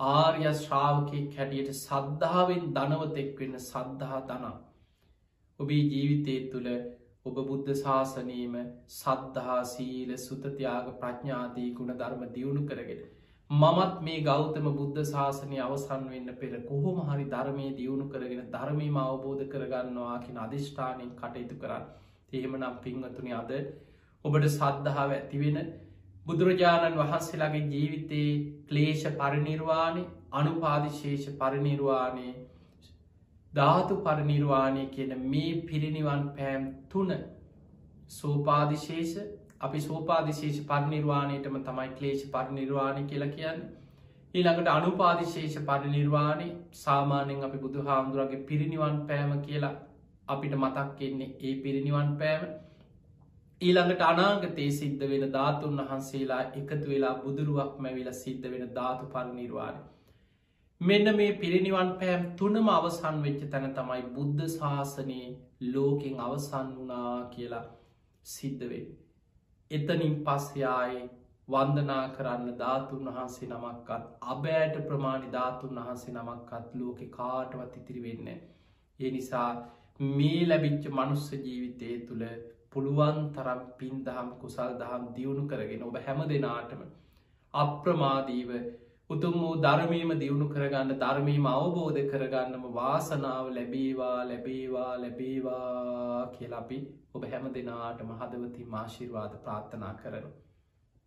ආර්ය 0.00 0.56
ශ්‍රාවකය 0.56 1.22
කැටියට 1.28 1.70
සද්ධාවෙන් 1.76 2.66
දනවතෙක් 2.72 3.32
වෙන්න 3.38 3.62
සද්ධහා 3.62 4.24
දනා 4.26 4.56
ඔබේ 5.60 5.84
ජීවිතය 5.86 6.36
තුළ 6.48 6.68
ඔබ 7.26 7.38
බුද්ධ 7.44 7.72
ශාසනීම 7.76 8.54
සද්ධහා 8.90 9.62
සීල 9.66 10.12
සුතතියාග 10.18 10.92
ප්‍රඥාදී 10.98 11.70
ගුණ 11.74 11.96
ධර්ම 11.96 12.22
දියුණු 12.30 12.62
කරගෙන 12.66 13.02
මමත් 13.50 14.00
මේ 14.00 14.22
ගෞතම 14.22 14.66
බුද්ධ 14.72 15.02
ශාසනය 15.06 15.56
අවසන් 15.60 16.08
වෙන්න 16.08 16.32
පෙර 16.36 16.50
කොහොම 16.64 16.98
හරි 17.04 17.24
ධර්මය 17.28 17.68
දියුණු 17.74 18.06
කරගෙන 18.08 18.50
ධර්මීම 18.50 18.98
අවබෝධ 19.00 19.44
කරගන්නවා 19.48 20.18
කියෙන 20.20 20.38
අධිෂ්ඨානයෙන් 20.38 21.10
කටයුතු 21.16 21.56
කරන්න. 21.58 21.86
එහෙමනම් 22.32 22.76
පිංහතුනි 22.80 23.32
අද 23.34 23.50
ඔබට 24.24 24.46
සද්ධාව 24.48 25.12
ඇතිවෙන 25.12 25.58
බුදුරජාණන් 26.26 26.98
වහන්සේලාගේ 26.98 27.66
ජීවිතයේ 27.70 28.38
ක්ලේෂ 28.66 29.04
පරිනිර්වාණය 29.16 30.04
අනුපාදිශේෂ 30.34 31.26
පරිනිර්වාණය 31.38 32.28
ධාතු 33.52 33.96
පරිනිර්වාණය 33.98 34.86
කියන 34.88 35.12
මේ 35.26 35.52
පිරිනිවන් 35.62 36.24
පෑම් 36.30 36.66
තුන 36.88 37.10
සෝපාදිශේෂ 38.10 39.12
අපි 39.60 39.80
සෝපාදිශේෂ 39.80 40.62
පරිනිර්වාණයටම 40.64 41.58
තමයි 41.62 41.90
ක්ලේෂ 41.98 42.24
පරිනිර්වාණය 42.28 43.04
කියලා 43.04 43.30
කියන්න. 43.30 43.60
ඊළඟට 44.34 44.68
අනුපාදිශේෂ 44.68 45.58
පරිනිර්වාණය 45.64 46.48
සාමානෙන් 46.78 47.44
අපි 47.44 47.58
බුදු 47.58 47.82
හාමුදුරගේ 47.82 48.42
පිරිනිවන් 48.44 48.98
පෑම 49.06 49.36
කියලා 49.40 49.74
අපිට 50.28 50.54
මතක් 50.54 50.88
කෙන්නේ 50.96 51.30
ඒ 51.40 51.54
පිරිනිවන් 51.60 52.16
පෑම. 52.16 52.48
ඊළඟට 53.60 54.02
අනාගතයේ 54.04 54.72
සිද්ධ 54.72 55.06
වෙන 55.08 55.32
ධාතුන් 55.32 55.80
වහන්සේලා 55.80 56.42
එකතු 56.54 56.86
වෙලා 56.88 57.14
බුදුරුවක් 57.18 57.72
මැවිල 57.78 58.12
සිද්ධ 58.16 58.46
වෙන 58.50 58.68
ධාතු 58.74 59.04
පරිනිර්වාණය. 59.08 59.82
මෙන්න 60.80 61.08
මේ 61.12 61.32
පිරිනිවන් 61.34 61.90
පෑම් 61.94 62.22
තුනම 62.36 62.68
අවසන් 62.70 63.16
වෙච්ච 63.22 63.42
තැන 63.48 63.66
තමයි 63.72 64.04
බුද්ධ 64.12 64.46
ශාසනයේ 64.52 65.26
ලෝකෙන් 65.68 66.14
අවසන් 66.18 66.70
වනා 66.76 67.10
කියලා 67.28 67.64
සිද්ධ 68.26 68.64
වෙන්න. 68.64 68.86
එතනින් 69.70 70.16
පස්සයායේ 70.22 71.04
වන්දනා 71.48 72.00
කරන්න 72.14 72.56
ධාතුන් 72.56 73.04
වහන්සේ 73.08 73.50
නමක්කත් 73.50 74.08
අබෑට 74.28 74.80
ප්‍රමාණි 74.86 75.30
ධාතුන් 75.32 75.76
වහන්සේ 75.80 76.16
නමක්කත් 76.16 76.74
ලෝකෙ 76.76 77.12
කාටවත් 77.12 77.76
ඉතිරි 77.76 78.02
වෙන්න. 78.02 78.34
ඒ 78.98 79.10
නිසා 79.10 79.52
මේ 80.10 80.42
ලැබිච්ච 80.46 80.92
මනුස්ස 80.94 81.30
ජීවිතය 81.38 81.94
තුළ 82.04 82.28
පුළුවන් 82.72 83.24
තරම් 83.32 83.66
පින් 83.78 84.04
දහම් 84.04 84.36
කුසල් 84.40 84.78
දහම් 84.78 85.08
දියුණු 85.14 85.48
කරගෙන 85.48 85.82
ඔබ 85.84 86.04
හැම 86.04 86.28
දෙනාටම 86.28 86.86
අප්‍රමාදීව 87.54 88.60
උතුම් 89.10 89.32
වූ 89.34 89.54
ධර්මීම 89.58 90.10
දියුණු 90.16 90.46
කරගන්න 90.48 90.90
ධර්මීම 90.98 91.46
අවබෝධ 91.48 92.00
කරගන්නම 92.08 92.66
වාසනාව 92.72 93.46
ලැබේවා 93.52 94.18
ලැබේවා 94.24 94.92
ලැබේවා 94.98 96.26
කියලපි 96.32 96.78
ඔබ 97.12 97.24
හැම 97.26 97.48
දෙනාටම 97.52 98.12
හදවති 98.14 98.66
මාශිර්වාද 98.68 99.34
ප්‍රාර්ථනා 99.40 99.94
කරනු. 99.96 100.30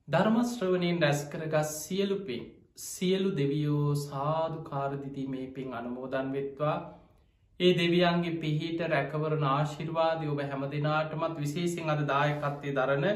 ධර්මශ්‍රවනයෙන් 0.08 0.99
රැස් 1.01 1.22
කරගස් 1.28 1.72
සියලුපින් 1.80 2.43
සියලු 2.80 3.32
දෙවියෝ 3.34 3.95
සාධු 3.97 4.60
කාරදිදී 4.64 5.28
මේ 5.30 5.47
පින් 5.49 5.74
අනුමෝදන් 5.74 6.34
වෙත්වා 6.34 6.76
ඒ 7.60 7.72
දෙවියන්ගේ 7.74 8.36
පිහිට 8.38 8.84
රැකවරන 8.88 9.47
ආශිර්වාදය 9.47 10.30
ඔබ 10.30 10.43
හැම 10.43 10.68
දෙනාටමත් 10.70 11.38
විශේසින් 11.38 11.89
අද 11.89 12.04
දායකත්තය 12.08 12.76
දරන 12.76 13.08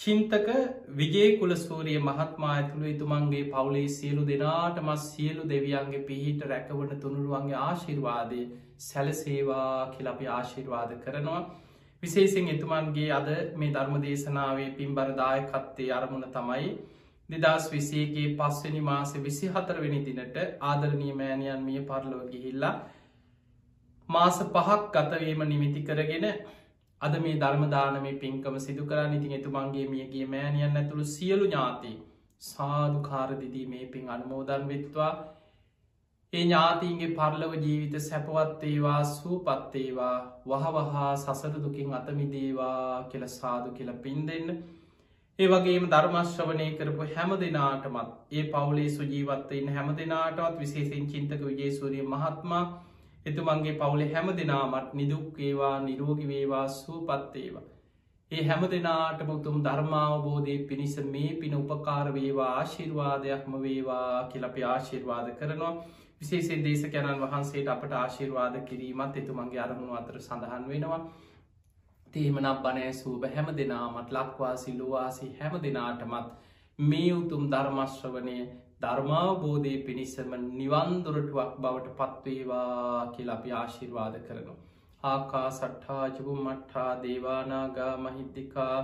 චින්තක 0.00 0.46
විජේ 0.90 1.38
කුලස්තූරිය 1.38 1.98
මහත්මා 2.00 2.52
ඇතුළු 2.52 2.86
එතුමන්ගේ 2.86 3.42
පවුලේ 3.46 3.88
සියලු 3.90 4.22
දෙනාටමත් 4.26 5.02
සියලු 5.02 5.42
දෙවියන්ගේ 5.46 6.04
පිහිට 6.04 6.44
රැකවන 6.46 6.92
තුනුරුවන්ගේ 6.98 7.58
ආශිර්වාදය 7.60 8.38
සැලසේවා 8.80 9.74
කියලපි 9.88 10.28
ආශිර්වාද 10.28 10.94
කරනවා. 11.00 11.40
විශේසිෙන් 12.02 12.48
එතුමන්ගේ 12.48 13.10
අද 13.10 13.28
මේ 13.54 13.68
ධර්ම 13.70 13.98
දේශනාවේ 14.00 14.70
පින්බරදායකත්තේ 14.72 15.90
අරමුණ 15.92 16.24
තමයි 16.30 16.70
දෙදස් 17.30 17.66
විසේගේ 17.68 18.28
පස්වනි 18.36 18.80
මාස 18.82 19.12
විසි 19.18 19.50
හතරවෙනි 19.50 20.00
දිනට 20.06 20.38
ආදරණී 20.62 21.12
මෑණියන් 21.14 21.60
මිය 21.62 21.82
පරලෝ 21.82 22.22
ගිහිල්ලා 22.28 22.72
මාස 24.08 24.40
පහක් 24.48 24.80
ගතවීම 24.96 25.44
නිමිති 25.46 25.84
කරගෙන 25.84 26.26
අද 27.02 27.14
මේ 27.18 27.36
ධර්මදානමේ 27.38 28.14
පින්කම 28.18 28.56
සිදු 28.60 28.86
කරන්න 28.86 29.14
ඉතින් 29.14 29.36
එතුමන්ගේ 29.36 29.88
මියගේ 29.88 30.26
මෑණියන් 30.28 30.76
ඇතුළු 30.76 31.04
සියලු 31.08 31.44
ඥාති 31.46 31.92
සාධකාරදිදී 32.42 33.66
මේ 33.66 33.86
පින් 33.88 34.10
අනුමෝදන් 34.10 34.66
වෙත්වා 34.68 35.12
ඒ 36.32 36.40
ඥාතීන්ගේ 36.40 37.06
පරලව 37.12 37.54
ජීවිත 37.58 37.94
සැපවත්තේවා 38.00 38.98
සූපත්තේවා 39.06 40.16
වහවහා 40.46 41.08
සසර 41.14 41.56
දුකින් 41.58 41.94
අතමිදේවා 41.94 43.02
කියල 43.04 43.24
සාදු 43.30 43.72
කියල 43.72 43.90
පින් 43.98 44.20
දෙන්න. 44.26 44.52
ඒ 45.38 45.48
වගේම 45.48 45.88
ධර්මශ්‍රවනය 45.88 46.68
කරපු 46.74 47.08
හැම 47.10 47.34
දෙනාටමත් 47.38 48.12
ඒ 48.32 48.44
පවුලේ 48.48 48.88
සුජීවත්තයින්න 48.90 49.72
හැම 49.72 49.90
දෙනාටත් 49.96 50.58
විශේසින් 50.58 51.08
චින්තක 51.08 51.42
විජේසූරිය 51.44 52.06
මහත්මා 52.08 52.62
එතුමන්ගේ 53.26 53.76
පවුලේ 53.76 54.12
හැම 54.12 54.28
දෙනාමත් 54.34 54.94
නිදුක්කේවා 54.94 55.76
නිරෝගිවේවා 55.80 56.66
සූපත්තේවා. 56.70 57.66
ඒ 58.30 58.42
හැම 58.44 58.62
දෙනාටම 58.66 59.30
උතුම් 59.30 59.56
ධර්මාවබෝධය 59.60 60.58
පිණිස 60.64 60.92
මේ 61.06 61.30
පින 61.36 61.54
උපකාර 61.56 62.06
වේවා 62.10 62.50
ආශිර්වාදයක්ම 62.52 63.56
වේවා 63.60 64.28
කියලපි 64.28 64.62
ආශිර්වාද 64.64 65.30
කරනවා 65.34 65.72
විශේෂෙන් 66.20 66.62
දේශකැනන් 66.62 67.22
වහන්සේට 67.22 67.68
අපට 67.68 67.92
ආශිර්වාද 67.94 68.60
කිරීමත් 68.64 69.16
එතුමන්ගේ 69.16 69.60
අරමුණු 69.60 69.94
අතර 69.94 70.20
සඳහන් 70.20 70.68
වෙනවා 70.68 71.00
තේමනම් 72.14 72.48
බනෑ 72.60 72.92
සූබ 72.94 73.26
හැම 73.28 73.50
දෙනාමත් 73.54 74.12
ලක්වාසි 74.12 74.74
ලොවාසි 74.74 75.32
හැම 75.36 75.56
දෙනාටමත් 75.60 76.30
මේ 76.78 77.12
උතුම් 77.14 77.44
ධර්මශ්‍රවනය 77.48 78.36
ධර්මාවබෝධය 78.80 79.72
පිණිසම 79.82 80.30
නිවන්දුරටුවක් 80.52 81.52
බවට 81.58 81.94
පත්වේවා 81.98 83.06
කියලා 83.08 83.34
අපි 83.34 83.54
ආශිර්වාද 83.54 84.14
කරනවා. 84.20 84.58
ආකා 85.04 85.48
සට්ඨාජපු 85.50 86.36
මට්ඨා 86.38 86.92
දේවානාගා 87.02 87.94
මහිද්දිකා 87.98 88.76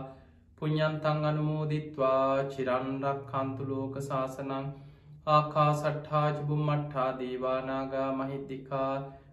පුඤ්ඥන්තං 0.59 1.25
අනුමෝදිත්වා 1.25 2.29
චිරන්රක් 2.49 3.23
කන්තුලෝක 3.31 3.97
ශාසනං 4.03 4.69
ආකා 5.31 5.71
සට්ඨාජපු 5.75 6.61
මට්ඨා 6.63 7.11
දේවානාගා 7.19 8.11
මහිද්දිකා 8.15 8.93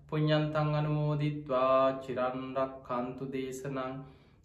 පුඤ්ඥන්තං 0.10 0.74
අනුමෝදිත්වා 0.76 1.78
චිරන්රක් 2.02 2.74
කන්තු 2.84 3.30
දේශනං 3.32 3.94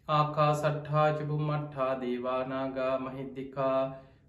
ආකා 0.08 0.52
සට්ඨාජපු 0.56 1.40
මට්ඨා 1.42 1.94
දේවානාගා 2.00 2.92
මහිද්දිකා 3.00 3.80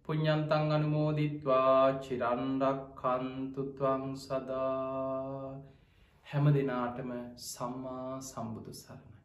පුඤ්ඥන්තං 0.09 0.71
අනුමෝදිත්වා 0.75 1.81
චිරන්රක් 2.03 2.79
කන්තුත්වං 2.99 4.05
සදා 4.15 5.51
හැම 6.27 6.47
දෙනාටම 6.55 7.11
සම්මා 7.43 8.15
සම්බුදු 8.21 8.73
සරණ 8.73 9.18